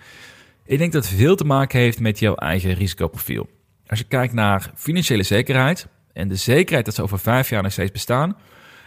Ik 0.66 0.78
denk 0.78 0.92
dat 0.92 1.06
het 1.06 1.16
veel 1.16 1.36
te 1.36 1.46
maken 1.46 1.80
heeft 1.80 2.00
met 2.00 2.20
jouw 2.20 2.36
eigen 2.36 2.74
risicoprofiel. 2.74 3.50
Als 3.88 4.00
je 4.00 4.06
kijkt 4.06 4.34
naar 4.34 4.72
financiële 4.76 5.24
zekerheid 5.24 5.88
en 6.14 6.28
de 6.28 6.36
zekerheid 6.36 6.86
dat 6.86 6.96
ze 6.96 7.02
over 7.02 7.20
vijf 7.20 7.50
jaar 7.50 7.64
nog 7.64 7.72
steeds 7.72 7.92
bestaan, 7.92 8.38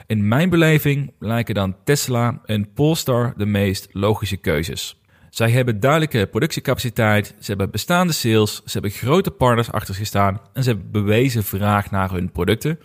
in 0.07 0.29
mijn 0.29 0.51
beleving 0.51 1.13
lijken 1.19 1.55
dan 1.55 1.77
Tesla 1.85 2.41
en 2.45 2.73
Polestar 2.73 3.35
de 3.37 3.47
meest 3.47 3.89
logische 3.93 4.37
keuzes. 4.37 5.01
Zij 5.31 5.51
hebben 5.51 5.81
duidelijke 5.81 6.27
productiecapaciteit, 6.27 7.27
ze 7.27 7.47
hebben 7.47 7.71
bestaande 7.71 8.13
sales, 8.13 8.55
ze 8.55 8.73
hebben 8.73 8.91
grote 8.91 9.31
partners 9.31 9.73
achter 9.73 9.95
zich 9.95 10.07
staan 10.07 10.41
en 10.53 10.63
ze 10.63 10.69
hebben 10.71 10.91
bewezen 10.91 11.45
vraag 11.45 11.91
naar 11.91 12.11
hun 12.11 12.33
producten. 12.33 12.79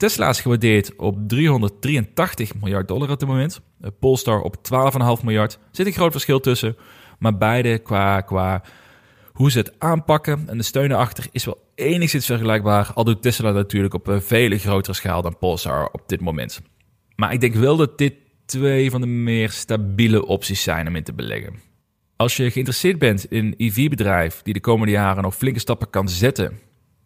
Tesla 0.00 0.28
is 0.28 0.40
gewaardeerd 0.40 0.96
op 0.96 1.28
383 1.28 2.54
miljard 2.54 2.88
dollar 2.88 3.10
op 3.10 3.18
dit 3.18 3.28
moment. 3.28 3.60
Polestar 3.98 4.40
op 4.40 4.56
12,5 4.56 5.24
miljard. 5.24 5.52
Er 5.52 5.58
zit 5.70 5.86
een 5.86 5.92
groot 5.92 6.12
verschil 6.12 6.40
tussen. 6.40 6.76
Maar 7.18 7.36
beide 7.36 7.78
qua, 7.78 8.20
qua 8.20 8.62
hoe 9.32 9.50
ze 9.50 9.58
het 9.58 9.72
aanpakken 9.78 10.48
en 10.48 10.56
de 10.56 10.62
steun 10.62 10.90
erachter 10.90 11.26
is 11.32 11.44
wel 11.44 11.58
enigszins 11.74 12.26
vergelijkbaar. 12.26 12.90
Al 12.94 13.04
doet 13.04 13.22
Tesla 13.22 13.50
natuurlijk 13.50 13.94
op 13.94 14.06
een 14.06 14.22
vele 14.22 14.58
grotere 14.58 14.94
schaal 14.94 15.22
dan 15.22 15.38
Polestar 15.38 15.88
op 15.92 16.02
dit 16.06 16.20
moment. 16.20 16.60
Maar 17.16 17.32
ik 17.32 17.40
denk 17.40 17.54
wel 17.54 17.76
dat 17.76 17.98
dit 17.98 18.14
twee 18.46 18.90
van 18.90 19.00
de 19.00 19.06
meer 19.06 19.50
stabiele 19.50 20.26
opties 20.26 20.62
zijn 20.62 20.88
om 20.88 20.96
in 20.96 21.04
te 21.04 21.12
beleggen. 21.12 21.54
Als 22.16 22.36
je 22.36 22.50
geïnteresseerd 22.50 22.98
bent 22.98 23.24
in 23.24 23.44
een 23.44 23.54
EV-bedrijf 23.56 24.42
die 24.42 24.54
de 24.54 24.60
komende 24.60 24.92
jaren 24.92 25.22
nog 25.22 25.36
flinke 25.36 25.60
stappen 25.60 25.90
kan 25.90 26.08
zetten 26.08 26.58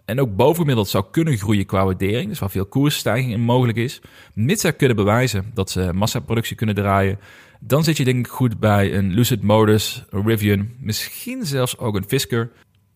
en 0.04 0.20
ook 0.20 0.36
bovengemiddeld 0.36 0.88
zou 0.88 1.04
kunnen 1.10 1.38
groeien 1.38 1.66
qua 1.66 1.84
waardering, 1.84 2.28
dus 2.28 2.38
waar 2.38 2.50
veel 2.50 2.66
koersstijging 2.66 3.32
in 3.32 3.40
mogelijk 3.40 3.78
is, 3.78 4.00
mits 4.34 4.60
zij 4.60 4.72
kunnen 4.72 4.96
bewijzen 4.96 5.50
dat 5.54 5.70
ze 5.70 5.92
massaproductie 5.92 6.56
kunnen 6.56 6.74
draaien, 6.74 7.18
dan 7.60 7.84
zit 7.84 7.96
je 7.96 8.04
denk 8.04 8.26
ik 8.26 8.32
goed 8.32 8.60
bij 8.60 8.94
een 8.94 9.12
Lucid 9.12 9.42
Motors, 9.42 10.04
een 10.10 10.26
Rivian, 10.26 10.68
misschien 10.78 11.46
zelfs 11.46 11.78
ook 11.78 11.96
een 11.96 12.04
Fisker. 12.08 12.50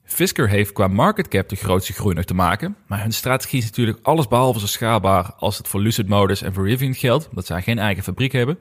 Fisker 0.05 0.49
heeft 0.49 0.73
qua 0.73 0.89
market 0.89 1.29
cap 1.29 1.49
de 1.49 1.57
grootste 1.57 1.93
groei 1.93 2.15
nog 2.15 2.25
te 2.25 2.35
maken, 2.35 2.77
maar 2.87 3.03
hun 3.03 3.13
strategie 3.13 3.59
is 3.59 3.65
natuurlijk 3.65 3.99
alles 4.03 4.29
behalve 4.29 4.61
zo 4.61 4.67
schaalbaar 4.67 5.33
als 5.39 5.59
het 5.59 5.69
voor 5.69 5.81
Lucid 5.81 6.09
Motors 6.09 6.43
en 6.43 6.55
voor 6.55 6.69
Rivian 6.69 6.95
geldt, 6.95 7.29
omdat 7.29 7.47
zij 7.47 7.63
geen 7.63 7.79
eigen 7.79 8.03
fabriek 8.03 8.33
hebben. 8.33 8.59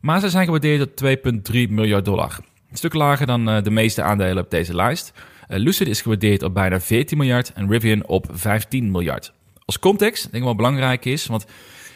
Maar 0.00 0.20
ze 0.20 0.28
zijn 0.28 0.44
gewaardeerd 0.44 0.82
op 0.82 1.18
2,3 1.52 1.68
miljard 1.68 2.04
dollar. 2.04 2.38
Een 2.70 2.76
stuk 2.76 2.94
lager 2.94 3.26
dan 3.26 3.48
eh, 3.48 3.62
de 3.62 3.70
meeste 3.70 4.02
aandelen 4.02 4.44
op 4.44 4.50
deze 4.50 4.74
lijst. 4.74 5.12
Eh, 5.50 5.58
Lucid 5.58 5.88
is 5.88 6.00
gewaardeerd 6.00 6.42
op 6.42 6.54
bijna 6.54 6.80
14 6.80 7.18
miljard 7.18 7.52
en 7.52 7.70
Rivian 7.70 8.06
op 8.06 8.26
15 8.30 8.90
miljard. 8.90 9.32
Als 9.64 9.78
context, 9.78 10.22
denk 10.22 10.34
ik 10.36 10.42
wel 10.42 10.54
belangrijk 10.54 11.04
is, 11.04 11.26
want 11.26 11.42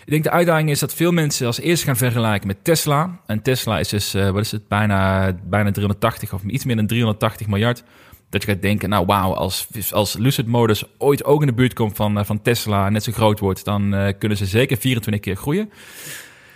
ik 0.05 0.11
denk 0.11 0.25
de 0.25 0.31
uitdaging 0.31 0.71
is 0.71 0.79
dat 0.79 0.95
veel 0.95 1.13
mensen 1.13 1.47
als 1.47 1.61
eerste 1.61 1.87
gaan 1.87 1.97
vergelijken 1.97 2.47
met 2.47 2.65
Tesla. 2.65 3.21
En 3.27 3.43
Tesla 3.43 3.79
is 3.79 3.89
dus, 3.89 4.15
uh, 4.15 4.31
wat 4.31 4.45
is 4.45 4.51
het, 4.51 4.69
bijna, 4.69 5.33
bijna 5.45 5.71
380 5.71 6.33
of 6.33 6.43
iets 6.43 6.65
meer 6.65 6.77
dan 6.77 6.87
380 6.87 7.47
miljard. 7.47 7.85
Dat 8.31 8.43
je 8.43 8.49
gaat 8.49 8.63
denken, 8.63 8.89
nou 8.89 9.07
wauw, 9.07 9.35
als, 9.35 9.69
als 9.91 10.17
Lucid 10.17 10.47
Motors 10.47 10.85
ooit 10.99 11.25
ook 11.25 11.41
in 11.41 11.47
de 11.47 11.53
buurt 11.53 11.73
komt 11.73 11.97
van, 11.97 12.19
uh, 12.19 12.25
van 12.25 12.43
Tesla 12.43 12.87
en 12.87 12.93
net 12.93 13.03
zo 13.03 13.13
groot 13.13 13.39
wordt, 13.39 13.65
dan 13.65 14.15
kunnen 14.19 14.39
ze 14.39 14.47
zeker 14.47 14.77
24 14.77 15.23
keer 15.23 15.37
groeien. 15.37 15.71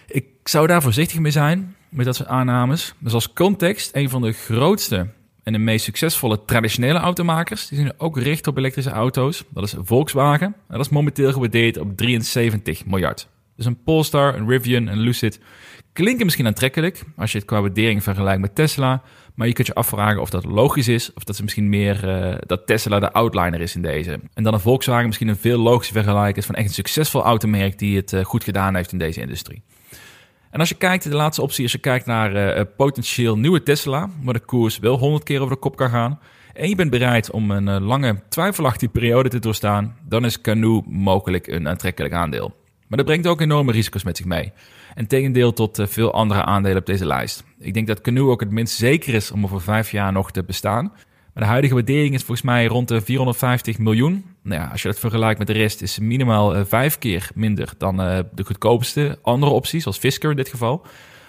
Ik 0.07 0.27
zou 0.45 0.67
daar 0.67 0.83
voorzichtig 0.83 1.19
mee 1.19 1.33
zijn, 1.33 1.77
met 1.89 2.05
dat 2.05 2.17
soort 2.17 2.29
aannames. 2.29 2.95
Dus 2.99 3.13
als 3.13 3.33
context, 3.33 3.91
een 3.95 4.11
van 4.11 4.23
de 4.23 4.33
grootste 4.33 5.07
en 5.49 5.55
de 5.55 5.59
meest 5.59 5.85
succesvolle 5.85 6.45
traditionele 6.45 6.99
automakers, 6.99 7.69
die 7.69 7.79
zijn 7.79 7.93
ook 7.97 8.19
richt 8.19 8.47
op 8.47 8.57
elektrische 8.57 8.91
auto's. 8.91 9.45
Dat 9.49 9.65
is 9.65 9.75
Volkswagen. 9.79 10.47
En 10.47 10.55
dat 10.77 10.81
is 10.81 10.89
momenteel 10.89 11.33
gewaardeerd 11.33 11.79
op 11.79 11.97
73 11.97 12.87
miljard. 12.87 13.29
Dus 13.57 13.67
een 13.67 13.83
Polestar, 13.83 14.35
een 14.35 14.49
Rivian, 14.49 14.87
een 14.87 14.99
Lucid 14.99 15.41
klinken 15.93 16.25
misschien 16.25 16.47
aantrekkelijk 16.47 17.03
als 17.17 17.33
je 17.33 17.39
het 17.39 17.47
qua 17.47 17.61
waardering 17.61 18.03
vergelijkt 18.03 18.41
met 18.41 18.55
Tesla. 18.55 19.03
Maar 19.35 19.47
je 19.47 19.53
kunt 19.53 19.67
je 19.67 19.75
afvragen 19.75 20.21
of 20.21 20.31
dat 20.31 20.45
logisch 20.45 20.89
is, 20.89 21.13
of 21.13 21.25
dat 21.25 21.37
ze 21.37 21.43
misschien 21.43 21.69
meer 21.69 22.09
uh, 22.09 22.35
dat 22.47 22.67
Tesla 22.67 23.01
de 23.01 23.13
outliner 23.13 23.61
is 23.61 23.75
in 23.75 23.83
deze. 23.83 24.21
En 24.35 24.43
dan 24.43 24.55
een 24.55 24.61
Volkswagen 24.61 25.07
misschien 25.07 25.29
een 25.29 25.37
veel 25.37 25.59
logischer 25.59 26.03
vergelijk 26.03 26.37
is 26.37 26.47
van 26.47 26.55
echt 26.55 26.69
een 26.69 26.75
succesvol 26.75 27.23
automerk 27.23 27.79
die 27.79 27.97
het 27.97 28.13
uh, 28.13 28.25
goed 28.25 28.45
gedaan 28.45 28.75
heeft 28.75 28.93
in 28.93 28.99
deze 28.99 29.21
industrie. 29.21 29.63
En 30.51 30.61
als 30.61 30.69
je 30.69 30.75
kijkt, 30.75 31.05
de 31.05 31.15
laatste 31.15 31.43
optie, 31.43 31.63
als 31.63 31.73
je 31.73 31.79
kijkt 31.79 32.07
naar 32.07 32.59
uh, 32.59 32.65
potentieel 32.77 33.39
nieuwe 33.39 33.63
Tesla, 33.63 34.11
waar 34.23 34.35
de 34.35 34.41
koers 34.41 34.79
wel 34.79 34.99
100 34.99 35.25
keer 35.25 35.41
over 35.41 35.55
de 35.55 35.61
kop 35.61 35.77
kan 35.77 35.91
gaan, 35.91 36.21
en 36.55 36.69
je 36.69 36.75
bent 36.75 36.91
bereid 36.91 37.31
om 37.31 37.51
een 37.51 37.83
lange 37.83 38.23
twijfelachtige 38.29 38.93
periode 38.93 39.29
te 39.29 39.39
doorstaan, 39.39 39.97
dan 40.09 40.25
is 40.25 40.41
Canoe 40.41 40.83
mogelijk 40.87 41.47
een 41.47 41.69
aantrekkelijk 41.69 42.15
aandeel. 42.15 42.55
Maar 42.89 42.99
dat 42.99 43.07
brengt 43.07 43.27
ook 43.27 43.41
enorme 43.41 43.73
risico's 43.73 44.05
met 44.05 44.17
zich 44.17 44.27
mee. 44.27 44.53
En 44.95 45.07
tegendeel 45.07 45.53
tot 45.53 45.81
veel 45.83 46.13
andere 46.13 46.43
aandelen 46.43 46.79
op 46.79 46.87
deze 46.87 47.07
lijst. 47.07 47.45
Ik 47.59 47.75
denk 47.75 47.87
dat 47.87 48.01
Canoe 48.01 48.31
ook 48.31 48.41
het 48.41 48.51
minst 48.51 48.77
zeker 48.77 49.15
is 49.15 49.31
om 49.31 49.45
over 49.45 49.61
vijf 49.61 49.91
jaar 49.91 50.13
nog 50.13 50.31
te 50.31 50.45
bestaan. 50.45 50.93
De 51.39 51.45
huidige 51.45 51.75
waardering 51.75 52.15
is 52.15 52.23
volgens 52.23 52.47
mij 52.47 52.67
rond 52.67 52.89
de 52.89 53.01
450 53.01 53.79
miljoen. 53.79 54.25
Nou 54.43 54.63
ja, 54.63 54.69
als 54.69 54.83
je 54.83 54.89
dat 54.89 54.99
vergelijkt 54.99 55.39
met 55.39 55.47
de 55.47 55.53
rest, 55.53 55.83
is 55.83 55.99
minimaal 55.99 56.57
uh, 56.57 56.65
vijf 56.65 56.99
keer 56.99 57.31
minder 57.35 57.73
dan 57.77 58.01
uh, 58.01 58.19
de 58.33 58.45
goedkoopste 58.45 59.19
andere 59.23 59.53
opties, 59.53 59.83
zoals 59.83 59.99
Fisker 59.99 60.31
in 60.31 60.37
dit 60.37 60.49
geval. 60.49 60.87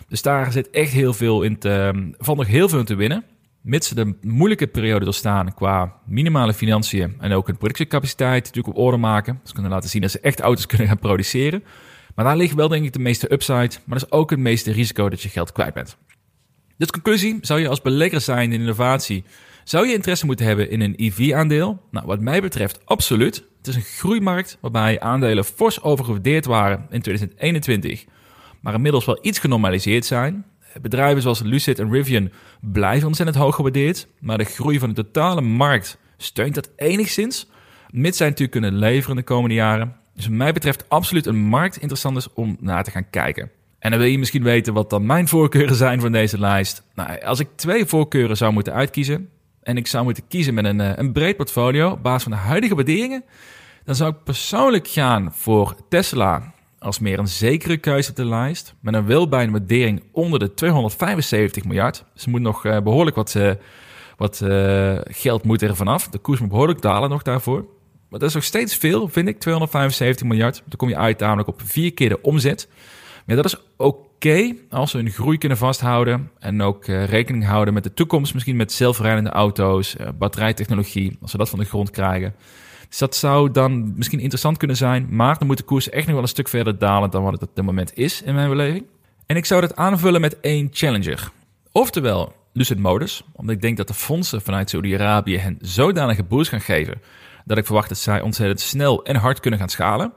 Dus 0.08 0.22
daar 0.22 0.52
zit 0.52 0.70
echt 0.70 0.92
heel 0.92 1.14
veel 1.14 1.42
in 1.42 1.58
te, 1.58 2.12
valt 2.18 2.38
nog 2.38 2.48
heel 2.48 2.70
veel 2.70 2.80
in 2.80 2.86
te 2.86 2.96
winnen. 2.96 3.24
Mits 3.62 3.88
ze 3.88 3.96
de 3.96 4.16
moeilijke 4.22 4.68
periode 4.68 5.06
doorstaan 5.06 5.54
qua 5.54 5.94
minimale 6.06 6.54
financiën 6.54 7.16
en 7.20 7.32
ook 7.32 7.48
een 7.48 7.58
productiecapaciteit 7.58 8.46
natuurlijk 8.46 8.78
op 8.78 8.84
orde 8.84 8.98
maken. 8.98 9.40
Ze 9.44 9.54
kunnen 9.54 9.72
laten 9.72 9.90
zien 9.90 10.02
dat 10.02 10.12
ze 10.12 10.20
echt 10.20 10.40
auto's 10.40 10.66
kunnen 10.76 10.88
gaan 10.88 11.00
produceren. 11.00 11.64
Maar 12.16 12.26
daar 12.26 12.38
ligt 12.38 12.56
wel 12.56 12.68
denk 12.68 12.86
ik 12.86 12.94
de 12.94 13.00
meeste 13.00 13.34
upside, 13.34 13.70
maar 13.86 14.00
dat 14.00 14.04
is 14.04 14.12
ook 14.12 14.30
het 14.30 14.40
meeste 14.40 14.72
risico 14.72 15.10
dat 15.10 15.22
je 15.22 15.30
geld 15.30 15.52
kwijt 15.52 15.74
bent. 15.74 15.98
Dus 16.78 16.92
conclusie, 16.92 17.38
zou 17.42 17.60
je 17.60 17.68
als 17.68 17.82
belegger 17.82 18.22
zijn 18.22 18.52
in 18.54 18.60
innovatie, 18.60 19.24
zou 19.70 19.88
je 19.88 19.94
interesse 19.94 20.26
moeten 20.26 20.46
hebben 20.46 20.70
in 20.70 20.82
een 20.82 20.94
EV-aandeel? 20.98 21.82
Nou, 21.92 22.06
wat 22.06 22.20
mij 22.20 22.42
betreft 22.42 22.86
absoluut. 22.86 23.44
Het 23.58 23.68
is 23.68 23.76
een 23.76 23.82
groeimarkt 23.82 24.58
waarbij 24.62 25.00
aandelen 25.00 25.46
fors 25.46 25.82
overgewaardeerd 25.82 26.46
waren 26.46 26.86
in 26.90 27.02
2021, 27.02 28.06
maar 28.62 28.74
inmiddels 28.74 29.06
wel 29.06 29.20
iets 29.22 29.40
genormaliseerd 29.40 30.06
zijn. 30.06 30.46
Bedrijven 30.82 31.22
zoals 31.22 31.42
Lucid 31.42 31.80
en 31.80 31.92
Rivian 31.92 32.32
blijven 32.62 33.08
ontzettend 33.08 33.38
hoog 33.38 33.56
gewaardeerd, 33.56 34.08
maar 34.20 34.38
de 34.38 34.44
groei 34.44 34.80
van 34.80 34.90
de 34.90 35.04
totale 35.04 35.42
markt 35.42 35.98
steunt 36.18 36.56
dat 36.56 36.70
enigszins, 36.76 37.50
mits 37.90 38.18
zij 38.18 38.28
natuurlijk 38.28 38.60
kunnen 38.60 38.80
leveren 38.80 39.16
de 39.16 39.24
komende 39.24 39.56
jaren. 39.56 39.96
Dus 40.16 40.26
wat 40.26 40.36
mij 40.36 40.54
betreft 40.54 40.90
absoluut 40.90 41.26
een 41.26 41.40
markt 41.40 41.78
interessant 41.78 42.18
is 42.18 42.34
om 42.34 42.58
naar 42.60 42.84
te 42.84 42.92
gaan 42.92 43.10
kijken. 43.10 43.52
En 43.80 43.92
dan 43.92 44.00
wil 44.00 44.10
je 44.10 44.20
misschien 44.20 44.44
weten 44.44 44.74
wat 44.74 44.90
dan 44.90 45.06
mijn 45.06 45.28
voorkeuren 45.28 45.76
zijn 45.76 46.02
van 46.02 46.12
deze 46.12 46.40
lijst. 46.40 46.84
Nou, 46.96 47.22
als 47.22 47.40
ik 47.40 47.48
twee 47.56 47.86
voorkeuren 47.86 48.38
zou 48.38 48.54
moeten 48.54 48.74
uitkiezen 48.74 49.30
en 49.70 49.78
ik 49.78 49.88
zou 49.88 50.04
moeten 50.04 50.28
kiezen 50.28 50.54
met 50.54 50.66
een, 50.66 50.82
eh, 50.82 50.92
een 50.96 51.12
breed 51.12 51.38
portfolio 51.38 51.90
op 51.92 52.04
basis 52.04 52.24
van 52.24 52.32
de 52.32 52.38
huidige 52.38 52.76
waarderingen, 52.76 53.24
dan 53.84 53.96
zou 53.96 54.12
ik 54.12 54.24
persoonlijk 54.24 54.88
gaan 54.88 55.34
voor 55.34 55.76
Tesla 55.90 56.54
als 56.80 57.00
meer 57.00 57.20
een 57.20 57.28
zekere 57.28 57.78
keuze 57.78 58.10
op 58.10 58.16
de 58.16 58.26
lijst. 58.26 58.74
Met 58.80 58.94
een 58.94 59.06
wel 59.06 59.28
bij 59.28 59.44
een 59.44 59.52
waardering 59.52 60.04
onder 60.12 60.40
de 60.40 60.54
275 60.54 61.64
miljard. 61.64 62.06
Dus 62.14 62.24
er 62.24 62.30
moet 62.30 62.42
nog 62.42 62.66
uh, 62.66 62.80
behoorlijk 62.80 63.16
wat, 63.16 63.34
uh, 63.38 63.52
wat 64.18 64.42
geld 65.04 65.44
moet 65.44 65.62
er 65.62 65.76
vanaf. 65.76 66.08
De 66.08 66.18
koers 66.18 66.40
moet 66.40 66.50
behoorlijk 66.50 66.82
dalen 66.82 67.10
nog 67.10 67.22
daarvoor. 67.22 67.66
Maar 68.10 68.20
dat 68.20 68.30
is 68.30 68.36
nog 68.36 68.44
steeds 68.44 68.76
veel, 68.76 69.08
vind 69.08 69.28
ik, 69.28 69.40
275 69.40 70.28
miljard. 70.28 70.62
Dan 70.66 70.78
kom 70.78 70.90
je 70.90 70.98
uit 70.98 71.48
op 71.48 71.62
vier 71.64 71.94
keer 71.94 72.10
de 72.10 72.22
omzet. 72.22 72.68
Maar 73.30 73.38
dat 73.38 73.46
is 73.46 73.60
oké 73.78 74.56
als 74.70 74.92
we 74.92 74.98
hun 74.98 75.10
groei 75.10 75.38
kunnen 75.38 75.58
vasthouden. 75.58 76.32
En 76.40 76.62
ook 76.62 76.86
rekening 76.86 77.46
houden 77.46 77.74
met 77.74 77.84
de 77.84 77.94
toekomst. 77.94 78.34
Misschien 78.34 78.56
met 78.56 78.72
zelfrijdende 78.72 79.30
auto's, 79.30 79.96
batterijtechnologie. 80.18 81.18
Als 81.22 81.32
we 81.32 81.38
dat 81.38 81.50
van 81.50 81.60
de 81.60 81.66
grond 81.66 81.92
krijgen. 81.92 82.36
Dus 82.88 82.98
dat 82.98 83.16
zou 83.16 83.52
dan 83.52 83.94
misschien 83.96 84.20
interessant 84.20 84.58
kunnen 84.58 84.78
zijn. 84.78 85.08
Maar 85.10 85.38
dan 85.38 85.48
moet 85.48 85.58
de 85.58 85.64
koers 85.64 85.90
echt 85.90 86.06
nog 86.06 86.14
wel 86.14 86.24
een 86.24 86.30
stuk 86.30 86.48
verder 86.48 86.78
dalen 86.78 87.10
dan 87.10 87.24
wat 87.24 87.32
het 87.32 87.42
op 87.42 87.56
dit 87.56 87.66
moment 87.66 87.98
is 87.98 88.22
in 88.22 88.36
mijn 88.36 88.50
beleving. 88.50 88.86
En 89.26 89.36
ik 89.36 89.46
zou 89.46 89.62
dat 89.62 89.76
aanvullen 89.76 90.22
met 90.22 90.40
één 90.40 90.68
challenger. 90.72 91.32
Oftewel 91.72 92.34
Lucid 92.54 92.80
Motors. 92.80 93.24
Omdat 93.34 93.56
ik 93.56 93.62
denk 93.62 93.78
dat 93.78 93.88
de 93.88 93.94
fondsen 93.94 94.42
vanuit 94.42 94.70
Saudi-Arabië 94.70 95.38
hen 95.38 95.58
zodanige 95.62 96.24
boost 96.24 96.50
gaan 96.50 96.62
geven. 96.62 97.02
Dat 97.46 97.58
ik 97.58 97.66
verwacht 97.66 97.90
dat 97.90 97.98
zij 97.98 98.22
ontzettend 98.22 98.60
snel 98.60 99.04
en 99.04 99.16
hard 99.16 99.40
kunnen 99.40 99.60
gaan 99.60 99.70
schalen. 99.70 100.14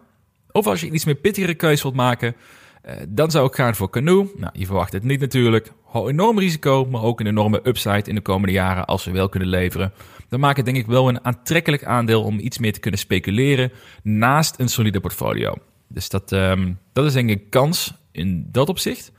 Of 0.53 0.67
als 0.67 0.81
je 0.81 0.91
iets 0.91 1.05
meer 1.05 1.15
pittigere 1.15 1.55
keuze 1.55 1.83
wilt 1.83 1.95
maken, 1.95 2.35
eh, 2.83 2.97
dan 3.09 3.31
zou 3.31 3.47
ik 3.47 3.55
gaan 3.55 3.75
voor 3.75 3.91
Canoe. 3.91 4.29
Nou, 4.37 4.53
je 4.53 4.67
verwacht 4.67 4.93
het 4.93 5.05
niet 5.05 5.21
natuurlijk. 5.21 5.73
Enorm 5.95 6.39
risico, 6.39 6.85
maar 6.85 7.03
ook 7.03 7.21
een 7.21 7.27
enorme 7.27 7.61
upside 7.65 8.03
in 8.09 8.15
de 8.15 8.21
komende 8.21 8.53
jaren 8.53 8.85
als 8.85 9.03
ze 9.03 9.11
wel 9.11 9.29
kunnen 9.29 9.49
leveren. 9.49 9.93
Dan 10.29 10.41
maakt 10.41 10.57
het 10.57 10.67
denk 10.67 10.77
ik 10.77 10.87
wel 10.87 11.09
een 11.09 11.25
aantrekkelijk 11.25 11.85
aandeel 11.85 12.23
om 12.23 12.39
iets 12.39 12.59
meer 12.59 12.73
te 12.73 12.81
kunnen 12.81 13.01
speculeren 13.01 13.73
naast 14.03 14.59
een 14.59 14.69
solide 14.69 15.01
portfolio. 15.01 15.55
Dus 15.89 16.09
dat, 16.09 16.33
ehm, 16.33 16.73
dat 16.93 17.05
is 17.05 17.13
denk 17.13 17.31
ik 17.31 17.41
een 17.41 17.49
kans 17.49 17.95
in 18.13 18.49
dat 18.51 18.69
opzicht. 18.69 19.13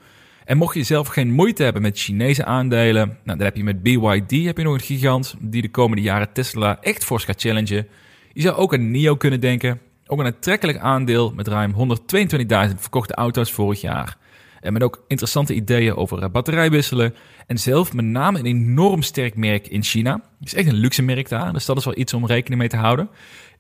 En 0.46 0.58
mocht 0.58 0.76
je 0.76 0.84
zelf 0.84 1.08
geen 1.08 1.32
moeite 1.32 1.64
hebben 1.64 1.82
met 1.82 2.00
Chinese 2.00 2.46
aandelen, 2.46 3.08
nou, 3.24 3.38
dan 3.38 3.46
heb 3.46 3.56
je 3.56 3.64
met 3.64 3.84
BYD 3.84 4.46
heb 4.46 4.58
je 4.58 4.64
nog 4.64 4.74
een 4.74 4.80
gigant 4.80 5.36
die 5.40 5.62
de 5.62 5.72
komende 5.72 6.04
jaren 6.04 6.34
Tesla 6.34 6.82
echt 6.82 7.04
fors 7.04 7.24
gaat 7.24 7.42
challengen. 7.42 7.88
Je 8.34 8.42
zou 8.42 8.56
ook 8.56 8.74
aan 8.74 8.92
NIO 8.92 9.16
kunnen 9.16 9.40
denken, 9.40 9.80
ook 10.14 10.20
een 10.20 10.34
aantrekkelijk 10.34 10.78
aandeel 10.78 11.32
met 11.32 11.48
ruim 11.48 11.74
122.000 11.74 12.76
verkochte 12.76 13.14
auto's 13.14 13.52
vorig 13.52 13.82
jaar. 13.82 14.18
En 14.60 14.74
met 14.74 14.84
ook 14.84 15.04
interessante 15.08 15.54
ideeën 15.54 15.96
over 15.96 16.32
batterijwisselen. 16.32 17.16
En 17.48 17.58
zelf 17.58 17.94
met 17.94 18.06
name 18.06 18.40
een 18.40 18.46
enorm 18.46 19.02
sterk 19.02 19.36
merk 19.36 19.68
in 19.68 19.84
China. 19.84 20.14
Het 20.14 20.48
is 20.48 20.54
echt 20.54 20.68
een 20.68 20.74
luxe 20.74 21.02
merk 21.02 21.30
daar, 21.30 21.54
dus 21.54 21.66
dat 21.66 21.78
is 21.78 21.86
wel 21.86 21.98
iets 21.98 22.14
om 22.14 22.26
rekening 22.26 22.60
mee 22.60 22.70
te 22.70 22.78
houden. 22.78 23.10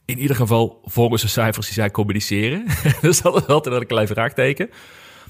In 0.06 0.20
ieder 0.20 0.36
geval 0.36 0.82
volgens 0.84 1.22
de 1.22 1.28
cijfers 1.28 1.66
die 1.66 1.76
zij 1.76 1.92
communiceren. 1.92 2.66
dus 3.02 3.22
dat 3.22 3.36
is 3.36 3.48
altijd 3.48 3.76
een 3.76 3.88
klein 3.88 4.08
vraagteken. 4.08 4.70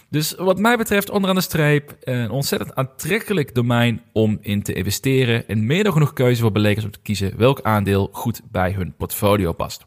Dus 0.10 0.36
wat 0.38 0.60
mij 0.60 0.78
betreft, 0.78 1.10
onderaan 1.10 1.36
de 1.36 1.42
streep, 1.42 1.98
een 2.02 2.30
ontzettend 2.30 2.76
aantrekkelijk 2.76 3.56
domein 3.56 4.02
om 4.12 4.38
in 4.42 4.64
te 4.64 4.74
investeren. 4.74 5.48
En 5.48 5.66
meer 5.66 5.84
dan 5.84 5.94
genoeg 5.94 6.14
keuze 6.14 6.42
voor 6.42 6.52
beleggers 6.52 6.86
om 6.86 6.92
te 6.92 7.00
kiezen 7.02 7.38
welk 7.38 7.62
aandeel 7.62 8.10
goed 8.12 8.42
bij 8.52 8.72
hun 8.72 8.94
portfolio 8.98 9.52
past. 9.54 9.86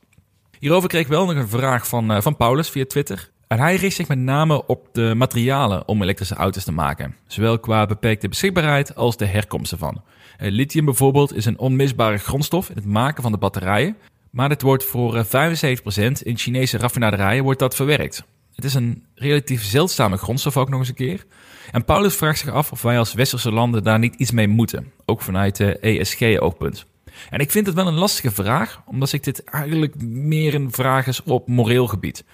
Hierover 0.59 0.89
kreeg 0.89 1.03
ik 1.03 1.09
wel 1.09 1.27
nog 1.27 1.35
een 1.35 1.49
vraag 1.49 1.89
van, 1.89 2.13
uh, 2.13 2.21
van 2.21 2.37
Paulus 2.37 2.71
via 2.71 2.85
Twitter. 2.85 3.31
En 3.47 3.59
hij 3.59 3.77
richt 3.77 3.97
zich 3.97 4.09
met 4.09 4.19
name 4.19 4.67
op 4.67 4.89
de 4.93 5.15
materialen 5.17 5.89
om 5.89 6.03
elektrische 6.03 6.35
auto's 6.35 6.65
te 6.65 6.73
maken. 6.73 7.17
Zowel 7.27 7.59
qua 7.59 7.87
beperkte 7.87 8.29
beschikbaarheid 8.29 8.95
als 8.95 9.17
de 9.17 9.27
herkomst 9.27 9.73
ervan. 9.73 10.03
Uh, 10.41 10.51
lithium 10.51 10.85
bijvoorbeeld 10.85 11.35
is 11.35 11.45
een 11.45 11.59
onmisbare 11.59 12.17
grondstof 12.17 12.69
in 12.69 12.77
het 12.77 12.85
maken 12.85 13.23
van 13.23 13.33
de 13.33 13.39
batterijen. 13.39 13.97
Maar 14.31 14.49
dit 14.49 14.63
wordt 14.63 14.85
voor 14.85 15.25
75% 15.25 15.29
eh, 15.29 16.11
in 16.23 16.39
Chinese 16.39 16.79
raffinaderijen 16.79 17.45
wordt 17.45 17.61
dat 17.61 17.77
verwerkt. 17.77 18.25
Het 18.55 18.65
is 18.65 18.75
een 18.75 19.05
relatief 19.15 19.65
zeldzame 19.65 20.17
grondstof 20.17 20.57
ook 20.57 20.69
nog 20.69 20.79
eens 20.79 20.89
een 20.89 20.95
keer. 20.95 21.25
En 21.71 21.85
Paulus 21.85 22.15
vraagt 22.15 22.39
zich 22.39 22.51
af 22.51 22.73
of 22.73 22.83
wij 22.83 22.99
als 22.99 23.15
westerse 23.15 23.53
landen 23.53 23.83
daar 23.83 23.99
niet 23.99 24.15
iets 24.15 24.31
mee 24.31 24.49
moeten. 24.49 24.93
Ook 25.05 25.23
vanuit 25.23 25.57
de 25.57 25.79
ESG-oogpunt. 25.79 26.87
En 27.31 27.39
ik 27.41 27.51
vind 27.51 27.67
het 27.67 27.75
wel 27.75 27.87
een 27.87 27.95
lastige 27.95 28.31
vraag, 28.31 28.83
omdat 28.87 29.13
ik 29.13 29.25
dit 29.25 29.45
eigenlijk 29.45 30.03
meer 30.03 30.55
een 30.55 30.73
vraag 30.73 31.07
is 31.07 31.23
op 31.23 31.49
moreel 31.49 31.87
gebied. 31.87 32.25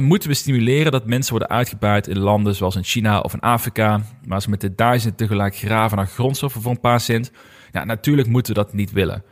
moeten 0.00 0.28
we 0.28 0.34
stimuleren 0.34 0.92
dat 0.92 1.06
mensen 1.06 1.30
worden 1.30 1.50
uitgebuit 1.50 2.06
in 2.06 2.18
landen 2.18 2.54
zoals 2.54 2.76
in 2.76 2.84
China 2.84 3.20
of 3.20 3.34
in 3.34 3.40
Afrika, 3.40 4.02
waar 4.26 4.42
ze 4.42 4.50
met 4.50 4.60
de 4.60 4.74
duizenden 4.74 5.16
tegelijk 5.16 5.56
graven 5.56 5.96
naar 5.96 6.06
grondstoffen 6.06 6.62
voor 6.62 6.70
een 6.70 6.80
paar 6.80 7.00
cent? 7.00 7.30
Ja, 7.72 7.84
natuurlijk 7.84 8.28
moeten 8.28 8.54
we 8.54 8.60
dat 8.60 8.72
niet 8.72 8.92
willen. 8.92 9.24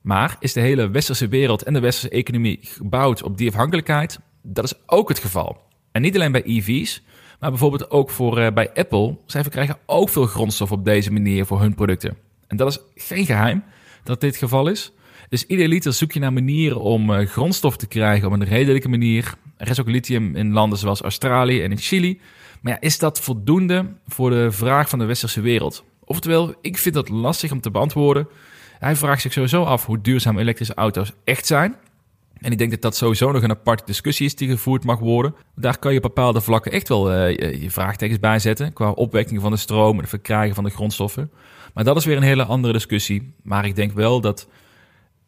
Maar 0.00 0.36
is 0.40 0.52
de 0.52 0.60
hele 0.60 0.90
westerse 0.90 1.28
wereld 1.28 1.62
en 1.62 1.72
de 1.72 1.80
westerse 1.80 2.16
economie 2.16 2.58
gebouwd 2.62 3.22
op 3.22 3.38
die 3.38 3.48
afhankelijkheid? 3.48 4.18
Dat 4.42 4.64
is 4.64 4.74
ook 4.86 5.08
het 5.08 5.18
geval. 5.18 5.62
En 5.92 6.02
niet 6.02 6.14
alleen 6.14 6.32
bij 6.32 6.42
EV's, 6.44 7.02
maar 7.40 7.50
bijvoorbeeld 7.50 7.90
ook 7.90 8.10
voor, 8.10 8.38
uh, 8.38 8.50
bij 8.52 8.70
Apple. 8.74 9.16
Zij 9.26 9.42
verkrijgen 9.42 9.76
ook 9.86 10.08
veel 10.08 10.26
grondstof 10.26 10.72
op 10.72 10.84
deze 10.84 11.12
manier 11.12 11.46
voor 11.46 11.60
hun 11.60 11.74
producten. 11.74 12.16
En 12.46 12.56
dat 12.56 12.68
is 12.68 13.04
geen 13.06 13.26
geheim 13.26 13.64
dat 14.04 14.20
dit 14.20 14.30
het 14.30 14.38
geval 14.38 14.68
is. 14.68 14.92
Dus 15.28 15.46
ieder 15.46 15.68
liter 15.68 15.92
zoek 15.92 16.12
je 16.12 16.20
naar 16.20 16.32
manieren 16.32 16.80
om 16.80 17.10
uh, 17.10 17.26
grondstof 17.26 17.76
te 17.76 17.86
krijgen 17.86 18.26
op 18.26 18.32
een 18.32 18.44
redelijke 18.44 18.88
manier. 18.88 19.34
Er 19.56 19.68
is 19.68 19.80
ook 19.80 19.88
lithium 19.88 20.36
in 20.36 20.52
landen 20.52 20.78
zoals 20.78 21.00
Australië 21.00 21.62
en 21.62 21.70
in 21.70 21.78
Chili. 21.78 22.20
Maar 22.60 22.72
ja, 22.72 22.80
is 22.80 22.98
dat 22.98 23.20
voldoende 23.20 23.86
voor 24.06 24.30
de 24.30 24.52
vraag 24.52 24.88
van 24.88 24.98
de 24.98 25.04
westerse 25.04 25.40
wereld? 25.40 25.84
Oftewel, 26.04 26.54
ik 26.60 26.78
vind 26.78 26.94
dat 26.94 27.08
lastig 27.08 27.52
om 27.52 27.60
te 27.60 27.70
beantwoorden. 27.70 28.28
Hij 28.78 28.96
vraagt 28.96 29.22
zich 29.22 29.32
sowieso 29.32 29.62
af 29.62 29.86
hoe 29.86 30.00
duurzaam 30.00 30.38
elektrische 30.38 30.74
auto's 30.74 31.12
echt 31.24 31.46
zijn. 31.46 31.76
En 32.44 32.52
ik 32.52 32.58
denk 32.58 32.70
dat 32.70 32.82
dat 32.82 32.96
sowieso 32.96 33.32
nog 33.32 33.42
een 33.42 33.50
aparte 33.50 33.82
discussie 33.86 34.26
is 34.26 34.34
die 34.34 34.48
gevoerd 34.48 34.84
mag 34.84 34.98
worden. 34.98 35.34
Daar 35.54 35.78
kan 35.78 35.90
je 35.90 35.96
op 35.96 36.02
bepaalde 36.02 36.40
vlakken 36.40 36.72
echt 36.72 36.88
wel 36.88 37.12
uh, 37.12 37.30
je 37.62 37.70
vraagtekens 37.70 38.20
bij 38.20 38.38
zetten. 38.38 38.72
Qua 38.72 38.90
opwekking 38.90 39.40
van 39.40 39.50
de 39.50 39.56
stroom 39.56 39.94
en 39.94 40.00
het 40.00 40.08
verkrijgen 40.08 40.54
van 40.54 40.64
de 40.64 40.70
grondstoffen. 40.70 41.30
Maar 41.74 41.84
dat 41.84 41.96
is 41.96 42.04
weer 42.04 42.16
een 42.16 42.22
hele 42.22 42.44
andere 42.44 42.72
discussie. 42.72 43.34
Maar 43.42 43.66
ik 43.66 43.76
denk 43.76 43.92
wel 43.92 44.20
dat 44.20 44.48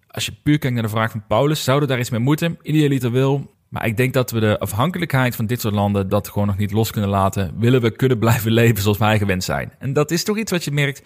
als 0.06 0.26
je 0.26 0.32
puur 0.42 0.58
kijkt 0.58 0.74
naar 0.74 0.84
de 0.84 0.90
vraag 0.90 1.10
van 1.10 1.26
Paulus, 1.26 1.64
zouden 1.64 1.88
daar 1.88 1.98
iets 1.98 2.10
mee 2.10 2.20
moeten? 2.20 2.58
Idealiter 2.62 3.10
wil. 3.10 3.54
Maar 3.68 3.86
ik 3.86 3.96
denk 3.96 4.12
dat 4.12 4.30
we 4.30 4.40
de 4.40 4.58
afhankelijkheid 4.58 5.36
van 5.36 5.46
dit 5.46 5.60
soort 5.60 5.74
landen 5.74 6.08
dat 6.08 6.28
gewoon 6.28 6.46
nog 6.46 6.56
niet 6.56 6.72
los 6.72 6.90
kunnen 6.90 7.10
laten. 7.10 7.54
Willen 7.58 7.80
we 7.80 7.90
kunnen 7.90 8.18
blijven 8.18 8.52
leven 8.52 8.82
zoals 8.82 8.98
wij 8.98 9.18
gewend 9.18 9.44
zijn? 9.44 9.72
En 9.78 9.92
dat 9.92 10.10
is 10.10 10.24
toch 10.24 10.38
iets 10.38 10.50
wat 10.50 10.64
je 10.64 10.70
merkt. 10.70 11.02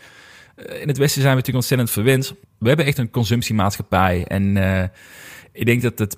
Eh, 0.57 0.81
in 0.81 0.88
het 0.88 0.98
Westen 0.98 1.22
zijn 1.22 1.35
we 1.35 1.40
natuurlijk 1.40 1.57
ontzettend 1.57 1.90
verwend. 1.90 2.35
We 2.59 2.68
hebben 2.68 2.87
echt 2.87 2.98
een 2.98 3.11
consumptiemaatschappij. 3.11 4.24
En 4.26 4.57
uh, 4.57 4.83
ik 5.53 5.66
denk 5.66 5.83
dat 5.83 5.98
het 5.98 6.16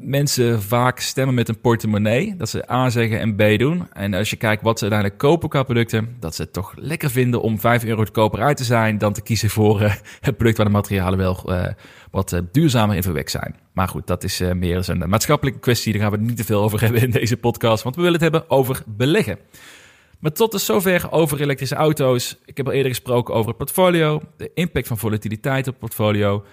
mensen 0.00 0.62
vaak 0.62 1.00
stemmen 1.00 1.34
met 1.34 1.48
een 1.48 1.60
portemonnee. 1.60 2.36
Dat 2.36 2.48
ze 2.48 2.70
A 2.70 2.90
zeggen 2.90 3.20
en 3.20 3.36
B 3.36 3.58
doen. 3.58 3.86
En 3.92 4.14
als 4.14 4.30
je 4.30 4.36
kijkt 4.36 4.62
wat 4.62 4.78
ze 4.78 4.84
uiteindelijk 4.84 5.20
kopen 5.20 5.48
qua 5.48 5.62
producten, 5.62 6.16
dat 6.20 6.34
ze 6.34 6.42
het 6.42 6.52
toch 6.52 6.72
lekker 6.76 7.10
vinden 7.10 7.42
om 7.42 7.60
5 7.60 7.84
euro 7.84 7.96
goedkoper 7.96 8.40
uit 8.40 8.56
te 8.56 8.64
zijn 8.64 8.98
dan 8.98 9.12
te 9.12 9.22
kiezen 9.22 9.50
voor 9.50 9.82
uh, 9.82 9.94
het 10.20 10.36
product 10.36 10.56
waar 10.56 10.66
de 10.66 10.72
materialen 10.72 11.18
wel 11.18 11.42
uh, 11.46 11.66
wat 12.10 12.32
uh, 12.32 12.40
duurzamer 12.52 12.96
in 12.96 13.02
verwekt 13.02 13.30
zijn. 13.30 13.56
Maar 13.72 13.88
goed, 13.88 14.06
dat 14.06 14.24
is 14.24 14.42
meer 14.54 14.90
een 14.90 15.08
maatschappelijke 15.08 15.60
kwestie. 15.60 15.92
Daar 15.92 16.02
gaan 16.02 16.10
we 16.10 16.16
het 16.16 16.26
niet 16.26 16.36
te 16.36 16.44
veel 16.44 16.62
over 16.62 16.80
hebben 16.80 17.02
in 17.02 17.10
deze 17.10 17.36
podcast, 17.36 17.82
want 17.82 17.96
we 17.96 18.02
willen 18.02 18.20
het 18.20 18.32
hebben 18.32 18.50
over 18.50 18.82
beleggen. 18.86 19.38
Maar 20.18 20.32
tot 20.32 20.52
dus 20.52 20.64
zover 20.64 21.12
over 21.12 21.40
elektrische 21.40 21.74
auto's. 21.74 22.38
Ik 22.44 22.56
heb 22.56 22.66
al 22.66 22.72
eerder 22.72 22.90
gesproken 22.90 23.34
over 23.34 23.48
het 23.48 23.56
portfolio, 23.56 24.22
de 24.36 24.50
impact 24.54 24.86
van 24.86 24.98
volatiliteit 24.98 25.66
op 25.66 25.72
het 25.72 25.78
portfolio. 25.78 26.44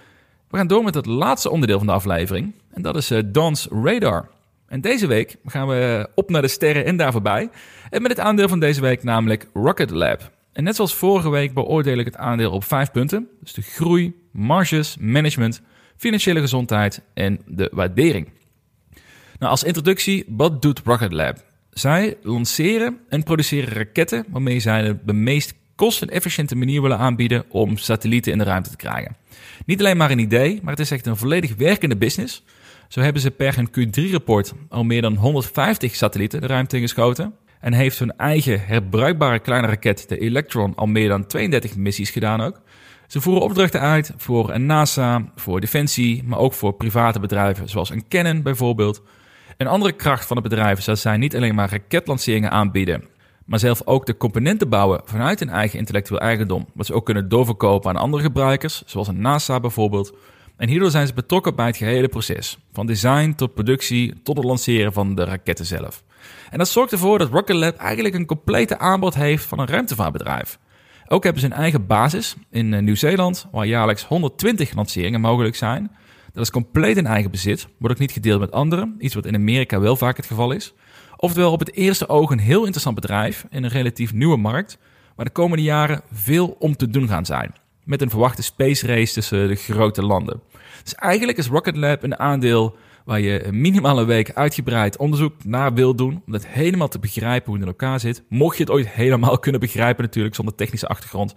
We 0.48 0.56
gaan 0.56 0.66
door 0.66 0.84
met 0.84 0.94
het 0.94 1.06
laatste 1.06 1.50
onderdeel 1.50 1.78
van 1.78 1.86
de 1.86 1.92
aflevering. 1.92 2.54
En 2.78 2.84
dat 2.84 2.96
is 2.96 3.10
uh, 3.10 3.18
Don's 3.26 3.66
Radar. 3.70 4.28
En 4.66 4.80
deze 4.80 5.06
week 5.06 5.36
gaan 5.44 5.68
we 5.68 6.08
op 6.14 6.30
naar 6.30 6.42
de 6.42 6.48
sterren 6.48 6.84
en 6.84 6.96
daar 6.96 7.12
voorbij. 7.12 7.50
En 7.90 8.02
met 8.02 8.10
het 8.10 8.20
aandeel 8.20 8.48
van 8.48 8.60
deze 8.60 8.80
week 8.80 9.02
namelijk 9.02 9.46
Rocket 9.54 9.90
Lab. 9.90 10.32
En 10.52 10.64
net 10.64 10.76
zoals 10.76 10.94
vorige 10.94 11.30
week 11.30 11.54
beoordeel 11.54 11.98
ik 11.98 12.04
het 12.04 12.16
aandeel 12.16 12.50
op 12.50 12.64
vijf 12.64 12.90
punten. 12.90 13.28
Dus 13.40 13.52
de 13.52 13.62
groei, 13.62 14.14
marges, 14.32 14.96
management, 15.00 15.60
financiële 15.96 16.40
gezondheid 16.40 17.02
en 17.14 17.40
de 17.46 17.70
waardering. 17.72 18.28
Nou, 19.38 19.50
als 19.50 19.64
introductie, 19.64 20.24
wat 20.28 20.62
doet 20.62 20.80
Rocket 20.84 21.12
Lab? 21.12 21.44
Zij 21.70 22.16
lanceren 22.22 22.98
en 23.08 23.22
produceren 23.22 23.74
raketten 23.74 24.24
waarmee 24.28 24.60
zij 24.60 24.98
de 25.04 25.12
meest 25.12 25.54
kostenefficiënte 25.74 26.56
manier 26.56 26.82
willen 26.82 26.98
aanbieden 26.98 27.44
om 27.48 27.76
satellieten 27.76 28.32
in 28.32 28.38
de 28.38 28.44
ruimte 28.44 28.70
te 28.70 28.76
krijgen. 28.76 29.16
Niet 29.66 29.78
alleen 29.78 29.96
maar 29.96 30.10
een 30.10 30.18
idee, 30.18 30.60
maar 30.62 30.72
het 30.72 30.80
is 30.80 30.90
echt 30.90 31.06
een 31.06 31.16
volledig 31.16 31.54
werkende 31.56 31.96
business. 31.96 32.42
Zo 32.88 33.00
hebben 33.00 33.22
ze 33.22 33.30
per 33.30 33.56
hun 33.56 33.68
Q3-rapport 33.70 34.52
al 34.68 34.84
meer 34.84 35.02
dan 35.02 35.14
150 35.14 35.94
satellieten 35.94 36.40
de 36.40 36.46
ruimte 36.46 36.76
ingeschoten. 36.76 37.34
En 37.60 37.72
heeft 37.72 37.98
hun 37.98 38.16
eigen 38.16 38.66
herbruikbare 38.66 39.38
kleine 39.38 39.66
raket, 39.66 40.08
de 40.08 40.18
Electron, 40.18 40.74
al 40.74 40.86
meer 40.86 41.08
dan 41.08 41.26
32 41.26 41.76
missies 41.76 42.10
gedaan 42.10 42.40
ook. 42.40 42.60
Ze 43.06 43.20
voeren 43.20 43.42
opdrachten 43.42 43.80
uit 43.80 44.12
voor 44.16 44.50
een 44.50 44.66
NASA, 44.66 45.24
voor 45.34 45.60
Defensie, 45.60 46.22
maar 46.24 46.38
ook 46.38 46.52
voor 46.52 46.72
private 46.72 47.20
bedrijven 47.20 47.68
zoals 47.68 47.90
een 47.90 48.08
Canon 48.08 48.42
bijvoorbeeld. 48.42 49.02
Een 49.56 49.66
andere 49.66 49.92
kracht 49.92 50.26
van 50.26 50.36
het 50.36 50.48
bedrijf 50.48 50.78
is 50.78 50.84
dat 50.84 50.98
zij 50.98 51.16
niet 51.16 51.36
alleen 51.36 51.54
maar 51.54 51.70
raketlanceringen 51.70 52.50
aanbieden, 52.50 53.04
maar 53.44 53.58
zelf 53.58 53.82
ook 53.84 54.06
de 54.06 54.16
componenten 54.16 54.68
bouwen 54.68 55.00
vanuit 55.04 55.38
hun 55.38 55.48
eigen 55.48 55.78
intellectueel 55.78 56.20
eigendom, 56.20 56.66
wat 56.74 56.86
ze 56.86 56.94
ook 56.94 57.04
kunnen 57.04 57.28
doorverkopen 57.28 57.90
aan 57.90 57.96
andere 57.96 58.22
gebruikers, 58.22 58.82
zoals 58.86 59.08
een 59.08 59.20
NASA 59.20 59.60
bijvoorbeeld. 59.60 60.12
En 60.58 60.68
hierdoor 60.68 60.90
zijn 60.90 61.06
ze 61.06 61.14
betrokken 61.14 61.54
bij 61.54 61.66
het 61.66 61.76
gehele 61.76 62.08
proces, 62.08 62.58
van 62.72 62.86
design 62.86 63.32
tot 63.36 63.54
productie 63.54 64.22
tot 64.22 64.36
het 64.36 64.46
lanceren 64.46 64.92
van 64.92 65.14
de 65.14 65.24
raketten 65.24 65.66
zelf. 65.66 66.04
En 66.50 66.58
dat 66.58 66.68
zorgt 66.68 66.92
ervoor 66.92 67.18
dat 67.18 67.30
Rocket 67.30 67.56
Lab 67.56 67.76
eigenlijk 67.76 68.14
een 68.14 68.26
complete 68.26 68.78
aanbod 68.78 69.14
heeft 69.14 69.44
van 69.44 69.58
een 69.58 69.66
ruimtevaartbedrijf. 69.66 70.58
Ook 71.08 71.24
hebben 71.24 71.40
ze 71.40 71.46
een 71.46 71.52
eigen 71.52 71.86
basis 71.86 72.36
in 72.50 72.74
eh, 72.74 72.82
Nieuw-Zeeland, 72.82 73.46
waar 73.52 73.66
jaarlijks 73.66 74.04
120 74.04 74.74
lanceringen 74.74 75.20
mogelijk 75.20 75.56
zijn. 75.56 75.90
Dat 76.32 76.42
is 76.42 76.50
compleet 76.50 76.96
in 76.96 77.06
eigen 77.06 77.30
bezit, 77.30 77.68
wordt 77.78 77.94
ook 77.94 78.00
niet 78.00 78.12
gedeeld 78.12 78.40
met 78.40 78.52
anderen, 78.52 78.94
iets 78.98 79.14
wat 79.14 79.26
in 79.26 79.34
Amerika 79.34 79.80
wel 79.80 79.96
vaak 79.96 80.16
het 80.16 80.26
geval 80.26 80.52
is. 80.52 80.74
Oftewel 81.16 81.52
op 81.52 81.60
het 81.60 81.74
eerste 81.74 82.08
oog 82.08 82.30
een 82.30 82.38
heel 82.38 82.60
interessant 82.60 82.94
bedrijf 82.94 83.46
in 83.50 83.64
een 83.64 83.70
relatief 83.70 84.12
nieuwe 84.12 84.36
markt, 84.36 84.78
waar 85.16 85.24
de 85.24 85.32
komende 85.32 85.64
jaren 85.64 86.02
veel 86.12 86.56
om 86.58 86.76
te 86.76 86.88
doen 86.88 87.08
gaan 87.08 87.26
zijn. 87.26 87.54
Met 87.88 88.02
een 88.02 88.10
verwachte 88.10 88.42
space 88.42 88.86
race 88.86 89.12
tussen 89.12 89.48
de 89.48 89.54
grote 89.54 90.02
landen. 90.02 90.40
Dus 90.82 90.94
eigenlijk 90.94 91.38
is 91.38 91.46
Rocket 91.46 91.76
Lab 91.76 92.02
een 92.02 92.18
aandeel 92.18 92.76
waar 93.04 93.20
je 93.20 93.48
minimaal 93.50 93.98
een 93.98 94.06
week 94.06 94.32
uitgebreid 94.32 94.96
onderzoek 94.96 95.44
naar 95.44 95.74
wil 95.74 95.94
doen. 95.94 96.22
Om 96.26 96.32
het 96.32 96.46
helemaal 96.46 96.88
te 96.88 96.98
begrijpen 96.98 97.44
hoe 97.44 97.54
het 97.54 97.62
in 97.62 97.68
elkaar 97.68 98.00
zit. 98.00 98.22
Mocht 98.28 98.56
je 98.56 98.62
het 98.62 98.72
ooit 98.72 98.88
helemaal 98.88 99.38
kunnen 99.38 99.60
begrijpen 99.60 100.04
natuurlijk, 100.04 100.34
zonder 100.34 100.54
technische 100.54 100.86
achtergrond. 100.86 101.34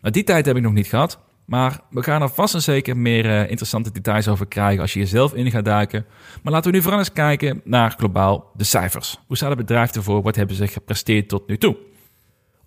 Maar 0.00 0.12
die 0.12 0.24
tijd 0.24 0.46
heb 0.46 0.56
ik 0.56 0.62
nog 0.62 0.72
niet 0.72 0.86
gehad. 0.86 1.18
Maar 1.44 1.80
we 1.90 2.02
gaan 2.02 2.22
er 2.22 2.28
vast 2.28 2.54
en 2.54 2.62
zeker 2.62 2.96
meer 2.96 3.24
uh, 3.24 3.40
interessante 3.40 3.92
details 3.92 4.28
over 4.28 4.46
krijgen 4.46 4.80
als 4.80 4.92
je 4.92 4.98
jezelf 4.98 5.34
in 5.34 5.50
gaat 5.50 5.64
duiken. 5.64 6.06
Maar 6.42 6.52
laten 6.52 6.70
we 6.70 6.76
nu 6.76 6.82
vooral 6.82 7.00
eens 7.00 7.12
kijken 7.12 7.60
naar 7.64 7.94
globaal 7.98 8.50
de 8.56 8.64
cijfers. 8.64 9.18
Hoe 9.26 9.36
staat 9.36 9.48
het 9.48 9.58
bedrijf 9.58 9.94
ervoor? 9.94 10.22
Wat 10.22 10.36
hebben 10.36 10.56
ze 10.56 10.66
gepresteerd 10.66 11.28
tot 11.28 11.48
nu 11.48 11.58
toe? 11.58 11.76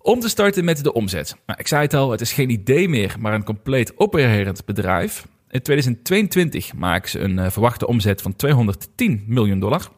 Om 0.06 0.20
te 0.20 0.28
starten 0.28 0.64
met 0.64 0.84
de 0.84 0.92
omzet. 0.92 1.36
Nou, 1.46 1.58
ik 1.60 1.66
zei 1.66 1.82
het 1.82 1.94
al, 1.94 2.10
het 2.10 2.20
is 2.20 2.32
geen 2.32 2.50
idee 2.50 2.88
meer, 2.88 3.16
maar 3.18 3.34
een 3.34 3.44
compleet 3.44 3.98
opererend 3.98 4.64
bedrijf. 4.64 5.26
In 5.50 5.62
2022 5.62 6.74
maken 6.74 7.10
ze 7.10 7.18
een 7.18 7.38
uh, 7.38 7.50
verwachte 7.50 7.86
omzet 7.86 8.22
van 8.22 8.36
210 8.36 9.24
miljoen 9.26 9.58
dollar. 9.58 9.88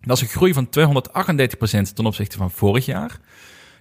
Dat 0.00 0.16
is 0.16 0.22
een 0.22 0.28
groei 0.28 0.52
van 0.52 0.66
238% 0.66 0.70
ten 1.94 2.06
opzichte 2.06 2.36
van 2.36 2.50
vorig 2.50 2.86
jaar. 2.86 3.20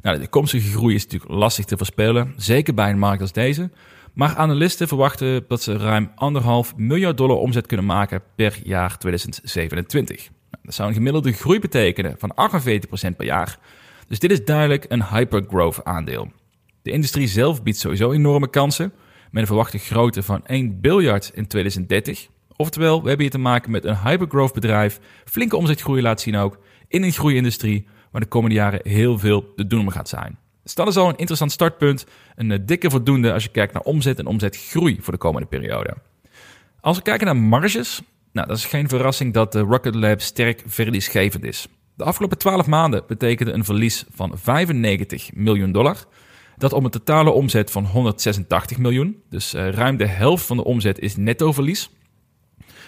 Nou, 0.01 0.15
de 0.15 0.21
toekomstige 0.21 0.69
groei 0.69 0.95
is 0.95 1.03
natuurlijk 1.03 1.31
lastig 1.31 1.65
te 1.65 1.77
voorspellen, 1.77 2.33
zeker 2.37 2.73
bij 2.73 2.89
een 2.89 2.99
markt 2.99 3.21
als 3.21 3.31
deze. 3.31 3.69
Maar 4.13 4.35
analisten 4.35 4.87
verwachten 4.87 5.45
dat 5.47 5.61
ze 5.61 5.77
ruim 5.77 6.11
1,5 6.71 6.75
miljard 6.75 7.17
dollar 7.17 7.37
omzet 7.37 7.67
kunnen 7.67 7.85
maken 7.85 8.21
per 8.35 8.59
jaar 8.63 8.97
2027. 8.97 10.17
Nou, 10.17 10.63
dat 10.63 10.73
zou 10.73 10.87
een 10.87 10.95
gemiddelde 10.95 11.31
groei 11.31 11.59
betekenen 11.59 12.15
van 12.17 12.35
48% 13.11 13.15
per 13.17 13.25
jaar. 13.25 13.59
Dus 14.07 14.19
dit 14.19 14.31
is 14.31 14.45
duidelijk 14.45 14.85
een 14.87 15.03
hypergrowth 15.03 15.83
aandeel. 15.83 16.31
De 16.81 16.91
industrie 16.91 17.27
zelf 17.27 17.63
biedt 17.63 17.77
sowieso 17.77 18.11
enorme 18.11 18.49
kansen, 18.49 18.93
met 19.31 19.41
een 19.41 19.47
verwachte 19.47 19.77
grootte 19.77 20.23
van 20.23 20.45
1 20.45 20.81
biljard 20.81 21.31
in 21.33 21.47
2030. 21.47 22.27
Oftewel, 22.55 23.01
we 23.01 23.07
hebben 23.07 23.25
hier 23.25 23.35
te 23.35 23.37
maken 23.37 23.71
met 23.71 23.85
een 23.85 23.97
hypergrowth 23.97 24.53
bedrijf, 24.53 24.99
flinke 25.25 25.57
omzetgroei 25.57 26.01
laat 26.01 26.21
zien 26.21 26.35
ook, 26.35 26.59
in 26.87 27.03
een 27.03 27.11
groeiindustrie 27.11 27.87
waar 28.11 28.21
de 28.21 28.27
komende 28.27 28.55
jaren 28.55 28.79
heel 28.83 29.19
veel 29.19 29.53
te 29.55 29.67
doen 29.67 29.91
gaat 29.91 30.09
zijn. 30.09 30.37
Dus 30.63 30.75
dat 30.75 30.87
is 30.87 30.97
al 30.97 31.09
een 31.09 31.17
interessant 31.17 31.51
startpunt, 31.51 32.05
een 32.35 32.51
eh, 32.51 32.59
dikke 32.65 32.89
voldoende 32.89 33.33
als 33.33 33.43
je 33.43 33.49
kijkt 33.49 33.73
naar 33.73 33.81
omzet 33.81 34.19
en 34.19 34.25
omzetgroei 34.25 34.97
voor 35.01 35.13
de 35.13 35.19
komende 35.19 35.47
periode. 35.47 35.93
Als 36.79 36.97
we 36.97 37.03
kijken 37.03 37.25
naar 37.25 37.37
marges, 37.37 38.01
nou, 38.31 38.47
dat 38.47 38.57
is 38.57 38.65
geen 38.65 38.89
verrassing 38.89 39.33
dat 39.33 39.51
de 39.51 39.59
Rocket 39.59 39.95
Lab 39.95 40.21
sterk 40.21 40.63
verliesgevend 40.65 41.43
is. 41.43 41.67
De 41.97 42.03
afgelopen 42.03 42.37
12 42.37 42.67
maanden 42.67 43.03
betekende 43.07 43.51
een 43.51 43.65
verlies 43.65 44.05
van 44.13 44.31
95 44.35 45.33
miljoen 45.33 45.71
dollar. 45.71 45.97
Dat 46.57 46.73
om 46.73 46.85
een 46.85 46.91
totale 46.91 47.29
omzet 47.29 47.71
van 47.71 47.85
186 47.85 48.77
miljoen. 48.77 49.21
Dus 49.29 49.53
uh, 49.53 49.69
ruim 49.69 49.97
de 49.97 50.05
helft 50.05 50.45
van 50.45 50.57
de 50.57 50.63
omzet 50.63 50.99
is 50.99 51.15
netto 51.15 51.51
verlies. 51.51 51.89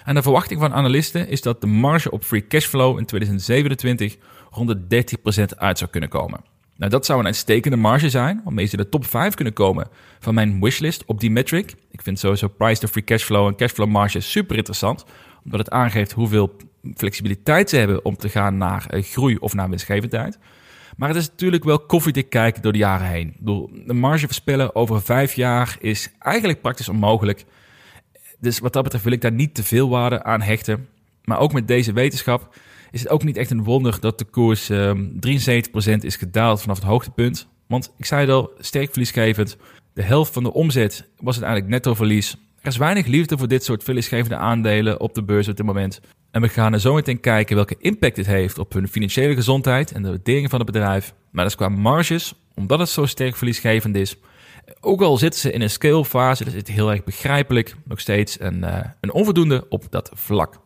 En 0.04 0.16
de 0.16 0.22
verwachting 0.22 0.60
van 0.60 0.74
analisten 0.74 1.28
is 1.28 1.42
dat 1.42 1.62
de 1.62 1.68
marge 1.68 2.12
op 2.12 2.24
free 2.24 2.48
cashflow 2.48 2.98
in 3.00 3.06
2027 3.06 4.18
rond 4.50 4.90
de 4.90 5.06
30% 5.54 5.58
uit 5.58 5.78
zou 5.78 5.90
kunnen 5.90 6.10
komen. 6.10 6.44
Nou, 6.76 6.92
dat 6.92 7.06
zou 7.06 7.20
een 7.20 7.26
uitstekende 7.26 7.78
marge 7.78 8.10
zijn, 8.10 8.42
waarmee 8.44 8.66
ze 8.66 8.78
de 8.78 8.90
top 8.90 9.06
5 9.06 9.34
kunnen 9.34 9.54
komen 9.54 9.88
van 10.20 10.34
mijn 10.34 10.62
wishlist 10.62 11.04
op 11.06 11.20
die 11.20 11.32
metric. 11.32 11.76
Ik 11.92 12.02
vind 12.02 12.20
sowieso 12.20 12.48
price 12.48 12.82
to 12.82 12.88
free 12.88 13.04
cashflow 13.04 13.48
en 13.48 13.56
cashflow 13.56 13.90
marge 13.90 14.20
super 14.20 14.56
interessant, 14.56 15.06
omdat 15.44 15.60
het 15.60 15.70
aangeeft 15.70 16.12
hoeveel 16.12 16.56
flexibiliteit 16.96 17.70
ze 17.70 17.78
hebben 17.78 18.06
om 18.06 18.18
te 18.18 18.30
gaan 18.30 18.58
naar 18.58 18.86
eh, 18.90 19.04
groei 19.04 19.38
of 19.38 19.54
naar 19.54 19.70
winstgevendheid. 19.70 20.38
Maar 20.98 21.10
het 21.10 21.18
is 21.18 21.30
natuurlijk 21.30 21.64
wel 21.64 21.80
koffiedik 21.80 22.30
kijken 22.30 22.62
door 22.62 22.72
de 22.72 22.78
jaren 22.78 23.08
heen. 23.08 23.36
De 23.86 23.94
marge 23.94 24.26
voorspellen 24.26 24.76
over 24.76 25.02
vijf 25.02 25.34
jaar 25.34 25.78
is 25.80 26.12
eigenlijk 26.20 26.62
praktisch 26.62 26.90
onmogelijk. 26.90 27.46
Dus 28.40 28.60
wat 28.60 28.74
dat 28.74 28.84
betreft 28.84 29.04
wil 29.04 29.14
ik 29.14 29.22
daar 29.22 29.32
niet 29.32 29.56
te 29.56 29.64
veel 29.64 29.90
waarde 29.90 30.24
aan 30.24 30.42
hechten. 30.42 30.88
Maar 31.24 31.40
ook 31.40 31.54
met 31.54 31.68
deze 31.68 31.94
wetenschap 31.94 32.56
is 32.92 33.00
het 33.00 33.10
ook 33.10 33.24
niet 33.24 33.38
echt 33.38 33.52
een 33.52 33.64
wonder 33.64 34.00
dat 34.00 34.18
de 34.18 34.26
koers 34.26 34.70
um, 34.70 35.20
ehm, 35.22 36.00
73% 36.00 36.04
is 36.04 36.16
gedaald 36.16 36.62
vanaf 36.62 36.78
het 36.78 36.86
hoogtepunt. 36.86 37.48
Want 37.68 37.94
ik 37.98 38.06
zei 38.06 38.22
het 38.22 38.30
al, 38.30 38.52
sterk 38.60 38.90
verliesgevend. 38.90 39.58
De 39.94 40.02
helft 40.02 40.34
van 40.34 40.44
de 40.44 40.54
omzet 40.54 41.08
was 41.20 41.34
uiteindelijk 41.34 41.72
netto 41.72 41.94
verlies. 41.94 42.38
Er 42.62 42.68
is 42.68 42.78
weinig 42.78 43.06
liefde 43.06 43.38
voor 43.38 43.48
dit 43.48 43.64
soort 43.64 43.84
verliesgevende 43.84 44.36
aandelen 44.36 45.00
op 45.00 45.14
de 45.14 45.24
beurs 45.24 45.48
op 45.48 45.58
dit 45.58 45.66
moment. 45.66 46.02
En 46.32 46.42
we 46.42 46.50
gaan 46.50 46.74
er 46.74 46.80
zo 46.80 46.94
meteen 46.94 47.20
kijken 47.20 47.56
welke 47.56 47.76
impact 47.80 48.16
dit 48.16 48.26
heeft 48.26 48.58
op 48.58 48.74
hun 48.74 48.88
financiële 48.88 49.36
gezondheid 49.36 49.92
en 49.92 50.02
de 50.02 50.10
waardering 50.10 50.50
van 50.50 50.60
het 50.60 50.72
bedrijf. 50.72 51.14
Maar 51.32 51.44
dat 51.44 51.54
is 51.54 51.58
qua 51.58 51.70
marges, 51.70 52.34
omdat 52.56 52.80
het 52.80 52.90
zo 52.90 53.06
sterk 53.06 53.36
verliesgevend 53.36 53.96
is. 53.96 54.16
Ook 54.80 55.02
al 55.02 55.18
zitten 55.18 55.40
ze 55.40 55.52
in 55.52 55.62
een 55.62 55.70
scale 55.70 56.06
fase, 56.06 56.44
dus 56.44 56.54
is 56.54 56.60
het 56.60 56.68
heel 56.68 56.92
erg 56.92 57.04
begrijpelijk, 57.04 57.76
nog 57.86 58.00
steeds 58.00 58.40
een, 58.40 58.58
uh, 58.58 58.80
een 59.02 59.14
onvoldoende 59.14 59.66
op 59.70 59.86
dat 59.90 60.12
vlak. 60.14 60.60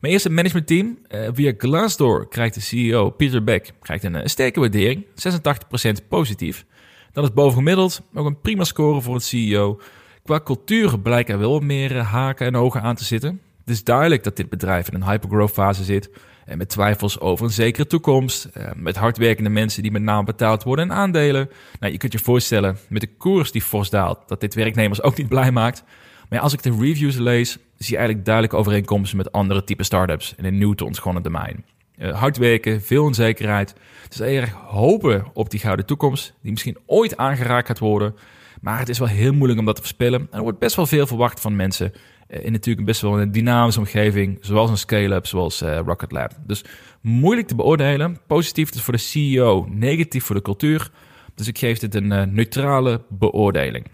Mijn 0.00 0.12
eerste 0.12 0.30
managementteam, 0.30 0.98
uh, 1.08 1.28
via 1.32 1.52
Glassdoor, 1.58 2.28
krijgt 2.28 2.54
de 2.54 2.60
CEO 2.60 3.10
Peter 3.10 3.44
Beck 3.44 3.70
krijgt 3.80 4.04
een, 4.04 4.14
een 4.14 4.30
sterke 4.30 4.60
waardering, 4.60 5.04
86% 5.04 6.08
positief. 6.08 6.64
Dat 7.12 7.24
is 7.24 7.32
bovengemiddeld, 7.32 8.02
ook 8.14 8.26
een 8.26 8.40
prima 8.40 8.64
score 8.64 9.00
voor 9.00 9.14
het 9.14 9.24
CEO. 9.24 9.80
Qua 10.24 10.40
cultuur 10.40 11.00
blijken 11.00 11.34
er 11.34 11.40
wel 11.40 11.60
meer 11.60 11.96
eh, 11.96 12.12
haken 12.12 12.46
en 12.46 12.56
ogen 12.56 12.82
aan 12.82 12.94
te 12.94 13.04
zitten. 13.04 13.40
Het 13.68 13.76
is 13.76 13.84
duidelijk 13.84 14.24
dat 14.24 14.36
dit 14.36 14.48
bedrijf 14.48 14.88
in 14.88 14.94
een 14.94 15.08
hypergrowth 15.08 15.52
fase 15.52 15.84
zit. 15.84 16.10
En 16.44 16.58
met 16.58 16.68
twijfels 16.68 17.20
over 17.20 17.44
een 17.44 17.52
zekere 17.52 17.86
toekomst. 17.86 18.44
Eh, 18.44 18.70
met 18.74 18.96
hardwerkende 18.96 19.50
mensen 19.50 19.82
die 19.82 19.90
met 19.90 20.02
name 20.02 20.24
betaald 20.24 20.62
worden 20.62 20.90
en 20.90 20.96
aandelen. 20.96 21.50
Nou, 21.80 21.92
je 21.92 21.98
kunt 21.98 22.12
je 22.12 22.18
voorstellen, 22.18 22.78
met 22.88 23.00
de 23.00 23.16
koers 23.16 23.52
die 23.52 23.62
fors 23.62 23.90
daalt, 23.90 24.18
dat 24.26 24.40
dit 24.40 24.54
werknemers 24.54 25.02
ook 25.02 25.16
niet 25.16 25.28
blij 25.28 25.52
maakt. 25.52 25.84
Maar 26.28 26.40
als 26.40 26.52
ik 26.52 26.62
de 26.62 26.76
reviews 26.80 27.16
lees, 27.16 27.50
zie 27.50 27.90
je 27.90 27.96
eigenlijk 27.96 28.24
duidelijk 28.24 28.54
overeenkomsten 28.54 29.16
met 29.16 29.32
andere 29.32 29.64
type 29.64 29.84
startups 29.84 30.34
in 30.36 30.44
een 30.44 30.58
nieuw 30.58 30.74
te 30.74 30.84
ontgonnen 30.84 31.22
domein. 31.22 31.64
Uh, 31.98 32.18
hard 32.18 32.36
werken, 32.36 32.82
veel 32.82 33.04
onzekerheid. 33.04 33.74
Het 34.02 34.12
is 34.12 34.20
erg 34.20 34.52
hopen 34.52 35.24
op 35.32 35.50
die 35.50 35.60
gouden 35.60 35.86
toekomst, 35.86 36.34
die 36.42 36.50
misschien 36.50 36.78
ooit 36.86 37.16
aangeraakt 37.16 37.66
gaat 37.66 37.78
worden. 37.78 38.14
Maar 38.60 38.78
het 38.78 38.88
is 38.88 38.98
wel 38.98 39.08
heel 39.08 39.32
moeilijk 39.32 39.58
om 39.58 39.66
dat 39.66 39.74
te 39.74 39.82
voorspellen. 39.82 40.28
er 40.30 40.42
wordt 40.42 40.58
best 40.58 40.76
wel 40.76 40.86
veel 40.86 41.06
verwacht 41.06 41.40
van 41.40 41.56
mensen 41.56 41.92
eh, 41.92 42.00
in 42.28 42.52
natuurlijk 42.52 42.86
best 42.86 43.00
wel 43.00 43.20
een 43.20 43.32
dynamische 43.32 43.80
omgeving, 43.80 44.38
zoals 44.40 44.70
een 44.70 44.78
scale-up, 44.78 45.26
zoals 45.26 45.62
uh, 45.62 45.78
Rocket 45.78 46.12
Lab. 46.12 46.32
Dus 46.46 46.64
moeilijk 47.00 47.48
te 47.48 47.54
beoordelen. 47.54 48.18
Positief 48.26 48.70
is 48.70 48.82
voor 48.82 48.92
de 48.92 48.98
CEO, 48.98 49.66
negatief 49.70 50.24
voor 50.24 50.34
de 50.34 50.42
cultuur. 50.42 50.90
Dus 51.34 51.48
ik 51.48 51.58
geef 51.58 51.78
dit 51.78 51.94
een 51.94 52.12
uh, 52.12 52.22
neutrale 52.22 53.02
beoordeling. 53.08 53.86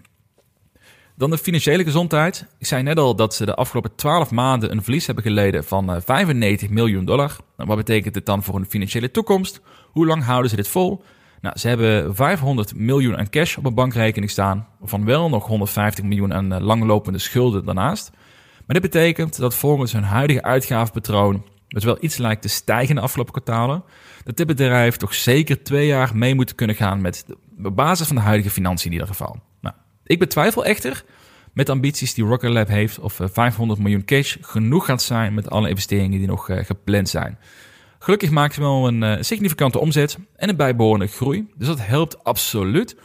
Dan 1.16 1.30
de 1.30 1.38
financiële 1.38 1.84
gezondheid. 1.84 2.46
Ik 2.58 2.66
zei 2.66 2.82
net 2.82 2.98
al 2.98 3.16
dat 3.16 3.34
ze 3.34 3.44
de 3.44 3.54
afgelopen 3.54 3.94
12 3.94 4.30
maanden 4.30 4.70
een 4.70 4.82
verlies 4.82 5.06
hebben 5.06 5.24
geleden 5.24 5.64
van 5.64 6.02
95 6.02 6.70
miljoen 6.70 7.04
dollar. 7.04 7.36
Nou, 7.56 7.68
wat 7.68 7.76
betekent 7.76 8.14
dit 8.14 8.26
dan 8.26 8.42
voor 8.42 8.54
hun 8.54 8.66
financiële 8.66 9.10
toekomst? 9.10 9.60
Hoe 9.90 10.06
lang 10.06 10.24
houden 10.24 10.50
ze 10.50 10.56
dit 10.56 10.68
vol? 10.68 11.02
Nou, 11.40 11.58
ze 11.58 11.68
hebben 11.68 12.14
500 12.14 12.74
miljoen 12.74 13.16
aan 13.16 13.30
cash 13.30 13.56
op 13.56 13.64
een 13.64 13.74
bankrekening 13.74 14.30
staan, 14.30 14.66
van 14.82 15.04
wel 15.04 15.28
nog 15.28 15.46
150 15.46 16.04
miljoen 16.04 16.34
aan 16.34 16.62
langlopende 16.62 17.18
schulden 17.18 17.64
daarnaast. 17.64 18.10
Maar 18.66 18.80
dit 18.80 18.90
betekent 18.90 19.36
dat 19.38 19.54
volgens 19.54 19.92
hun 19.92 20.02
huidige 20.02 20.42
uitgavenpatroon, 20.42 21.44
wat 21.68 21.82
wel 21.82 21.96
iets 22.00 22.16
lijkt 22.16 22.42
te 22.42 22.48
stijgen 22.48 22.88
in 22.88 22.94
de 22.94 23.00
afgelopen 23.00 23.32
kwartalen, 23.32 23.84
dat 24.24 24.36
dit 24.36 24.46
bedrijf 24.46 24.96
toch 24.96 25.14
zeker 25.14 25.62
twee 25.62 25.86
jaar 25.86 26.16
mee 26.16 26.34
moet 26.34 26.54
kunnen 26.54 26.76
gaan 26.76 27.00
met 27.00 27.24
de 27.56 27.70
basis 27.70 28.06
van 28.06 28.16
de 28.16 28.22
huidige 28.22 28.50
financiën 28.50 28.86
in 28.86 28.92
ieder 28.92 29.08
geval. 29.08 29.36
Nou, 29.60 29.74
ik 30.04 30.18
betwijfel 30.18 30.64
echter 30.64 31.04
met 31.52 31.66
de 31.66 31.72
ambities 31.72 32.14
die 32.14 32.24
Rocket 32.24 32.50
Lab 32.50 32.68
heeft 32.68 32.98
of 32.98 33.20
500 33.22 33.78
eh, 33.78 33.84
miljoen 33.84 34.04
cash 34.04 34.36
genoeg 34.40 34.84
gaat 34.84 35.02
zijn 35.02 35.34
met 35.34 35.50
alle 35.50 35.68
investeringen 35.68 36.18
die 36.18 36.28
nog 36.28 36.48
eh, 36.48 36.64
gepland 36.64 37.08
zijn. 37.08 37.38
Gelukkig 37.98 38.30
maken 38.30 38.54
ze 38.54 38.60
wel 38.60 38.86
een 38.86 39.02
uh, 39.02 39.16
significante 39.20 39.78
omzet 39.78 40.18
en 40.36 40.48
een 40.48 40.56
bijbehorende 40.56 41.06
groei, 41.06 41.46
dus 41.56 41.66
dat 41.66 41.86
helpt 41.86 42.24
absoluut. 42.24 42.96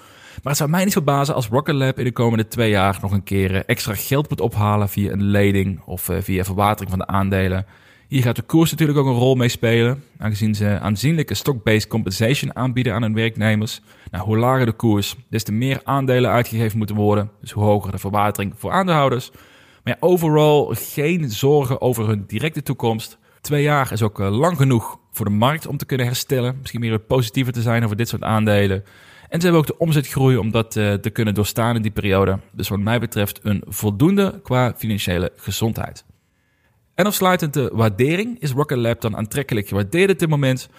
Maar 0.43 0.51
het 0.51 0.57
zou 0.57 0.69
mij 0.69 0.83
niet 0.83 0.93
verbazen 0.93 1.35
als 1.35 1.47
Rocket 1.47 1.75
Lab 1.75 1.97
in 1.97 2.03
de 2.03 2.11
komende 2.11 2.47
twee 2.47 2.69
jaar 2.69 2.97
nog 3.01 3.11
een 3.11 3.23
keer 3.23 3.55
eh, 3.55 3.61
extra 3.65 3.93
geld 3.93 4.29
moet 4.29 4.41
ophalen 4.41 4.89
via 4.89 5.11
een 5.11 5.23
lening 5.23 5.81
of 5.85 6.09
eh, 6.09 6.21
via 6.21 6.43
verwatering 6.43 6.89
van 6.89 6.99
de 6.99 7.07
aandelen. 7.07 7.65
Hier 8.07 8.21
gaat 8.21 8.35
de 8.35 8.41
koers 8.41 8.71
natuurlijk 8.71 8.99
ook 8.99 9.05
een 9.05 9.19
rol 9.19 9.35
mee 9.35 9.49
spelen, 9.49 10.03
aangezien 10.17 10.55
ze 10.55 10.79
aanzienlijke 10.79 11.33
stock-based 11.33 11.87
compensation 11.87 12.55
aanbieden 12.55 12.93
aan 12.93 13.01
hun 13.01 13.13
werknemers. 13.13 13.81
Nou, 14.11 14.25
hoe 14.25 14.37
lager 14.37 14.65
de 14.65 14.71
koers, 14.71 15.15
des 15.29 15.43
te 15.43 15.51
meer 15.51 15.81
aandelen 15.83 16.31
uitgegeven 16.31 16.77
moeten 16.77 16.95
worden, 16.95 17.31
dus 17.41 17.51
hoe 17.51 17.63
hoger 17.63 17.91
de 17.91 17.97
verwatering 17.97 18.53
voor 18.55 18.71
aandeelhouders. 18.71 19.31
Maar 19.83 19.93
ja, 19.93 20.07
overal 20.07 20.73
geen 20.77 21.29
zorgen 21.29 21.81
over 21.81 22.07
hun 22.07 22.23
directe 22.27 22.63
toekomst. 22.63 23.17
Twee 23.41 23.63
jaar 23.63 23.91
is 23.91 24.01
ook 24.01 24.19
eh, 24.19 24.37
lang 24.37 24.57
genoeg 24.57 24.99
voor 25.11 25.25
de 25.25 25.31
markt 25.31 25.67
om 25.67 25.77
te 25.77 25.85
kunnen 25.85 26.05
herstellen. 26.05 26.57
Misschien 26.59 26.79
meer 26.79 26.99
positiever 26.99 27.53
te 27.53 27.61
zijn 27.61 27.83
over 27.83 27.95
dit 27.95 28.09
soort 28.09 28.23
aandelen. 28.23 28.83
En 29.29 29.39
ze 29.39 29.45
hebben 29.45 29.61
ook 29.61 29.67
de 29.67 29.77
omzetgroei 29.77 30.37
om 30.37 30.51
dat 30.51 30.75
uh, 30.75 30.93
te 30.93 31.09
kunnen 31.09 31.33
doorstaan 31.33 31.75
in 31.75 31.81
die 31.81 31.91
periode. 31.91 32.39
Dus 32.51 32.69
wat 32.69 32.79
mij 32.79 32.99
betreft 32.99 33.39
een 33.43 33.63
voldoende 33.67 34.39
qua 34.43 34.73
financiële 34.77 35.31
gezondheid. 35.35 36.05
En 36.95 37.05
afsluitend 37.05 37.53
de 37.53 37.69
waardering. 37.73 38.39
Is 38.39 38.51
Rocket 38.51 38.77
Lab 38.77 39.01
dan 39.01 39.17
aantrekkelijk 39.17 39.67
gewaardeerd 39.67 40.11
op 40.11 40.19
dit 40.19 40.29
moment? 40.29 40.69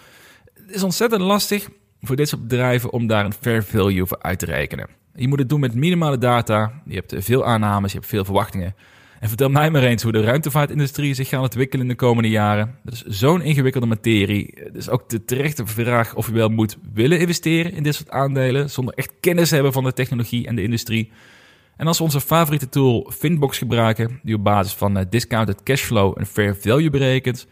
Het 0.53 0.75
is 0.75 0.83
ontzettend 0.83 1.21
lastig 1.21 1.69
voor 2.01 2.15
dit 2.15 2.29
soort 2.29 2.47
bedrijven 2.47 2.91
om 2.91 3.07
daar 3.07 3.25
een 3.25 3.33
fair 3.33 3.63
value 3.63 4.05
voor 4.05 4.21
uit 4.21 4.39
te 4.39 4.45
rekenen. 4.45 4.87
Je 5.15 5.27
moet 5.27 5.39
het 5.39 5.49
doen 5.49 5.59
met 5.59 5.75
minimale 5.75 6.17
data. 6.17 6.81
Je 6.85 6.95
hebt 6.95 7.13
veel 7.17 7.45
aannames, 7.45 7.91
je 7.91 7.97
hebt 7.97 8.09
veel 8.09 8.25
verwachtingen. 8.25 8.75
En 9.21 9.27
vertel 9.27 9.49
mij 9.49 9.71
maar 9.71 9.83
eens 9.83 10.03
hoe 10.03 10.11
de 10.11 10.21
ruimtevaartindustrie 10.21 11.13
zich 11.13 11.29
gaat 11.29 11.41
ontwikkelen 11.41 11.85
in 11.85 11.91
de 11.91 11.97
komende 11.97 12.29
jaren. 12.29 12.75
Dat 12.83 12.93
is 12.93 13.03
zo'n 13.05 13.41
ingewikkelde 13.41 13.87
materie. 13.87 14.53
Het 14.55 14.75
is 14.75 14.89
ook 14.89 15.09
de 15.09 15.25
terechte 15.25 15.65
vraag 15.65 16.15
of 16.15 16.27
je 16.27 16.33
wel 16.33 16.49
moet 16.49 16.77
willen 16.93 17.19
investeren 17.19 17.73
in 17.73 17.83
dit 17.83 17.95
soort 17.95 18.09
aandelen, 18.09 18.69
zonder 18.69 18.93
echt 18.93 19.11
kennis 19.19 19.47
te 19.47 19.53
hebben 19.53 19.73
van 19.73 19.83
de 19.83 19.93
technologie 19.93 20.47
en 20.47 20.55
de 20.55 20.63
industrie. 20.63 21.11
En 21.77 21.87
als 21.87 21.97
we 21.97 22.03
onze 22.03 22.21
favoriete 22.21 22.69
tool 22.69 23.11
Finbox 23.17 23.57
gebruiken, 23.57 24.19
die 24.23 24.35
op 24.35 24.43
basis 24.43 24.73
van 24.73 24.97
eh, 24.97 25.05
discounted 25.09 25.63
cashflow 25.63 26.17
een 26.17 26.25
fair 26.25 26.55
value 26.55 26.89
berekent, 26.89 27.47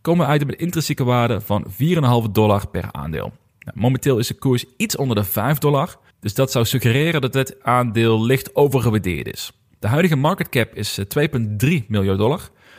komen 0.00 0.26
we 0.26 0.32
uit 0.32 0.42
op 0.42 0.48
een 0.48 0.58
intrinsieke 0.58 1.04
waarde 1.04 1.40
van 1.40 1.66
4,5 1.70 2.30
dollar 2.32 2.68
per 2.68 2.88
aandeel. 2.92 3.32
Nou, 3.58 3.78
momenteel 3.78 4.18
is 4.18 4.26
de 4.26 4.34
koers 4.34 4.64
iets 4.76 4.96
onder 4.96 5.16
de 5.16 5.24
5 5.24 5.58
dollar, 5.58 5.96
dus 6.20 6.34
dat 6.34 6.50
zou 6.50 6.64
suggereren 6.64 7.20
dat 7.20 7.34
het 7.34 7.56
aandeel 7.62 8.24
licht 8.24 8.54
overgewaardeerd 8.56 9.32
is. 9.32 9.52
De 9.82 9.88
huidige 9.88 10.16
market 10.16 10.48
cap 10.48 10.74
is 10.74 10.98
2,3 11.00 11.04
eh, 11.16 11.80
miljard 11.88 12.18
dollar. 12.18 12.38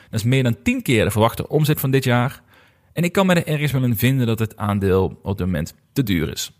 Dat 0.10 0.20
is 0.20 0.24
meer 0.24 0.44
dan 0.44 0.56
10 0.64 0.82
keer 0.82 1.04
de 1.04 1.12
verwachte 1.12 1.48
omzet 1.48 1.80
van 1.80 1.92
dit 1.92 2.04
jaar. 2.04 2.42
En 2.94 3.04
ik 3.04 3.12
kan 3.12 3.26
me 3.26 3.34
er 3.34 3.48
ergens 3.48 3.72
wel 3.72 3.84
in 3.84 3.96
vinden 3.96 4.28
dat 4.28 4.40
het 4.40 4.58
aandeel 4.58 5.20
op 5.24 5.38
dit 5.38 5.46
moment 5.46 5.76
te 5.94 6.04
duur 6.04 6.32
is. 6.32 6.52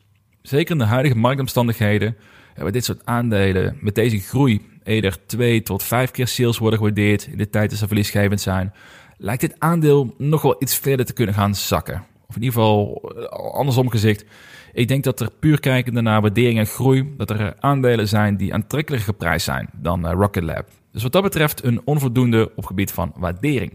Zeker 0.42 0.72
in 0.72 0.78
de 0.78 0.84
huidige 0.84 1.18
marktomstandigheden, 1.18 2.18
waar 2.56 2.72
dit 2.72 2.86
soort 2.86 3.06
aandelen 3.06 3.78
met 3.80 3.96
deze 3.96 4.20
groei 4.20 4.62
eerder 4.84 5.26
twee 5.26 5.62
tot 5.62 5.84
vijf 5.84 6.12
keer 6.12 6.28
sales 6.28 6.58
worden 6.58 6.80
gewaardeerd 6.80 7.28
in 7.28 7.38
de 7.38 7.50
tijd 7.50 7.70
dat 7.70 7.80
ze 7.80 7.88
verliesgevend 7.88 8.42
zijn, 8.42 8.74
lijkt 9.18 9.42
dit 9.42 9.56
aandeel 9.60 10.16
nog 10.18 10.42
wel 10.42 10.56
iets 10.60 10.78
verder 10.78 11.06
te 11.06 11.14
kunnen 11.14 11.36
gaan 11.36 11.56
zakken. 11.56 12.06
Of 12.28 12.36
in 12.36 12.44
ieder 12.44 12.60
geval 12.60 13.02
eh, 13.16 13.54
andersom 13.54 13.90
gezegd, 13.90 14.26
ik 14.74 14.88
denk 14.88 15.04
dat 15.04 15.20
er 15.20 15.30
puur 15.40 15.60
kijkende 15.60 16.02
naar 16.02 16.22
waardering 16.22 16.60
en 16.60 16.66
groei, 16.66 17.14
dat 17.18 17.30
er 17.30 17.56
aandelen 17.60 18.08
zijn 18.08 18.38
die 18.38 18.54
aantrekkelijker 18.54 19.10
geprijsd 19.10 19.46
zijn 19.46 19.70
dan 19.74 20.08
eh, 20.08 20.14
Rocket 20.14 20.44
Lab. 20.44 20.68
Dus 20.92 21.04
wat 21.04 21.12
dat 21.12 21.24
betreft 21.24 21.64
een 21.64 21.82
onvoldoende 21.86 22.52
op 22.56 22.66
gebied 22.66 22.92
van 22.92 23.14
waardering. 23.16 23.72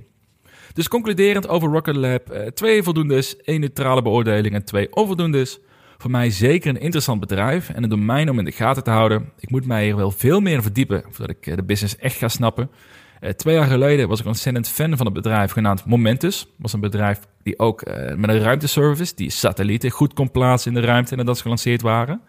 Dus 0.72 0.88
concluderend 0.88 1.48
over 1.48 1.68
Rocket 1.68 1.96
Lab, 1.96 2.30
eh, 2.30 2.46
twee 2.46 2.82
voldoendes, 2.82 3.36
één 3.36 3.60
neutrale 3.60 4.02
beoordeling 4.02 4.54
en 4.54 4.64
twee 4.64 4.92
onvoldoendes. 4.94 5.58
Voor 5.98 6.10
mij 6.10 6.30
zeker 6.30 6.70
een 6.70 6.80
interessant 6.80 7.20
bedrijf 7.20 7.68
en 7.70 7.82
een 7.82 7.88
domein 7.88 8.30
om 8.30 8.38
in 8.38 8.44
de 8.44 8.52
gaten 8.52 8.84
te 8.84 8.90
houden. 8.90 9.32
Ik 9.38 9.50
moet 9.50 9.66
mij 9.66 9.84
hier 9.84 9.96
wel 9.96 10.10
veel 10.10 10.40
meer 10.40 10.62
verdiepen 10.62 11.02
voordat 11.10 11.36
ik 11.40 11.56
de 11.56 11.64
business 11.64 11.96
echt 11.96 12.16
ga 12.16 12.28
snappen. 12.28 12.70
Uh, 13.20 13.30
twee 13.30 13.54
jaar 13.54 13.66
geleden 13.66 14.08
was 14.08 14.20
ik 14.20 14.26
ontzettend 14.26 14.68
fan 14.68 14.96
van 14.96 15.06
het 15.06 15.14
bedrijf 15.14 15.52
genaamd 15.52 15.84
Momentus. 15.84 16.46
Was 16.56 16.72
een 16.72 16.80
bedrijf 16.80 17.20
die 17.42 17.58
ook 17.58 17.88
uh, 17.88 17.94
met 18.14 18.30
een 18.30 18.40
ruimteservice, 18.40 19.14
die 19.14 19.30
satellieten 19.30 19.90
goed 19.90 20.12
kon 20.12 20.30
plaatsen 20.30 20.74
in 20.74 20.80
de 20.80 20.86
ruimte 20.86 21.16
en 21.16 21.34
ze 21.36 21.42
gelanceerd 21.42 21.82
waren. 21.82 22.20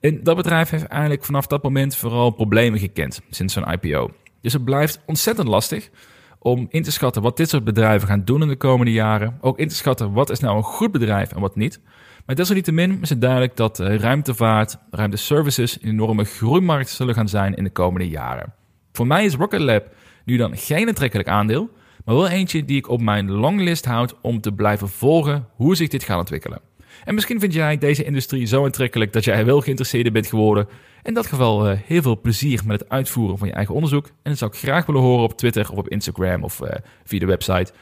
En 0.00 0.22
dat 0.22 0.36
bedrijf 0.36 0.70
heeft 0.70 0.86
eigenlijk 0.86 1.24
vanaf 1.24 1.46
dat 1.46 1.62
moment 1.62 1.96
vooral 1.96 2.30
problemen 2.30 2.78
gekend 2.78 3.20
sinds 3.30 3.52
zijn 3.52 3.78
IPO. 3.80 4.10
Dus 4.40 4.52
het 4.52 4.64
blijft 4.64 5.00
ontzettend 5.06 5.48
lastig 5.48 5.90
om 6.38 6.66
in 6.70 6.82
te 6.82 6.92
schatten 6.92 7.22
wat 7.22 7.36
dit 7.36 7.48
soort 7.48 7.64
bedrijven 7.64 8.08
gaan 8.08 8.24
doen 8.24 8.42
in 8.42 8.48
de 8.48 8.56
komende 8.56 8.92
jaren. 8.92 9.38
Ook 9.40 9.58
in 9.58 9.68
te 9.68 9.74
schatten 9.74 10.12
wat 10.12 10.30
is 10.30 10.40
nou 10.40 10.56
een 10.56 10.62
goed 10.62 10.92
bedrijf 10.92 11.32
en 11.32 11.40
wat 11.40 11.56
niet. 11.56 11.80
Maar 12.26 12.36
desalniettemin 12.36 12.98
is 13.02 13.08
het 13.08 13.20
duidelijk 13.20 13.56
dat 13.56 13.80
uh, 13.80 13.94
ruimtevaart, 13.96 14.78
ruimteservices 14.90 15.82
een 15.82 15.88
enorme 15.88 16.24
groeimarkt 16.24 16.90
zullen 16.90 17.14
gaan 17.14 17.28
zijn 17.28 17.54
in 17.54 17.64
de 17.64 17.70
komende 17.70 18.08
jaren. 18.08 18.52
Voor 18.92 19.06
mij 19.06 19.24
is 19.24 19.34
Rocket 19.34 19.60
Lab 19.60 19.84
nu 20.24 20.36
dan 20.36 20.56
geen 20.56 20.88
aantrekkelijk 20.88 21.28
aandeel, 21.28 21.70
maar 22.04 22.14
wel 22.14 22.28
eentje 22.28 22.64
die 22.64 22.76
ik 22.76 22.88
op 22.88 23.00
mijn 23.00 23.30
longlist 23.30 23.84
houd 23.84 24.14
om 24.20 24.40
te 24.40 24.52
blijven 24.52 24.88
volgen 24.88 25.46
hoe 25.54 25.76
zich 25.76 25.88
dit 25.88 26.04
gaat 26.04 26.18
ontwikkelen. 26.18 26.60
En 27.04 27.14
misschien 27.14 27.40
vind 27.40 27.52
jij 27.52 27.78
deze 27.78 28.04
industrie 28.04 28.46
zo 28.46 28.64
aantrekkelijk 28.64 29.12
dat 29.12 29.24
jij 29.24 29.44
wel 29.44 29.60
geïnteresseerd 29.60 30.12
bent 30.12 30.26
geworden. 30.26 30.68
In 31.02 31.14
dat 31.14 31.26
geval 31.26 31.70
uh, 31.70 31.78
heel 31.84 32.02
veel 32.02 32.20
plezier 32.20 32.60
met 32.66 32.80
het 32.80 32.88
uitvoeren 32.88 33.38
van 33.38 33.48
je 33.48 33.54
eigen 33.54 33.74
onderzoek. 33.74 34.06
En 34.06 34.12
dat 34.22 34.38
zou 34.38 34.50
ik 34.50 34.58
graag 34.58 34.86
willen 34.86 35.00
horen 35.00 35.24
op 35.24 35.36
Twitter 35.36 35.70
of 35.70 35.78
op 35.78 35.88
Instagram 35.88 36.44
of 36.44 36.60
uh, 36.60 36.68
via 37.04 37.18
de 37.18 37.26
website. 37.26 37.72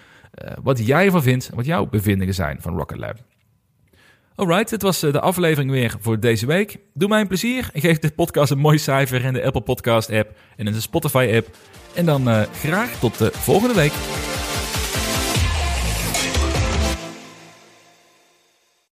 Uh, 0.45 0.51
wat 0.63 0.87
jij 0.87 1.05
ervan 1.05 1.23
vindt 1.23 1.51
wat 1.55 1.67
jouw 1.67 1.87
bevindingen 1.87 2.35
zijn 2.35 2.61
van 2.61 2.77
Rocket 2.77 2.99
Lab. 2.99 3.17
Alright, 4.39 4.69
dit 4.69 4.83
was 4.83 5.01
de 5.01 5.21
aflevering 5.21 5.71
weer 5.71 5.97
voor 6.01 6.21
deze 6.21 6.47
week. 6.47 6.79
Doe 6.95 7.09
mij 7.09 7.21
een 7.21 7.27
plezier 7.27 7.71
geef 7.73 7.99
de 7.99 8.11
podcast 8.11 8.51
een 8.51 8.59
mooi 8.59 8.79
cijfer 8.79 9.25
in 9.25 9.33
de 9.33 9.45
Apple 9.45 9.61
Podcast 9.61 10.11
app 10.11 10.31
en 10.57 10.67
in 10.67 10.73
de 10.73 10.81
Spotify 10.81 11.33
app. 11.37 11.57
En 11.95 12.05
dan 12.05 12.29
uh, 12.29 12.43
graag 12.61 12.99
tot 12.99 13.19
de 13.19 13.31
volgende 13.33 13.75
week. 13.75 13.93